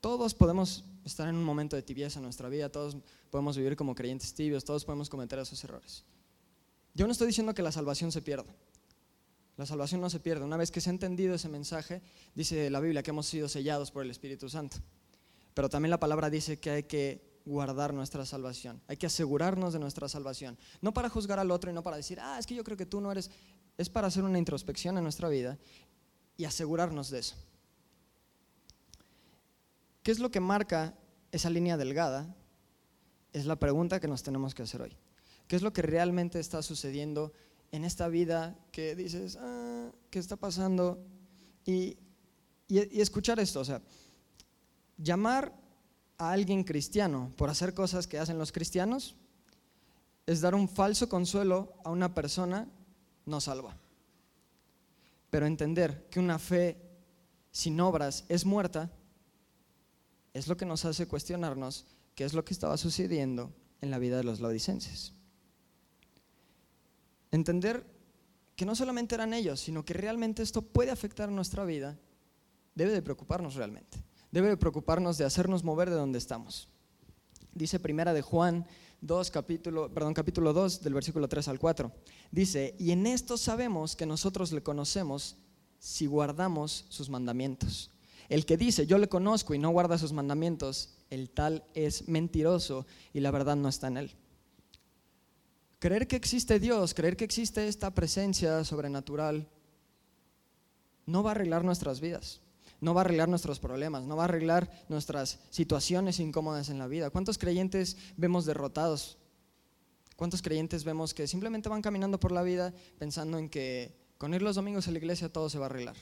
Todos 0.00 0.34
podemos 0.34 0.84
estar 1.04 1.28
en 1.28 1.36
un 1.36 1.44
momento 1.44 1.76
de 1.76 1.82
tibieza 1.82 2.18
en 2.18 2.24
nuestra 2.24 2.48
vida, 2.48 2.70
todos 2.70 2.96
podemos 3.30 3.56
vivir 3.56 3.76
como 3.76 3.94
creyentes 3.94 4.34
tibios, 4.34 4.64
todos 4.64 4.84
podemos 4.84 5.08
cometer 5.08 5.38
esos 5.38 5.62
errores. 5.64 6.04
Yo 6.94 7.06
no 7.06 7.12
estoy 7.12 7.28
diciendo 7.28 7.54
que 7.54 7.62
la 7.62 7.72
salvación 7.72 8.12
se 8.12 8.22
pierda. 8.22 8.54
La 9.56 9.66
salvación 9.66 10.00
no 10.00 10.10
se 10.10 10.20
pierde. 10.20 10.44
Una 10.44 10.56
vez 10.56 10.70
que 10.70 10.80
se 10.80 10.90
ha 10.90 10.92
entendido 10.92 11.34
ese 11.34 11.48
mensaje, 11.48 12.02
dice 12.34 12.70
la 12.70 12.80
Biblia 12.80 13.02
que 13.02 13.10
hemos 13.10 13.26
sido 13.26 13.48
sellados 13.48 13.90
por 13.90 14.02
el 14.02 14.10
Espíritu 14.10 14.48
Santo. 14.48 14.78
Pero 15.54 15.68
también 15.68 15.90
la 15.90 16.00
palabra 16.00 16.30
dice 16.30 16.58
que 16.58 16.70
hay 16.70 16.82
que 16.84 17.40
guardar 17.44 17.92
nuestra 17.92 18.24
salvación. 18.24 18.80
Hay 18.88 18.96
que 18.96 19.06
asegurarnos 19.06 19.72
de 19.72 19.78
nuestra 19.78 20.08
salvación. 20.08 20.58
No 20.80 20.94
para 20.94 21.08
juzgar 21.08 21.38
al 21.38 21.50
otro 21.50 21.70
y 21.70 21.74
no 21.74 21.82
para 21.82 21.96
decir, 21.96 22.18
ah, 22.20 22.38
es 22.38 22.46
que 22.46 22.54
yo 22.54 22.64
creo 22.64 22.76
que 22.76 22.86
tú 22.86 23.00
no 23.00 23.12
eres 23.12 23.30
es 23.78 23.88
para 23.88 24.08
hacer 24.08 24.24
una 24.24 24.38
introspección 24.38 24.96
en 24.98 25.04
nuestra 25.04 25.28
vida 25.28 25.58
y 26.36 26.44
asegurarnos 26.44 27.10
de 27.10 27.20
eso. 27.20 27.36
¿Qué 30.02 30.10
es 30.10 30.18
lo 30.18 30.30
que 30.30 30.40
marca 30.40 30.94
esa 31.30 31.50
línea 31.50 31.76
delgada? 31.76 32.34
Es 33.32 33.46
la 33.46 33.56
pregunta 33.56 34.00
que 34.00 34.08
nos 34.08 34.22
tenemos 34.22 34.54
que 34.54 34.62
hacer 34.62 34.82
hoy. 34.82 34.96
¿Qué 35.46 35.56
es 35.56 35.62
lo 35.62 35.72
que 35.72 35.82
realmente 35.82 36.40
está 36.40 36.62
sucediendo 36.62 37.32
en 37.70 37.84
esta 37.84 38.08
vida 38.08 38.58
que 38.72 38.96
dices, 38.96 39.38
ah, 39.40 39.90
¿qué 40.10 40.18
está 40.18 40.36
pasando? 40.36 41.04
Y, 41.64 41.96
y 42.68 43.00
escuchar 43.00 43.38
esto, 43.38 43.60
o 43.60 43.64
sea, 43.64 43.80
llamar 44.98 45.52
a 46.18 46.32
alguien 46.32 46.64
cristiano 46.64 47.32
por 47.36 47.50
hacer 47.50 47.74
cosas 47.74 48.06
que 48.06 48.18
hacen 48.18 48.38
los 48.38 48.52
cristianos 48.52 49.16
es 50.26 50.40
dar 50.40 50.54
un 50.54 50.68
falso 50.68 51.08
consuelo 51.08 51.74
a 51.84 51.90
una 51.90 52.14
persona 52.14 52.68
no 53.26 53.40
salva. 53.40 53.76
Pero 55.30 55.46
entender 55.46 56.06
que 56.10 56.20
una 56.20 56.38
fe 56.38 56.80
sin 57.50 57.80
obras 57.80 58.24
es 58.28 58.44
muerta 58.44 58.90
es 60.34 60.48
lo 60.48 60.56
que 60.56 60.66
nos 60.66 60.84
hace 60.84 61.06
cuestionarnos 61.06 61.86
qué 62.14 62.24
es 62.24 62.34
lo 62.34 62.44
que 62.44 62.54
estaba 62.54 62.76
sucediendo 62.76 63.52
en 63.80 63.90
la 63.90 63.98
vida 63.98 64.16
de 64.16 64.24
los 64.24 64.40
laodicenses. 64.40 65.12
Entender 67.30 67.86
que 68.56 68.66
no 68.66 68.74
solamente 68.74 69.14
eran 69.14 69.34
ellos, 69.34 69.60
sino 69.60 69.84
que 69.84 69.94
realmente 69.94 70.42
esto 70.42 70.62
puede 70.62 70.90
afectar 70.90 71.30
nuestra 71.30 71.64
vida, 71.64 71.98
debe 72.74 72.92
de 72.92 73.02
preocuparnos 73.02 73.54
realmente. 73.54 74.02
Debe 74.30 74.48
de 74.48 74.56
preocuparnos 74.56 75.18
de 75.18 75.24
hacernos 75.24 75.64
mover 75.64 75.90
de 75.90 75.96
donde 75.96 76.18
estamos. 76.18 76.68
Dice 77.54 77.80
primera 77.80 78.14
de 78.14 78.22
Juan 78.22 78.66
2, 79.02 79.30
capítulo, 79.30 79.92
perdón, 79.92 80.14
capítulo 80.14 80.52
2, 80.52 80.82
del 80.82 80.94
versículo 80.94 81.28
3 81.28 81.48
al 81.48 81.58
4. 81.58 81.92
Dice, 82.30 82.74
y 82.78 82.92
en 82.92 83.06
esto 83.06 83.36
sabemos 83.36 83.94
que 83.94 84.06
nosotros 84.06 84.52
le 84.52 84.62
conocemos 84.62 85.36
si 85.78 86.06
guardamos 86.06 86.86
sus 86.88 87.10
mandamientos. 87.10 87.91
El 88.28 88.46
que 88.46 88.56
dice, 88.56 88.86
yo 88.86 88.98
le 88.98 89.08
conozco 89.08 89.54
y 89.54 89.58
no 89.58 89.70
guarda 89.70 89.98
sus 89.98 90.12
mandamientos, 90.12 90.94
el 91.10 91.30
tal 91.30 91.64
es 91.74 92.08
mentiroso 92.08 92.86
y 93.12 93.20
la 93.20 93.30
verdad 93.30 93.56
no 93.56 93.68
está 93.68 93.88
en 93.88 93.96
él. 93.96 94.10
Creer 95.78 96.06
que 96.06 96.16
existe 96.16 96.60
Dios, 96.60 96.94
creer 96.94 97.16
que 97.16 97.24
existe 97.24 97.66
esta 97.66 97.92
presencia 97.92 98.64
sobrenatural, 98.64 99.48
no 101.06 101.22
va 101.22 101.30
a 101.30 101.34
arreglar 101.34 101.64
nuestras 101.64 102.00
vidas 102.00 102.40
no 102.82 102.94
va 102.94 103.02
a 103.02 103.04
arreglar 103.04 103.28
nuestros 103.28 103.60
problemas, 103.60 104.04
no 104.04 104.16
va 104.16 104.24
a 104.24 104.26
arreglar 104.26 104.68
nuestras 104.88 105.38
situaciones 105.50 106.18
incómodas 106.18 106.68
en 106.68 106.80
la 106.80 106.88
vida. 106.88 107.10
¿Cuántos 107.10 107.38
creyentes 107.38 107.96
vemos 108.16 108.44
derrotados? 108.44 109.18
¿Cuántos 110.16 110.42
creyentes 110.42 110.82
vemos 110.82 111.14
que 111.14 111.28
simplemente 111.28 111.68
van 111.68 111.80
caminando 111.80 112.18
por 112.18 112.32
la 112.32 112.42
vida 112.42 112.74
pensando 112.98 113.38
en 113.38 113.48
que 113.48 113.96
con 114.18 114.34
ir 114.34 114.42
los 114.42 114.56
domingos 114.56 114.88
a 114.88 114.90
la 114.90 114.98
iglesia 114.98 115.32
todo 115.32 115.48
se 115.48 115.58
va 115.58 115.66
a 115.66 115.68
arreglar? 115.68 115.94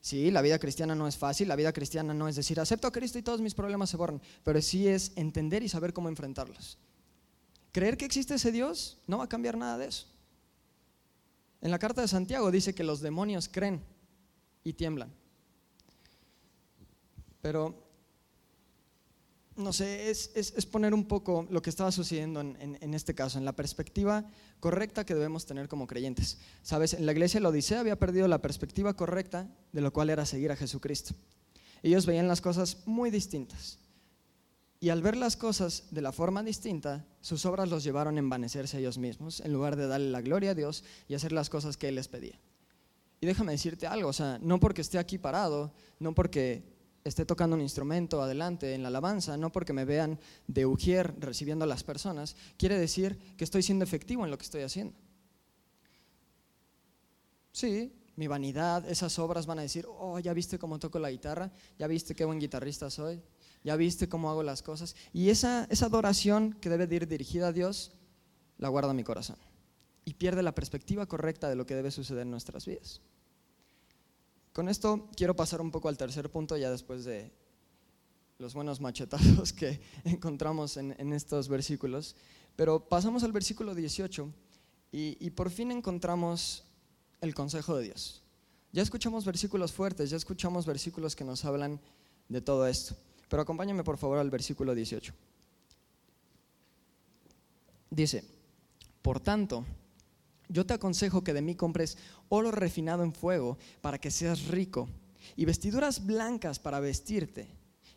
Sí, 0.00 0.30
la 0.30 0.40
vida 0.40 0.58
cristiana 0.58 0.94
no 0.94 1.06
es 1.06 1.18
fácil, 1.18 1.48
la 1.48 1.56
vida 1.56 1.72
cristiana 1.72 2.14
no 2.14 2.26
es 2.26 2.36
decir, 2.36 2.58
acepto 2.58 2.86
a 2.88 2.92
Cristo 2.92 3.18
y 3.18 3.22
todos 3.22 3.40
mis 3.40 3.54
problemas 3.54 3.90
se 3.90 3.98
borran, 3.98 4.22
pero 4.42 4.60
sí 4.62 4.88
es 4.88 5.12
entender 5.16 5.62
y 5.62 5.68
saber 5.68 5.92
cómo 5.92 6.08
enfrentarlos. 6.08 6.78
Creer 7.72 7.96
que 7.96 8.06
existe 8.06 8.34
ese 8.34 8.50
Dios 8.50 8.98
no 9.06 9.18
va 9.18 9.24
a 9.24 9.28
cambiar 9.28 9.56
nada 9.56 9.76
de 9.76 9.86
eso. 9.86 10.06
En 11.60 11.70
la 11.70 11.78
carta 11.78 12.00
de 12.00 12.08
Santiago 12.08 12.50
dice 12.50 12.74
que 12.74 12.82
los 12.82 13.00
demonios 13.00 13.48
creen 13.48 13.82
y 14.64 14.72
tiemblan. 14.72 15.12
Pero 17.42 17.89
no 19.60 19.72
sé, 19.72 20.10
es, 20.10 20.66
poner 20.70 20.94
un 20.94 21.06
poco 21.06 21.46
lo 21.50 21.62
que 21.62 21.70
estaba 21.70 21.92
sucediendo 21.92 22.40
en, 22.40 22.94
este 22.94 23.14
caso, 23.14 23.38
en 23.38 23.44
la 23.44 23.54
perspectiva 23.54 24.24
correcta 24.58 25.04
que 25.04 25.14
debemos 25.14 25.46
tener 25.46 25.68
como 25.68 25.86
creyentes. 25.86 26.38
Sabes, 26.62 26.94
en 26.94 27.06
la 27.06 27.12
iglesia 27.12 27.38
de 27.38 27.42
la 27.42 27.50
Odisea 27.50 27.80
había 27.80 27.98
perdido 27.98 28.28
la 28.28 28.42
perspectiva 28.42 28.94
correcta 28.94 29.48
de 29.72 29.80
lo 29.80 29.92
cual 29.92 30.10
era 30.10 30.26
seguir 30.26 30.50
a 30.52 30.56
Jesucristo. 30.56 31.14
Ellos 31.82 32.06
veían 32.06 32.28
las 32.28 32.40
cosas 32.40 32.78
muy 32.86 33.10
distintas. 33.10 33.78
Y 34.80 34.88
al 34.88 35.02
ver 35.02 35.16
las 35.16 35.36
cosas 35.36 35.84
de 35.90 36.00
la 36.00 36.10
forma 36.10 36.42
distinta, 36.42 37.04
sus 37.20 37.44
obras 37.44 37.68
los 37.68 37.84
llevaron 37.84 38.16
a 38.16 38.20
envanecerse 38.20 38.78
ellos 38.78 38.96
mismos, 38.96 39.40
en 39.40 39.52
lugar 39.52 39.76
de 39.76 39.86
darle 39.86 40.10
la 40.10 40.22
gloria 40.22 40.52
a 40.52 40.54
Dios 40.54 40.84
y 41.06 41.14
hacer 41.14 41.32
las 41.32 41.50
cosas 41.50 41.76
que 41.76 41.88
Él 41.88 41.96
les 41.96 42.08
pedía. 42.08 42.40
Y 43.20 43.26
déjame 43.26 43.52
decirte 43.52 43.86
algo, 43.86 44.08
o 44.08 44.14
sea, 44.14 44.38
no 44.40 44.58
porque 44.58 44.80
esté 44.80 44.98
aquí 44.98 45.18
parado, 45.18 45.74
no 45.98 46.14
porque 46.14 46.69
esté 47.04 47.24
tocando 47.24 47.56
un 47.56 47.62
instrumento 47.62 48.22
adelante 48.22 48.74
en 48.74 48.82
la 48.82 48.88
alabanza, 48.88 49.36
no 49.36 49.50
porque 49.50 49.72
me 49.72 49.84
vean 49.84 50.18
de 50.46 50.66
ujier 50.66 51.14
recibiendo 51.18 51.64
a 51.64 51.68
las 51.68 51.82
personas, 51.82 52.36
quiere 52.56 52.78
decir 52.78 53.18
que 53.36 53.44
estoy 53.44 53.62
siendo 53.62 53.84
efectivo 53.84 54.24
en 54.24 54.30
lo 54.30 54.38
que 54.38 54.44
estoy 54.44 54.62
haciendo. 54.62 54.94
Sí, 57.52 57.92
mi 58.16 58.26
vanidad, 58.26 58.88
esas 58.88 59.18
obras 59.18 59.46
van 59.46 59.58
a 59.58 59.62
decir, 59.62 59.86
oh, 59.88 60.18
ya 60.18 60.32
viste 60.34 60.58
cómo 60.58 60.78
toco 60.78 60.98
la 60.98 61.10
guitarra, 61.10 61.50
ya 61.78 61.86
viste 61.86 62.14
qué 62.14 62.24
buen 62.24 62.38
guitarrista 62.38 62.90
soy, 62.90 63.22
ya 63.64 63.76
viste 63.76 64.08
cómo 64.08 64.30
hago 64.30 64.42
las 64.42 64.62
cosas. 64.62 64.94
Y 65.12 65.30
esa, 65.30 65.66
esa 65.70 65.86
adoración 65.86 66.52
que 66.60 66.68
debe 66.68 66.94
ir 66.94 67.08
dirigida 67.08 67.48
a 67.48 67.52
Dios, 67.52 67.92
la 68.58 68.68
guarda 68.68 68.92
mi 68.92 69.04
corazón. 69.04 69.36
Y 70.04 70.14
pierde 70.14 70.42
la 70.42 70.54
perspectiva 70.54 71.06
correcta 71.06 71.48
de 71.48 71.56
lo 71.56 71.66
que 71.66 71.74
debe 71.74 71.90
suceder 71.90 72.22
en 72.22 72.30
nuestras 72.30 72.66
vidas. 72.66 73.00
Con 74.52 74.68
esto 74.68 75.08
quiero 75.16 75.36
pasar 75.36 75.60
un 75.60 75.70
poco 75.70 75.88
al 75.88 75.96
tercer 75.96 76.30
punto, 76.30 76.56
ya 76.56 76.70
después 76.70 77.04
de 77.04 77.30
los 78.38 78.54
buenos 78.54 78.80
machetazos 78.80 79.52
que 79.52 79.80
encontramos 80.04 80.76
en, 80.76 81.12
estos 81.12 81.48
versículos. 81.48 82.16
Pero 82.56 82.88
pasamos 82.88 83.22
al 83.22 83.32
versículo 83.32 83.74
18 83.74 84.28
y, 84.92 85.16
y 85.24 85.30
por 85.30 85.50
fin 85.50 85.70
encontramos 85.70 86.64
el 87.20 87.34
consejo 87.34 87.76
de 87.76 87.84
Dios. 87.84 88.22
Ya 88.72 88.82
escuchamos 88.82 89.24
versículos 89.24 89.72
fuertes, 89.72 90.10
ya 90.10 90.16
escuchamos 90.16 90.66
versículos 90.66 91.14
que 91.14 91.24
nos 91.24 91.44
hablan 91.44 91.80
de 92.28 92.40
todo 92.40 92.66
esto. 92.66 92.96
Pero 93.28 93.42
acompáñame 93.42 93.84
por 93.84 93.98
favor 93.98 94.18
al 94.18 94.30
versículo 94.30 94.74
18. 94.74 95.12
Dice, 97.90 98.24
por 99.02 99.20
tanto, 99.20 99.64
yo 100.50 100.66
te 100.66 100.74
aconsejo 100.74 101.24
que 101.24 101.32
de 101.32 101.42
mí 101.42 101.54
compres 101.54 101.96
oro 102.28 102.50
refinado 102.50 103.02
en 103.02 103.14
fuego 103.14 103.56
para 103.80 103.98
que 103.98 104.10
seas 104.10 104.48
rico 104.48 104.88
y 105.36 105.44
vestiduras 105.44 106.04
blancas 106.04 106.58
para 106.58 106.80
vestirte 106.80 107.48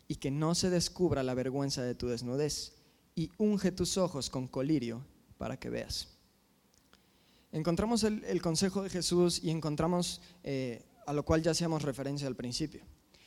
y 0.06 0.16
que 0.16 0.30
no 0.30 0.54
se 0.54 0.70
descubra 0.70 1.22
la 1.22 1.34
vergüenza 1.34 1.82
de 1.82 1.94
tu 1.94 2.08
desnudez 2.08 2.72
y 3.16 3.30
unge 3.38 3.72
tus 3.72 3.96
ojos 3.98 4.30
con 4.30 4.46
colirio 4.46 5.04
para 5.36 5.58
que 5.58 5.70
veas. 5.70 6.08
Encontramos 7.52 8.02
el, 8.04 8.42
consejo 8.42 8.82
de 8.82 8.90
Jesús 8.90 9.40
y 9.42 9.50
encontramos 9.50 10.20
eh, 10.42 10.82
a 11.06 11.12
lo 11.12 11.24
cual 11.24 11.42
ya 11.42 11.52
hacíamos 11.52 11.82
referencia 11.82 12.26
al 12.26 12.36
principio. 12.36 12.82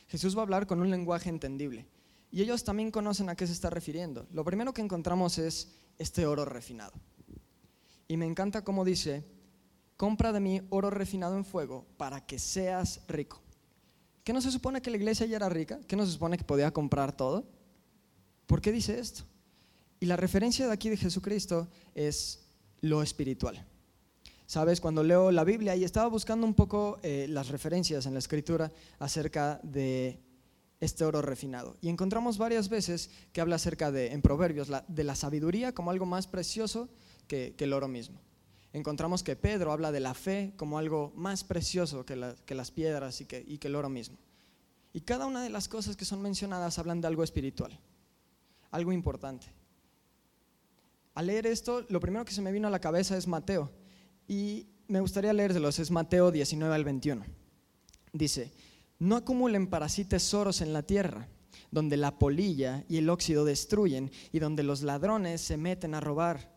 Jesús 0.07 0.35
va 0.35 0.41
a 0.41 0.43
hablar 0.43 0.67
con 0.67 0.79
un 0.79 0.89
lenguaje 0.89 1.29
entendible 1.29 1.85
y 2.31 2.41
ellos 2.41 2.63
también 2.63 2.91
conocen 2.91 3.29
a 3.29 3.35
qué 3.35 3.47
se 3.47 3.53
está 3.53 3.69
refiriendo. 3.69 4.27
Lo 4.31 4.43
primero 4.43 4.73
que 4.73 4.81
encontramos 4.81 5.37
es 5.37 5.69
este 5.97 6.25
oro 6.25 6.45
refinado. 6.45 6.93
Y 8.07 8.17
me 8.17 8.25
encanta 8.25 8.63
cómo 8.63 8.85
dice, 8.85 9.25
compra 9.97 10.31
de 10.31 10.39
mí 10.39 10.61
oro 10.69 10.89
refinado 10.89 11.35
en 11.35 11.45
fuego 11.45 11.85
para 11.97 12.25
que 12.25 12.39
seas 12.39 13.01
rico. 13.07 13.41
¿Qué 14.23 14.33
no 14.33 14.41
se 14.41 14.51
supone 14.51 14.81
que 14.81 14.91
la 14.91 14.97
iglesia 14.97 15.25
ya 15.25 15.37
era 15.37 15.49
rica? 15.49 15.79
¿Qué 15.87 15.95
no 15.95 16.05
se 16.05 16.11
supone 16.11 16.37
que 16.37 16.43
podía 16.43 16.71
comprar 16.71 17.15
todo? 17.15 17.45
¿Por 18.45 18.61
qué 18.61 18.71
dice 18.71 18.99
esto? 18.99 19.23
Y 19.99 20.05
la 20.05 20.15
referencia 20.15 20.67
de 20.67 20.73
aquí 20.73 20.89
de 20.89 20.97
Jesucristo 20.97 21.67
es 21.95 22.45
lo 22.81 23.01
espiritual. 23.01 23.65
Sabes, 24.45 24.79
cuando 24.79 25.03
leo 25.03 25.31
la 25.31 25.43
Biblia 25.43 25.75
y 25.75 25.83
estaba 25.83 26.07
buscando 26.07 26.45
un 26.45 26.53
poco 26.53 26.99
eh, 27.03 27.27
las 27.29 27.49
referencias 27.49 28.05
en 28.05 28.13
la 28.13 28.19
escritura 28.19 28.71
acerca 28.99 29.59
de 29.63 30.19
este 30.79 31.03
oro 31.03 31.21
refinado. 31.21 31.75
Y 31.81 31.89
encontramos 31.89 32.37
varias 32.37 32.69
veces 32.69 33.09
que 33.33 33.41
habla 33.41 33.55
acerca 33.55 33.91
de, 33.91 34.13
en 34.13 34.21
Proverbios, 34.21 34.69
de 34.87 35.03
la 35.03 35.15
sabiduría 35.15 35.73
como 35.73 35.91
algo 35.91 36.05
más 36.05 36.27
precioso 36.27 36.87
que, 37.27 37.55
el 37.57 37.73
oro 37.73 37.87
mismo. 37.87 38.19
Encontramos 38.73 39.23
que 39.23 39.35
Pedro 39.35 39.71
habla 39.71 39.91
de 39.91 39.99
la 39.99 40.13
fe 40.13 40.53
como 40.57 40.77
algo 40.77 41.11
más 41.15 41.43
precioso 41.43 42.05
que, 42.05 42.15
las 42.15 42.71
piedras 42.71 43.21
y 43.21 43.25
que, 43.25 43.59
el 43.61 43.75
oro 43.75 43.89
mismo. 43.89 44.17
Y 44.93 45.01
cada 45.01 45.25
una 45.25 45.43
de 45.43 45.49
las 45.49 45.67
cosas 45.67 45.95
que 45.95 46.05
son 46.05 46.21
mencionadas 46.21 46.79
hablan 46.79 47.01
de 47.01 47.07
algo 47.07 47.23
espiritual, 47.23 47.77
algo 48.71 48.91
importante. 48.91 49.47
Al 51.13 51.27
leer 51.27 51.47
esto, 51.47 51.85
lo 51.89 51.99
primero 51.99 52.25
que 52.25 52.33
se 52.33 52.41
me 52.41 52.51
vino 52.51 52.67
a 52.67 52.71
la 52.71 52.79
cabeza 52.79 53.17
es 53.17 53.27
Mateo. 53.27 53.71
Y 54.27 54.67
me 54.87 54.99
gustaría 54.99 55.33
leérselos, 55.33 55.79
es 55.79 55.91
Mateo 55.91 56.31
19 56.31 56.73
al 56.73 56.83
21. 56.83 57.25
Dice, 58.13 58.51
no 58.99 59.15
acumulen 59.15 59.67
para 59.67 59.89
sí 59.89 60.05
tesoros 60.05 60.61
en 60.61 60.73
la 60.73 60.83
tierra, 60.83 61.27
donde 61.71 61.97
la 61.97 62.17
polilla 62.17 62.83
y 62.87 62.97
el 62.97 63.09
óxido 63.09 63.45
destruyen 63.45 64.11
y 64.31 64.39
donde 64.39 64.63
los 64.63 64.81
ladrones 64.81 65.41
se 65.41 65.57
meten 65.57 65.93
a 65.93 65.99
robar 65.99 66.56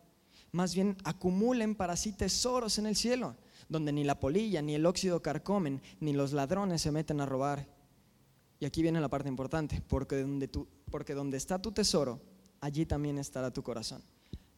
más 0.51 0.75
bien 0.75 0.97
acumulen 1.03 1.75
para 1.75 1.95
sí 1.95 2.11
tesoros 2.11 2.77
en 2.77 2.85
el 2.85 2.95
cielo, 2.95 3.35
donde 3.69 3.91
ni 3.91 4.03
la 4.03 4.19
polilla, 4.19 4.61
ni 4.61 4.75
el 4.75 4.85
óxido 4.85 5.21
carcomen, 5.21 5.81
ni 5.99 6.13
los 6.13 6.33
ladrones 6.33 6.81
se 6.81 6.91
meten 6.91 7.21
a 7.21 7.25
robar. 7.25 7.67
Y 8.59 8.65
aquí 8.65 8.81
viene 8.81 9.01
la 9.01 9.09
parte 9.09 9.29
importante, 9.29 9.81
porque 9.87 10.21
donde, 10.21 10.49
donde 11.15 11.37
está 11.37 11.61
tu 11.61 11.71
tesoro, 11.71 12.21
allí 12.59 12.85
también 12.85 13.17
estará 13.17 13.51
tu 13.51 13.63
corazón. 13.63 14.03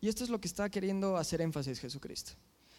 Y 0.02 0.10
esto 0.10 0.24
es 0.24 0.30
lo 0.30 0.42
que 0.42 0.48
está 0.48 0.70
queriendo 0.70 1.16
hacer 1.16 1.42
énfasis 1.42 1.80
Jesucristo. 1.80 2.34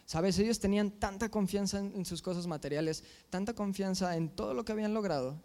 Sabes, 0.04 0.38
ellos 0.38 0.60
tenían 0.60 0.90
tanta 0.90 1.30
confianza 1.30 1.78
en 1.78 2.04
sus 2.04 2.20
cosas 2.20 2.46
materiales, 2.46 3.04
tanta 3.30 3.54
confianza 3.54 4.16
en 4.16 4.28
todo 4.28 4.52
lo 4.52 4.64
que 4.64 4.72
habían 4.72 4.92
logrado, 4.92 5.40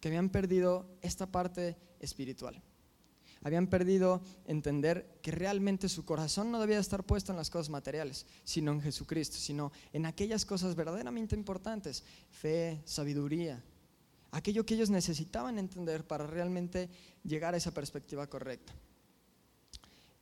que 0.00 0.08
habían 0.08 0.30
perdido 0.30 0.88
esta 1.02 1.30
parte 1.30 1.76
espiritual 2.00 2.60
habían 3.42 3.66
perdido 3.66 4.22
entender 4.46 5.18
que 5.22 5.30
realmente 5.30 5.88
su 5.88 6.04
corazón 6.04 6.50
no 6.50 6.60
debía 6.60 6.78
estar 6.78 7.04
puesto 7.04 7.32
en 7.32 7.38
las 7.38 7.50
cosas 7.50 7.70
materiales, 7.70 8.26
sino 8.44 8.72
en 8.72 8.80
Jesucristo, 8.80 9.36
sino 9.36 9.72
en 9.92 10.06
aquellas 10.06 10.44
cosas 10.44 10.74
verdaderamente 10.74 11.34
importantes, 11.34 12.04
fe, 12.30 12.80
sabiduría, 12.84 13.62
aquello 14.30 14.64
que 14.64 14.74
ellos 14.74 14.90
necesitaban 14.90 15.58
entender 15.58 16.06
para 16.06 16.26
realmente 16.26 16.88
llegar 17.24 17.54
a 17.54 17.56
esa 17.56 17.74
perspectiva 17.74 18.26
correcta. 18.28 18.72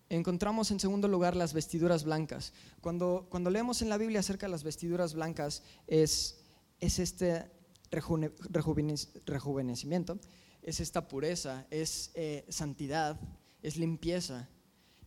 Encontramos 0.08 0.72
en 0.72 0.80
segundo 0.80 1.06
lugar 1.06 1.36
las 1.36 1.52
vestiduras 1.52 2.02
blancas. 2.02 2.52
Cuando, 2.80 3.28
cuando 3.30 3.48
leemos 3.48 3.80
en 3.80 3.88
la 3.88 3.96
Biblia 3.96 4.20
acerca 4.20 4.46
de 4.46 4.50
las 4.50 4.64
vestiduras 4.64 5.14
blancas 5.14 5.62
es, 5.86 6.40
es 6.80 6.98
este 6.98 7.48
rejuvenecimiento 7.90 10.18
es 10.70 10.80
esta 10.80 11.08
pureza, 11.08 11.66
es 11.70 12.10
eh, 12.14 12.46
santidad, 12.48 13.20
es 13.62 13.76
limpieza. 13.76 14.48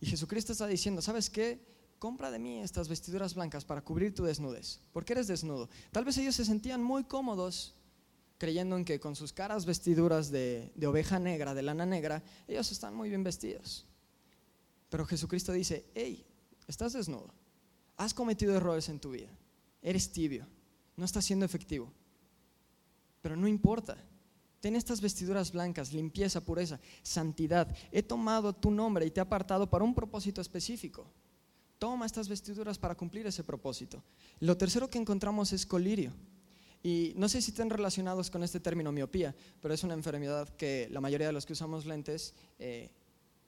Y 0.00 0.06
Jesucristo 0.06 0.52
está 0.52 0.66
diciendo, 0.66 1.02
¿sabes 1.02 1.30
qué? 1.30 1.58
Compra 1.98 2.30
de 2.30 2.38
mí 2.38 2.60
estas 2.60 2.88
vestiduras 2.88 3.34
blancas 3.34 3.64
para 3.64 3.82
cubrir 3.82 4.14
tu 4.14 4.24
desnudez, 4.24 4.80
porque 4.92 5.14
eres 5.14 5.26
desnudo. 5.26 5.68
Tal 5.90 6.04
vez 6.04 6.18
ellos 6.18 6.36
se 6.36 6.44
sentían 6.44 6.82
muy 6.82 7.04
cómodos 7.04 7.74
creyendo 8.36 8.76
en 8.76 8.84
que 8.84 9.00
con 9.00 9.16
sus 9.16 9.32
caras 9.32 9.64
vestiduras 9.64 10.30
de, 10.30 10.70
de 10.74 10.86
oveja 10.86 11.18
negra, 11.18 11.54
de 11.54 11.62
lana 11.62 11.86
negra, 11.86 12.22
ellos 12.46 12.70
están 12.70 12.94
muy 12.94 13.08
bien 13.08 13.24
vestidos. 13.24 13.86
Pero 14.90 15.06
Jesucristo 15.06 15.52
dice, 15.52 15.86
hey, 15.94 16.26
estás 16.68 16.92
desnudo, 16.92 17.32
has 17.96 18.12
cometido 18.12 18.54
errores 18.54 18.88
en 18.90 19.00
tu 19.00 19.12
vida, 19.12 19.30
eres 19.80 20.12
tibio, 20.12 20.46
no 20.96 21.06
estás 21.06 21.24
siendo 21.24 21.46
efectivo, 21.46 21.90
pero 23.22 23.34
no 23.34 23.48
importa, 23.48 23.96
Ten 24.64 24.76
estas 24.76 25.02
vestiduras 25.02 25.52
blancas, 25.52 25.92
limpieza, 25.92 26.40
pureza, 26.40 26.80
santidad. 27.02 27.68
He 27.92 28.02
tomado 28.02 28.54
tu 28.54 28.70
nombre 28.70 29.04
y 29.04 29.10
te 29.10 29.20
he 29.20 29.22
apartado 29.22 29.68
para 29.68 29.84
un 29.84 29.94
propósito 29.94 30.40
específico. 30.40 31.04
Toma 31.78 32.06
estas 32.06 32.30
vestiduras 32.30 32.78
para 32.78 32.94
cumplir 32.94 33.26
ese 33.26 33.44
propósito. 33.44 34.02
Lo 34.40 34.56
tercero 34.56 34.88
que 34.88 34.96
encontramos 34.96 35.52
es 35.52 35.66
colirio. 35.66 36.14
Y 36.82 37.12
no 37.16 37.28
sé 37.28 37.42
si 37.42 37.50
están 37.50 37.68
relacionados 37.68 38.30
con 38.30 38.42
este 38.42 38.58
término 38.58 38.90
miopía, 38.90 39.34
pero 39.60 39.74
es 39.74 39.84
una 39.84 39.92
enfermedad 39.92 40.48
que 40.56 40.88
la 40.90 41.02
mayoría 41.02 41.26
de 41.26 41.34
los 41.34 41.44
que 41.44 41.52
usamos 41.52 41.84
lentes 41.84 42.32
eh, 42.58 42.88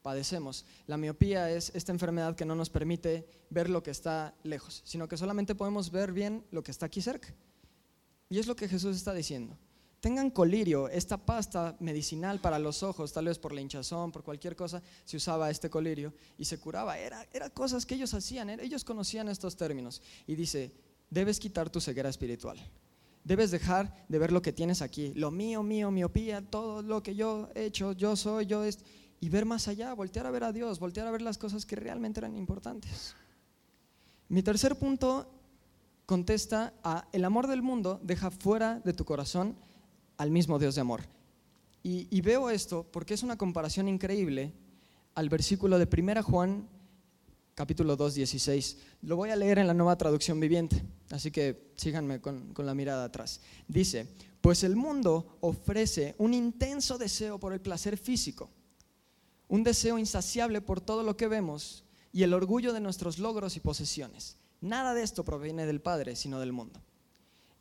padecemos. 0.02 0.66
La 0.86 0.98
miopía 0.98 1.50
es 1.50 1.72
esta 1.74 1.92
enfermedad 1.92 2.36
que 2.36 2.44
no 2.44 2.54
nos 2.54 2.68
permite 2.68 3.26
ver 3.48 3.70
lo 3.70 3.82
que 3.82 3.90
está 3.90 4.34
lejos, 4.42 4.82
sino 4.84 5.08
que 5.08 5.16
solamente 5.16 5.54
podemos 5.54 5.90
ver 5.90 6.12
bien 6.12 6.44
lo 6.50 6.62
que 6.62 6.72
está 6.72 6.84
aquí 6.84 7.00
cerca. 7.00 7.32
Y 8.28 8.38
es 8.38 8.46
lo 8.46 8.54
que 8.54 8.68
Jesús 8.68 8.94
está 8.94 9.14
diciendo. 9.14 9.56
Tengan 10.01 10.30
colirio, 10.30 10.88
esta 10.88 11.16
pasta 11.16 11.76
medicinal 11.80 12.40
para 12.40 12.59
los 12.59 12.82
ojos, 12.82 13.12
tal 13.12 13.26
vez 13.26 13.38
por 13.38 13.53
la 13.53 13.61
hinchazón, 13.61 14.12
por 14.12 14.22
cualquier 14.22 14.55
cosa, 14.55 14.82
se 15.05 15.16
usaba 15.16 15.51
este 15.51 15.70
colirio 15.70 16.12
y 16.38 16.44
se 16.44 16.59
curaba. 16.59 16.99
Era, 16.99 17.26
era 17.32 17.51
cosas 17.51 17.86
que 17.86 17.94
ellos 17.94 18.12
hacían, 18.14 18.51
ellos 18.61 18.84
conocían 18.84 19.28
estos 19.28 19.57
términos. 19.57 20.03
Y 20.26 20.34
dice, 20.34 20.72
debes 21.11 21.40
quitar 21.40 21.70
tu 21.70 21.80
ceguera 21.80 22.09
espiritual. 22.09 22.59
Debes 23.24 23.51
dejar 23.51 24.07
de 24.09 24.18
ver 24.18 24.30
lo 24.30 24.42
que 24.42 24.53
tienes 24.53 24.82
aquí, 24.82 25.12
lo 25.14 25.32
mío, 25.32 25.62
mío, 25.62 25.90
miopía, 25.90 26.42
todo 26.42 26.82
lo 26.82 27.03
que 27.03 27.16
yo 27.16 27.49
he 27.55 27.64
hecho, 27.64 27.92
yo 27.92 28.14
soy, 28.14 28.47
yo 28.47 28.62
es, 28.62 28.78
y 29.20 29.28
ver 29.30 29.47
más 29.47 29.66
allá, 29.66 29.92
voltear 29.94 30.26
a 30.26 30.30
ver 30.30 30.44
a 30.44 30.53
Dios, 30.53 30.78
voltear 30.78 31.09
a 31.09 31.11
ver 31.11 31.22
las 31.22 31.38
cosas 31.38 31.66
que 31.66 31.74
realmente 31.74 32.20
eran 32.20 32.36
importantes. 32.36 33.16
Mi 34.28 34.42
tercer 34.42 34.76
punto 34.76 35.28
contesta 36.05 36.74
a 36.84 37.09
el 37.12 37.24
amor 37.24 37.49
del 37.49 37.62
mundo 37.62 38.01
deja 38.03 38.30
fuera 38.30 38.80
de 38.84 38.92
tu 38.92 39.05
corazón 39.05 39.57
al 40.16 40.30
mismo 40.30 40.58
Dios 40.58 40.74
de 40.74 40.80
amor. 40.80 41.02
Y, 41.82 42.20
veo 42.20 42.50
esto 42.50 42.84
porque 42.90 43.14
es 43.14 43.22
una 43.22 43.38
comparación 43.38 43.86
increíble 43.86 44.52
al 45.14 45.28
versículo 45.28 45.78
de 45.78 45.86
1 45.86 46.20
Juan 46.24 46.68
capítulo 47.54 47.94
2, 47.94 48.14
16. 48.14 48.78
Lo 49.02 49.14
voy 49.14 49.30
a 49.30 49.36
leer 49.36 49.60
en 49.60 49.68
la 49.68 49.74
nueva 49.74 49.96
traducción 49.96 50.40
viviente, 50.40 50.82
así 51.10 51.30
que 51.30 51.70
síganme 51.76 52.20
con, 52.20 52.52
con, 52.54 52.66
la 52.66 52.74
mirada 52.74 53.04
atrás. 53.04 53.40
Dice, 53.68 54.08
pues 54.40 54.64
el 54.64 54.74
mundo 54.74 55.38
ofrece 55.40 56.16
un 56.18 56.34
intenso 56.34 56.98
deseo 56.98 57.38
por 57.38 57.52
el 57.52 57.60
placer 57.60 57.96
físico, 57.96 58.50
un 59.46 59.62
deseo 59.62 59.96
insaciable 59.96 60.60
por 60.60 60.80
todo 60.80 61.04
lo 61.04 61.16
que 61.16 61.28
vemos 61.28 61.84
y 62.12 62.24
el 62.24 62.34
orgullo 62.34 62.72
de 62.72 62.80
nuestros 62.80 63.18
logros 63.18 63.56
y 63.56 63.60
posesiones. 63.60 64.38
Nada 64.60 64.92
de 64.92 65.02
esto 65.02 65.24
proviene 65.24 65.66
del 65.66 65.80
Padre, 65.80 66.16
sino 66.16 66.40
del 66.40 66.52
mundo. 66.52 66.80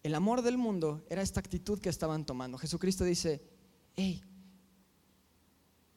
El 0.05 0.13
amor 0.13 0.43
del 0.43 0.59
mundo 0.59 1.03
era 1.09 1.23
esta 1.23 1.39
actitud 1.39 1.79
que 1.79 1.89
estaban 1.89 2.27
tomando. 2.27 2.59
Jesucristo 2.59 3.03
dice, 3.03 3.41
hey, 3.95 4.21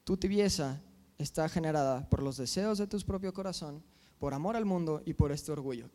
tu 0.03 0.17
tibieza 0.17 0.81
está 1.19 1.47
generada 1.47 2.09
por 2.09 2.23
los 2.23 2.35
deseos 2.35 2.79
de 2.79 2.87
tu 2.87 2.99
propio 3.01 3.31
corazón, 3.35 3.83
por 4.17 4.33
amor 4.33 4.55
al 4.55 4.65
mundo 4.65 5.03
y 5.05 5.13
por 5.13 5.31
este 5.31 5.51
orgullo. 5.51 5.91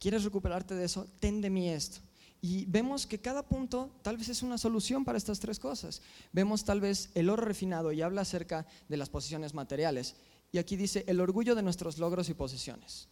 ¿Quieres 0.00 0.24
recuperarte 0.24 0.74
de 0.74 0.84
eso? 0.84 1.06
Ten 1.20 1.40
de 1.40 1.48
mí 1.48 1.68
esto. 1.68 2.00
Y 2.40 2.64
vemos 2.64 3.06
que 3.06 3.20
cada 3.20 3.44
punto 3.44 3.92
tal 4.02 4.16
vez 4.16 4.28
es 4.28 4.42
una 4.42 4.58
solución 4.58 5.04
para 5.04 5.16
estas 5.16 5.38
tres 5.38 5.60
cosas. 5.60 6.02
Vemos 6.32 6.64
tal 6.64 6.80
vez 6.80 7.08
el 7.14 7.30
oro 7.30 7.44
refinado 7.44 7.92
y 7.92 8.02
habla 8.02 8.22
acerca 8.22 8.66
de 8.88 8.96
las 8.96 9.10
posiciones 9.10 9.54
materiales. 9.54 10.16
Y 10.50 10.58
aquí 10.58 10.74
dice 10.74 11.04
el 11.06 11.20
orgullo 11.20 11.54
de 11.54 11.62
nuestros 11.62 11.98
logros 11.98 12.28
y 12.30 12.34
posesiones. 12.34 13.06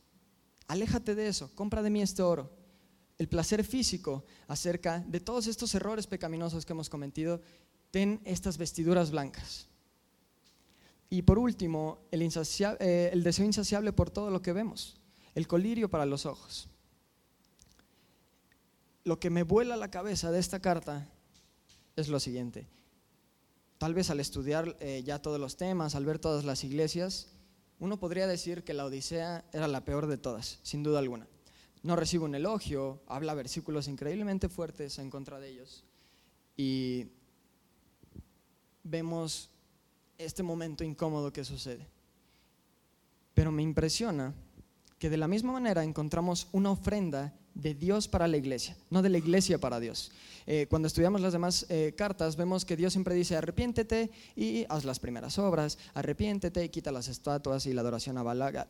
Aléjate 0.66 1.14
de 1.14 1.28
eso, 1.28 1.48
compra 1.54 1.80
de 1.80 1.90
mí 1.90 2.02
este 2.02 2.22
oro. 2.22 2.58
El 3.20 3.28
placer 3.28 3.64
físico 3.64 4.24
acerca 4.48 5.00
de 5.00 5.20
todos 5.20 5.46
estos 5.46 5.74
errores 5.74 6.06
pecaminosos 6.06 6.64
que 6.64 6.72
hemos 6.72 6.88
cometido, 6.88 7.42
ten 7.90 8.18
estas 8.24 8.56
vestiduras 8.56 9.10
blancas. 9.10 9.68
Y 11.10 11.20
por 11.20 11.38
último, 11.38 11.98
el, 12.12 12.22
eh, 12.22 13.10
el, 13.12 13.22
deseo 13.22 13.44
insaciable 13.44 13.92
por 13.92 14.08
todo 14.08 14.30
lo 14.30 14.40
que 14.40 14.54
vemos, 14.54 14.96
el 15.34 15.46
colirio 15.46 15.90
para 15.90 16.06
los 16.06 16.24
ojos. 16.24 16.70
Lo 19.04 19.20
que 19.20 19.28
me 19.28 19.42
vuela 19.42 19.76
la 19.76 19.90
cabeza 19.90 20.30
de 20.30 20.38
esta 20.38 20.60
carta 20.60 21.06
es 21.96 22.08
lo 22.08 22.20
siguiente. 22.20 22.68
Tal 23.76 23.92
vez 23.92 24.08
al 24.08 24.20
estudiar 24.20 24.78
eh, 24.80 25.02
ya 25.04 25.20
todos 25.20 25.38
los 25.38 25.58
temas, 25.58 25.94
al 25.94 26.06
ver 26.06 26.20
todas 26.20 26.46
las 26.46 26.64
iglesias, 26.64 27.28
uno 27.80 28.00
podría 28.00 28.26
decir 28.26 28.64
que 28.64 28.72
la 28.72 28.86
Odisea 28.86 29.44
era 29.52 29.68
la 29.68 29.84
peor 29.84 30.06
de 30.06 30.16
todas, 30.16 30.58
sin 30.62 30.82
duda 30.82 31.00
alguna. 31.00 31.28
No 31.82 31.96
recibe 31.96 32.24
un 32.24 32.34
elogio, 32.34 33.00
habla 33.06 33.34
versículos 33.34 33.88
increíblemente 33.88 34.48
fuertes 34.48 34.98
en 34.98 35.10
contra 35.10 35.40
de 35.40 35.48
ellos. 35.48 35.84
Y 36.56 37.06
vemos 38.84 39.50
este 40.18 40.42
momento 40.42 40.84
incómodo 40.84 41.32
que 41.32 41.44
sucede. 41.44 41.86
Pero 43.34 43.50
me 43.50 43.62
impresiona 43.62 44.34
que 44.98 45.08
de 45.08 45.16
la 45.16 45.28
misma 45.28 45.52
manera 45.52 45.82
encontramos 45.82 46.48
una 46.52 46.70
ofrenda 46.70 47.32
de 47.54 47.74
Dios 47.74 48.06
para 48.08 48.28
la 48.28 48.36
iglesia, 48.36 48.76
no 48.90 49.02
de 49.02 49.08
la 49.08 49.18
iglesia 49.18 49.58
para 49.58 49.80
Dios. 49.80 50.12
Eh, 50.46 50.66
cuando 50.68 50.88
estudiamos 50.88 51.20
las 51.20 51.32
demás 51.32 51.66
eh, 51.68 51.94
cartas, 51.96 52.36
vemos 52.36 52.64
que 52.64 52.76
Dios 52.76 52.92
siempre 52.92 53.14
dice, 53.14 53.36
arrepiéntete 53.36 54.10
y 54.36 54.66
haz 54.68 54.84
las 54.84 54.98
primeras 54.98 55.38
obras, 55.38 55.78
arrepiéntete 55.94 56.64
y 56.64 56.68
quita 56.68 56.92
las 56.92 57.08
estatuas 57.08 57.66
y 57.66 57.72
la 57.72 57.80
adoración 57.80 58.18
a 58.18 58.22
Balaga. 58.22 58.68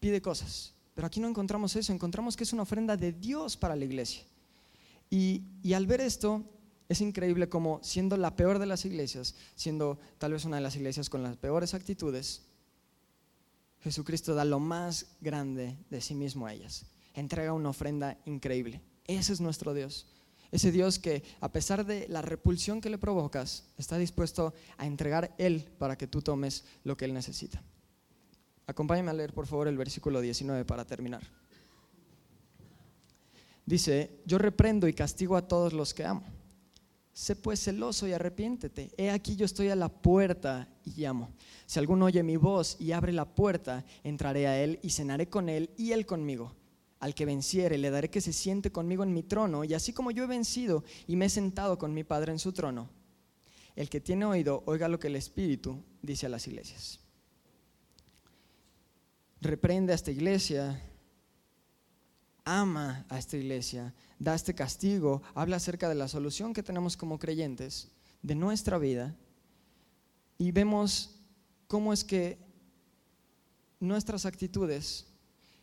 Pide 0.00 0.22
cosas. 0.22 0.74
Pero 0.94 1.06
aquí 1.06 1.20
no 1.20 1.28
encontramos 1.28 1.76
eso, 1.76 1.92
encontramos 1.92 2.36
que 2.36 2.44
es 2.44 2.52
una 2.52 2.62
ofrenda 2.62 2.96
de 2.96 3.12
Dios 3.12 3.56
para 3.56 3.76
la 3.76 3.84
iglesia. 3.84 4.22
Y, 5.08 5.42
y 5.62 5.72
al 5.72 5.86
ver 5.86 6.00
esto, 6.00 6.44
es 6.88 7.00
increíble 7.00 7.48
como 7.48 7.78
siendo 7.82 8.16
la 8.16 8.34
peor 8.34 8.58
de 8.58 8.66
las 8.66 8.84
iglesias, 8.84 9.34
siendo 9.54 9.98
tal 10.18 10.32
vez 10.32 10.44
una 10.44 10.56
de 10.56 10.62
las 10.62 10.76
iglesias 10.76 11.08
con 11.08 11.22
las 11.22 11.36
peores 11.36 11.72
actitudes, 11.72 12.42
Jesucristo 13.82 14.34
da 14.34 14.44
lo 14.44 14.60
más 14.60 15.06
grande 15.20 15.78
de 15.88 16.00
sí 16.00 16.14
mismo 16.14 16.46
a 16.46 16.52
ellas. 16.52 16.84
Entrega 17.14 17.52
una 17.52 17.70
ofrenda 17.70 18.18
increíble. 18.24 18.80
Ese 19.06 19.32
es 19.32 19.40
nuestro 19.40 19.72
Dios. 19.72 20.06
Ese 20.50 20.72
Dios 20.72 20.98
que 20.98 21.22
a 21.40 21.52
pesar 21.52 21.86
de 21.86 22.08
la 22.08 22.22
repulsión 22.22 22.80
que 22.80 22.90
le 22.90 22.98
provocas, 22.98 23.64
está 23.78 23.96
dispuesto 23.96 24.52
a 24.76 24.86
entregar 24.86 25.34
Él 25.38 25.68
para 25.78 25.96
que 25.96 26.06
tú 26.06 26.22
tomes 26.22 26.64
lo 26.84 26.96
que 26.96 27.04
Él 27.04 27.14
necesita. 27.14 27.62
Acompáñame 28.70 29.10
a 29.10 29.14
leer 29.14 29.32
por 29.32 29.48
favor 29.48 29.66
el 29.66 29.76
versículo 29.76 30.20
19 30.20 30.64
para 30.64 30.84
terminar. 30.84 31.22
Dice, 33.66 34.22
yo 34.24 34.38
reprendo 34.38 34.86
y 34.86 34.94
castigo 34.94 35.36
a 35.36 35.48
todos 35.48 35.72
los 35.72 35.92
que 35.92 36.04
amo. 36.04 36.22
Sé 37.12 37.34
pues 37.34 37.64
celoso 37.64 38.06
y 38.06 38.12
arrepiéntete. 38.12 38.92
He 38.96 39.10
aquí 39.10 39.34
yo 39.34 39.44
estoy 39.44 39.70
a 39.70 39.76
la 39.76 39.88
puerta 39.88 40.68
y 40.84 41.00
llamo. 41.00 41.30
Si 41.66 41.80
alguno 41.80 42.04
oye 42.04 42.22
mi 42.22 42.36
voz 42.36 42.76
y 42.78 42.92
abre 42.92 43.12
la 43.12 43.24
puerta, 43.24 43.84
entraré 44.04 44.46
a 44.46 44.62
él 44.62 44.78
y 44.82 44.90
cenaré 44.90 45.28
con 45.28 45.48
él 45.48 45.70
y 45.76 45.90
él 45.90 46.06
conmigo. 46.06 46.54
Al 47.00 47.12
que 47.16 47.26
venciere 47.26 47.76
le 47.76 47.90
daré 47.90 48.08
que 48.08 48.20
se 48.20 48.32
siente 48.32 48.70
conmigo 48.70 49.02
en 49.02 49.12
mi 49.12 49.24
trono, 49.24 49.64
y 49.64 49.74
así 49.74 49.92
como 49.92 50.12
yo 50.12 50.22
he 50.22 50.28
vencido 50.28 50.84
y 51.08 51.16
me 51.16 51.24
he 51.24 51.28
sentado 51.28 51.76
con 51.76 51.92
mi 51.92 52.04
Padre 52.04 52.30
en 52.30 52.38
su 52.38 52.52
trono. 52.52 52.88
El 53.74 53.90
que 53.90 54.00
tiene 54.00 54.26
oído, 54.26 54.62
oiga 54.66 54.86
lo 54.86 55.00
que 55.00 55.08
el 55.08 55.16
Espíritu 55.16 55.82
dice 56.02 56.26
a 56.26 56.28
las 56.28 56.46
iglesias. 56.46 57.00
Reprende 59.40 59.92
a 59.92 59.96
esta 59.96 60.10
iglesia, 60.10 60.82
ama 62.44 63.06
a 63.08 63.18
esta 63.18 63.36
iglesia, 63.36 63.94
da 64.18 64.34
este 64.34 64.54
castigo, 64.54 65.22
habla 65.34 65.56
acerca 65.56 65.88
de 65.88 65.94
la 65.94 66.08
solución 66.08 66.52
que 66.52 66.62
tenemos 66.62 66.96
como 66.96 67.18
creyentes 67.18 67.88
de 68.22 68.34
nuestra 68.34 68.76
vida 68.78 69.16
y 70.36 70.52
vemos 70.52 71.16
cómo 71.68 71.92
es 71.92 72.04
que 72.04 72.38
nuestras 73.78 74.26
actitudes, 74.26 75.06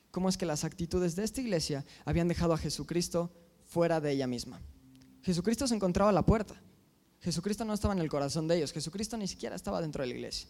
cómo 0.10 0.30
es 0.30 0.38
que 0.38 0.46
las 0.46 0.64
actitudes 0.64 1.16
de 1.16 1.24
esta 1.24 1.42
iglesia 1.42 1.86
habían 2.04 2.28
dejado 2.28 2.54
a 2.54 2.58
Jesucristo 2.58 3.32
fuera 3.66 4.02
de 4.02 4.12
ella 4.12 4.26
misma. 4.26 4.60
Jesucristo 5.22 5.68
se 5.68 5.76
encontraba 5.76 6.10
a 6.10 6.14
la 6.14 6.26
puerta. 6.26 6.56
Jesucristo 7.20 7.66
no 7.66 7.74
estaba 7.74 7.94
en 7.94 8.00
el 8.00 8.10
corazón 8.10 8.48
de 8.48 8.58
ellos. 8.58 8.72
Jesucristo 8.72 9.18
ni 9.18 9.28
siquiera 9.28 9.56
estaba 9.56 9.82
dentro 9.82 10.02
de 10.02 10.08
la 10.08 10.16
iglesia. 10.16 10.48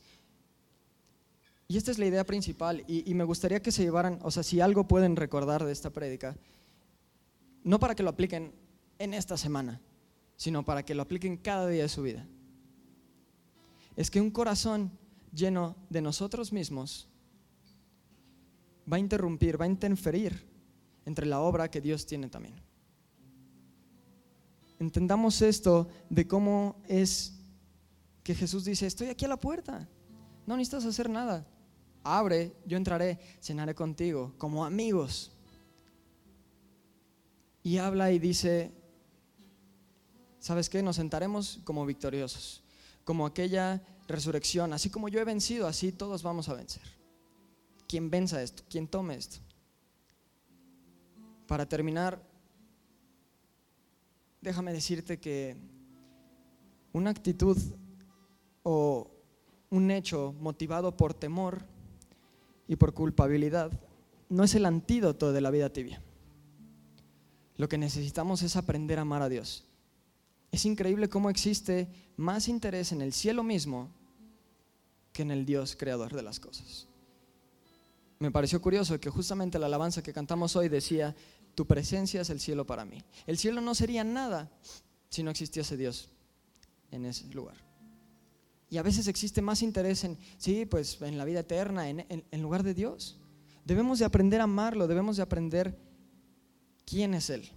Y 1.68 1.76
esta 1.76 1.92
es 1.92 2.00
la 2.00 2.06
idea 2.06 2.26
principal 2.26 2.84
y, 2.88 3.14
me 3.14 3.26
gustaría 3.26 3.62
que 3.62 3.74
se 3.74 3.84
llevaran, 3.84 4.20
o 4.22 4.32
sea, 4.32 4.42
si 4.42 4.62
algo 4.62 4.88
pueden 4.88 5.18
recordar 5.18 5.66
de 5.66 5.74
esta 5.74 5.90
prédica, 5.90 6.38
no 7.64 7.78
para 7.78 7.94
que 7.94 8.04
lo 8.04 8.10
apliquen 8.10 8.54
en 9.00 9.14
esta 9.14 9.36
semana, 9.36 9.82
sino 10.38 10.64
para 10.64 10.84
que 10.84 10.96
lo 10.96 11.02
apliquen 11.02 11.36
cada 11.36 11.68
día 11.68 11.84
de 11.84 11.90
su 11.90 12.04
vida. 12.04 12.26
Es 13.98 14.10
que 14.10 14.22
un 14.22 14.32
corazón 14.32 14.92
lleno 15.34 15.76
de 15.90 16.02
nosotros 16.02 16.54
mismos 16.54 17.10
va 18.92 18.96
a 18.96 19.02
interrumpir, 19.02 19.60
va 19.60 19.66
a 19.66 19.70
interferir 19.70 20.48
entre 21.06 21.26
la 21.26 21.42
obra 21.42 21.70
que 21.70 21.82
Dios 21.82 22.06
tiene 22.06 22.30
también. 22.30 22.56
Entendamos 24.80 25.42
esto 25.42 25.90
de 26.10 26.26
cómo 26.28 26.82
es 26.88 27.34
que 28.24 28.36
Jesús 28.36 28.64
dice, 28.64 28.88
estoy 28.88 29.08
aquí 29.08 29.26
a 29.26 29.30
la 29.30 29.38
puerta, 29.38 29.90
no 30.46 30.56
necesitas 30.56 30.86
hacer 30.86 31.10
nada 31.10 31.46
abre, 32.16 32.54
yo 32.66 32.78
entraré, 32.78 33.20
cenaré 33.42 33.76
contigo, 33.76 34.34
como 34.38 34.66
amigos. 34.66 35.32
Y 37.64 37.78
habla 37.78 38.12
y 38.12 38.20
dice, 38.20 38.72
¿sabes 40.40 40.70
qué? 40.70 40.82
Nos 40.82 40.96
sentaremos 40.96 41.60
como 41.64 41.86
victoriosos, 41.86 42.64
como 43.04 43.26
aquella 43.26 43.82
resurrección, 44.08 44.74
así 44.74 44.90
como 44.90 45.10
yo 45.10 45.20
he 45.20 45.26
vencido, 45.26 45.68
así 45.68 45.92
todos 45.92 46.24
vamos 46.24 46.48
a 46.50 46.54
vencer. 46.54 46.84
Quien 47.88 48.10
venza 48.10 48.42
esto, 48.42 48.64
quien 48.70 48.88
tome 48.88 49.16
esto. 49.16 49.38
Para 51.48 51.68
terminar, 51.68 52.22
déjame 54.42 54.74
decirte 54.74 55.20
que 55.20 55.58
una 56.94 57.10
actitud 57.10 57.58
o 58.64 59.12
un 59.70 59.92
hecho 59.92 60.34
motivado 60.40 60.96
por 60.96 61.14
temor 61.14 61.64
y 62.68 62.76
por 62.76 62.94
culpabilidad 62.94 63.72
no 64.30 64.44
es 64.44 64.56
el 64.56 64.66
antídoto 64.66 65.32
de 65.32 65.42
la 65.42 65.52
vida 65.52 65.72
tibia. 65.72 66.02
Lo 67.56 67.68
que 67.70 67.78
necesitamos 67.78 68.44
es 68.44 68.56
aprender 68.56 69.00
a 69.00 69.02
amar 69.02 69.22
a 69.22 69.30
Dios. 69.30 69.66
Es 70.52 70.66
increíble 70.66 71.10
cómo 71.10 71.30
existe 71.30 71.88
más 72.16 72.48
interés 72.48 72.92
en 72.92 73.02
el 73.02 73.14
cielo 73.14 73.44
mismo 73.44 73.90
que 75.12 75.24
en 75.24 75.32
el 75.32 75.46
Dios 75.46 75.76
creador 75.76 76.14
de 76.14 76.24
las 76.24 76.40
cosas. 76.40 76.88
Me 78.20 78.32
pareció 78.32 78.62
curioso 78.62 79.00
que 79.00 79.10
justamente 79.10 79.60
la 79.60 79.68
alabanza 79.68 80.02
que 80.02 80.14
cantamos 80.14 80.56
hoy 80.56 80.70
decía, 80.70 81.16
tu 81.56 81.66
presencia 81.66 82.22
es 82.22 82.30
el 82.30 82.40
cielo 82.40 82.66
para 82.66 82.86
mí. 82.86 83.04
El 83.26 83.38
cielo 83.38 83.62
no 83.62 83.76
sería 83.76 84.04
nada 84.04 84.52
si 85.10 85.24
no 85.24 85.32
existiese 85.32 85.78
Dios 85.78 86.10
en 86.92 87.06
ese 87.06 87.26
lugar. 87.34 87.67
Y 88.70 88.78
a 88.78 88.84
veces 88.84 89.08
existe 89.08 89.42
más 89.42 89.62
interés 89.62 90.04
en, 90.04 90.18
sí, 90.38 90.66
pues 90.66 91.02
en 91.02 91.18
la 91.18 91.26
vida 91.26 91.40
eterna, 91.40 91.90
en, 91.90 92.06
en 92.10 92.42
lugar 92.42 92.64
de 92.64 92.74
Dios. 92.74 93.18
Debemos 93.64 94.00
de 94.00 94.06
aprender 94.06 94.42
a 94.42 94.46
amarlo, 94.46 94.88
debemos 94.88 95.18
de 95.18 95.24
aprender 95.24 95.78
quién 96.86 97.14
es 97.14 97.30
Él. 97.30 97.50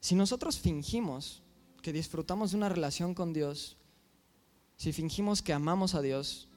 Si 0.00 0.14
nosotros 0.14 0.58
fingimos 0.58 1.42
que 1.82 1.92
disfrutamos 1.92 2.52
de 2.52 2.56
una 2.56 2.68
relación 2.68 3.14
con 3.14 3.32
Dios, 3.32 3.76
si 4.76 4.92
fingimos 4.92 5.42
que 5.42 5.52
amamos 5.52 5.94
a 5.94 6.02
Dios, 6.02 6.48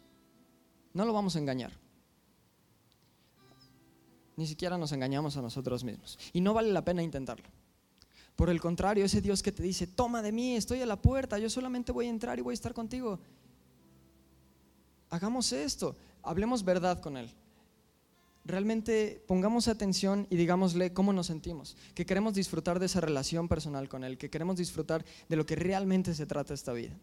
no 0.94 1.06
lo 1.06 1.14
vamos 1.14 1.36
a 1.36 1.40
engañar. 1.40 1.72
Ni 4.36 4.48
siquiera 4.48 4.78
nos 4.78 4.92
engañamos 4.92 5.38
a 5.38 5.42
nosotros 5.42 5.84
mismos. 5.84 6.18
Y 6.34 6.42
no 6.42 6.54
vale 6.54 6.72
la 6.72 6.86
pena 6.86 7.04
intentarlo. 7.04 7.50
Por 8.36 8.50
el 8.50 8.60
contrario, 8.60 9.06
ese 9.06 9.22
Dios 9.22 9.44
que 9.44 9.52
te 9.52 9.62
dice, 9.62 9.88
toma 9.88 10.22
de 10.22 10.32
mí, 10.32 10.56
estoy 10.56 10.82
a 10.82 10.86
la 10.86 11.02
puerta, 11.02 11.38
yo 11.38 11.50
solamente 11.50 11.92
voy 11.92 12.08
a 12.08 12.10
entrar 12.10 12.40
y 12.40 12.42
voy 12.42 12.54
a 12.54 12.56
estar 12.56 12.74
contigo. 12.74 13.20
Hagamos 15.10 15.52
esto, 15.52 15.96
hablemos 16.24 16.64
verdad 16.64 17.00
con 17.00 17.18
Él. 17.18 17.34
Realmente 18.44 19.24
pongamos 19.28 19.68
atención 19.68 20.26
y 20.32 20.36
digámosle 20.36 20.94
cómo 20.94 21.14
nos 21.14 21.28
sentimos, 21.28 21.78
que 21.94 22.06
queremos 22.06 22.34
disfrutar 22.34 22.80
de 22.80 22.88
esa 22.88 23.00
relación 23.00 23.48
personal 23.48 23.88
con 23.88 24.04
Él, 24.04 24.18
que 24.18 24.32
queremos 24.32 24.58
disfrutar 24.58 25.06
de 25.30 25.36
lo 25.36 25.46
que 25.46 25.56
realmente 25.56 26.16
se 26.16 26.26
trata 26.26 26.54
esta 26.54 26.74
vida. 26.74 26.98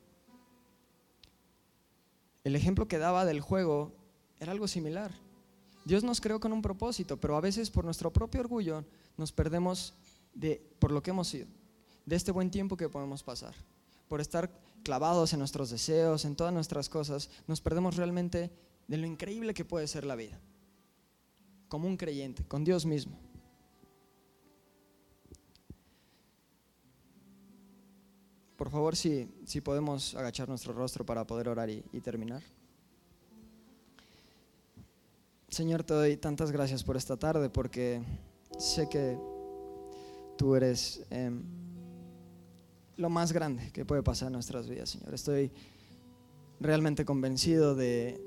El 2.43 2.57
ejemplo 2.57 2.89
que 2.89 2.99
daba 2.99 3.24
del 3.24 3.41
juego 3.41 3.93
era 4.41 4.53
algo 4.53 4.66
similar. 4.66 5.12
Dios 5.85 6.03
nos 6.03 6.20
creó 6.20 6.41
con 6.41 6.53
un 6.53 6.62
propósito, 6.62 7.18
pero 7.18 7.37
a 7.37 7.41
veces 7.41 7.70
por 7.70 7.85
nuestro 7.85 8.12
propio 8.12 8.41
orgullo 8.41 8.85
nos 9.16 9.33
perdemos 9.33 9.95
de 10.39 10.62
por 10.78 10.93
lo 10.93 11.03
que 11.03 11.11
hemos 11.11 11.28
sido, 11.28 11.49
de 12.07 12.16
este 12.16 12.30
buen 12.30 12.51
tiempo 12.51 12.76
que 12.76 12.89
podemos 12.89 13.22
pasar. 13.22 13.55
Por 14.09 14.20
estar 14.20 14.51
clavados 14.84 15.32
en 15.32 15.41
nuestros 15.41 15.70
deseos, 15.70 16.24
en 16.24 16.36
todas 16.36 16.53
nuestras 16.53 16.89
cosas, 16.89 17.28
nos 17.47 17.61
perdemos 17.61 17.97
realmente 17.97 18.51
de 18.86 18.97
lo 18.97 19.07
increíble 19.07 19.53
que 19.53 19.64
puede 19.64 19.86
ser 19.89 20.05
la 20.07 20.14
vida. 20.14 20.41
Como 21.68 21.89
un 21.89 21.97
creyente, 21.97 22.45
con 22.47 22.64
Dios 22.64 22.86
mismo. 22.86 23.18
Por 28.57 28.70
favor, 28.70 28.97
si, 28.97 29.28
si 29.45 29.61
podemos 29.61 30.14
agachar 30.14 30.49
nuestro 30.49 30.72
rostro 30.72 31.05
para 31.05 31.26
poder 31.26 31.49
orar 31.49 31.68
y, 31.68 31.84
y 31.93 32.01
terminar. 32.01 32.43
Señor, 35.49 35.82
te 35.82 35.95
doy 35.95 36.16
tantas 36.16 36.51
gracias 36.51 36.82
por 36.82 36.97
esta 36.97 37.16
tarde 37.16 37.51
porque 37.51 38.03
sé 38.59 38.89
que 38.89 39.18
tú 40.39 40.55
eres 40.55 41.05
em, 41.11 41.43
lo 42.97 43.11
más 43.11 43.32
grande 43.32 43.70
que 43.72 43.84
puede 43.84 44.03
pasar 44.03 44.28
en 44.28 44.34
nuestras 44.34 44.68
vidas, 44.68 44.89
Señor. 44.91 45.12
Estoy 45.12 45.53
realmente 46.61 47.05
convencido 47.05 47.74
de, 47.74 48.18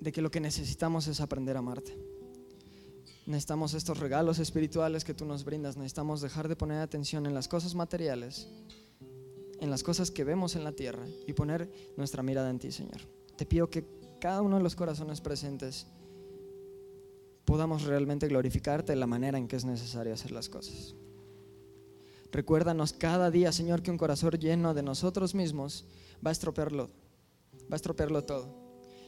de 0.00 0.12
que 0.12 0.22
lo 0.22 0.30
que 0.30 0.40
necesitamos 0.40 1.06
es 1.06 1.20
aprender 1.20 1.54
a 1.56 1.60
amarte. 1.60 1.96
Necesitamos 3.26 3.74
estos 3.74 4.00
regalos 4.00 4.38
espirituales 4.38 5.04
que 5.04 5.14
tú 5.14 5.24
nos 5.24 5.44
brindas. 5.44 5.76
Necesitamos 5.76 6.20
dejar 6.20 6.48
de 6.48 6.56
poner 6.56 6.80
atención 6.80 7.26
en 7.26 7.34
las 7.34 7.48
cosas 7.48 7.74
materiales, 7.74 8.48
en 9.60 9.70
las 9.70 9.82
cosas 9.82 10.10
que 10.10 10.24
vemos 10.24 10.56
en 10.56 10.64
la 10.64 10.72
tierra 10.72 11.06
y 11.26 11.32
poner 11.32 11.70
nuestra 11.96 12.22
mirada 12.22 12.50
en 12.50 12.58
ti, 12.58 12.72
Señor. 12.72 13.00
Te 13.36 13.46
pido 13.46 13.70
que 13.70 13.86
cada 14.20 14.42
uno 14.42 14.56
de 14.56 14.62
los 14.62 14.74
corazones 14.74 15.20
presentes 15.20 15.86
podamos 17.44 17.82
realmente 17.82 18.28
glorificarte 18.28 18.92
de 18.92 18.96
la 18.96 19.06
manera 19.06 19.38
en 19.38 19.48
que 19.48 19.56
es 19.56 19.64
necesario 19.64 20.14
hacer 20.14 20.32
las 20.32 20.48
cosas. 20.48 20.94
Recuérdanos 22.32 22.92
cada 22.92 23.30
día, 23.30 23.52
Señor, 23.52 23.82
que 23.82 23.90
un 23.90 23.98
corazón 23.98 24.32
lleno 24.32 24.74
de 24.74 24.82
nosotros 24.82 25.34
mismos 25.34 25.86
va 26.24 26.30
a 26.30 26.32
estropearlo, 26.32 26.90
va 27.62 27.74
a 27.74 27.76
estropearlo 27.76 28.24
todo. 28.24 28.48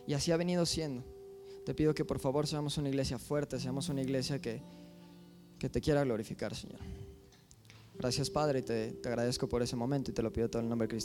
Y 0.06 0.14
así 0.14 0.30
ha 0.30 0.36
venido 0.36 0.64
siendo. 0.64 1.02
Te 1.64 1.74
pido 1.74 1.92
que 1.92 2.04
por 2.04 2.20
favor 2.20 2.46
seamos 2.46 2.78
una 2.78 2.88
iglesia 2.88 3.18
fuerte, 3.18 3.58
seamos 3.58 3.88
una 3.88 4.00
iglesia 4.00 4.40
que, 4.40 4.62
que 5.58 5.68
te 5.68 5.80
quiera 5.80 6.04
glorificar, 6.04 6.54
Señor. 6.54 6.78
Gracias, 7.98 8.30
Padre, 8.30 8.60
y 8.60 8.62
te, 8.62 8.92
te 8.92 9.08
agradezco 9.08 9.48
por 9.48 9.62
ese 9.62 9.74
momento 9.74 10.12
y 10.12 10.14
te 10.14 10.22
lo 10.22 10.32
pido 10.32 10.48
todo 10.48 10.60
en 10.60 10.66
el 10.66 10.70
nombre 10.70 10.86
de 10.86 10.90
Cristo 10.90 11.04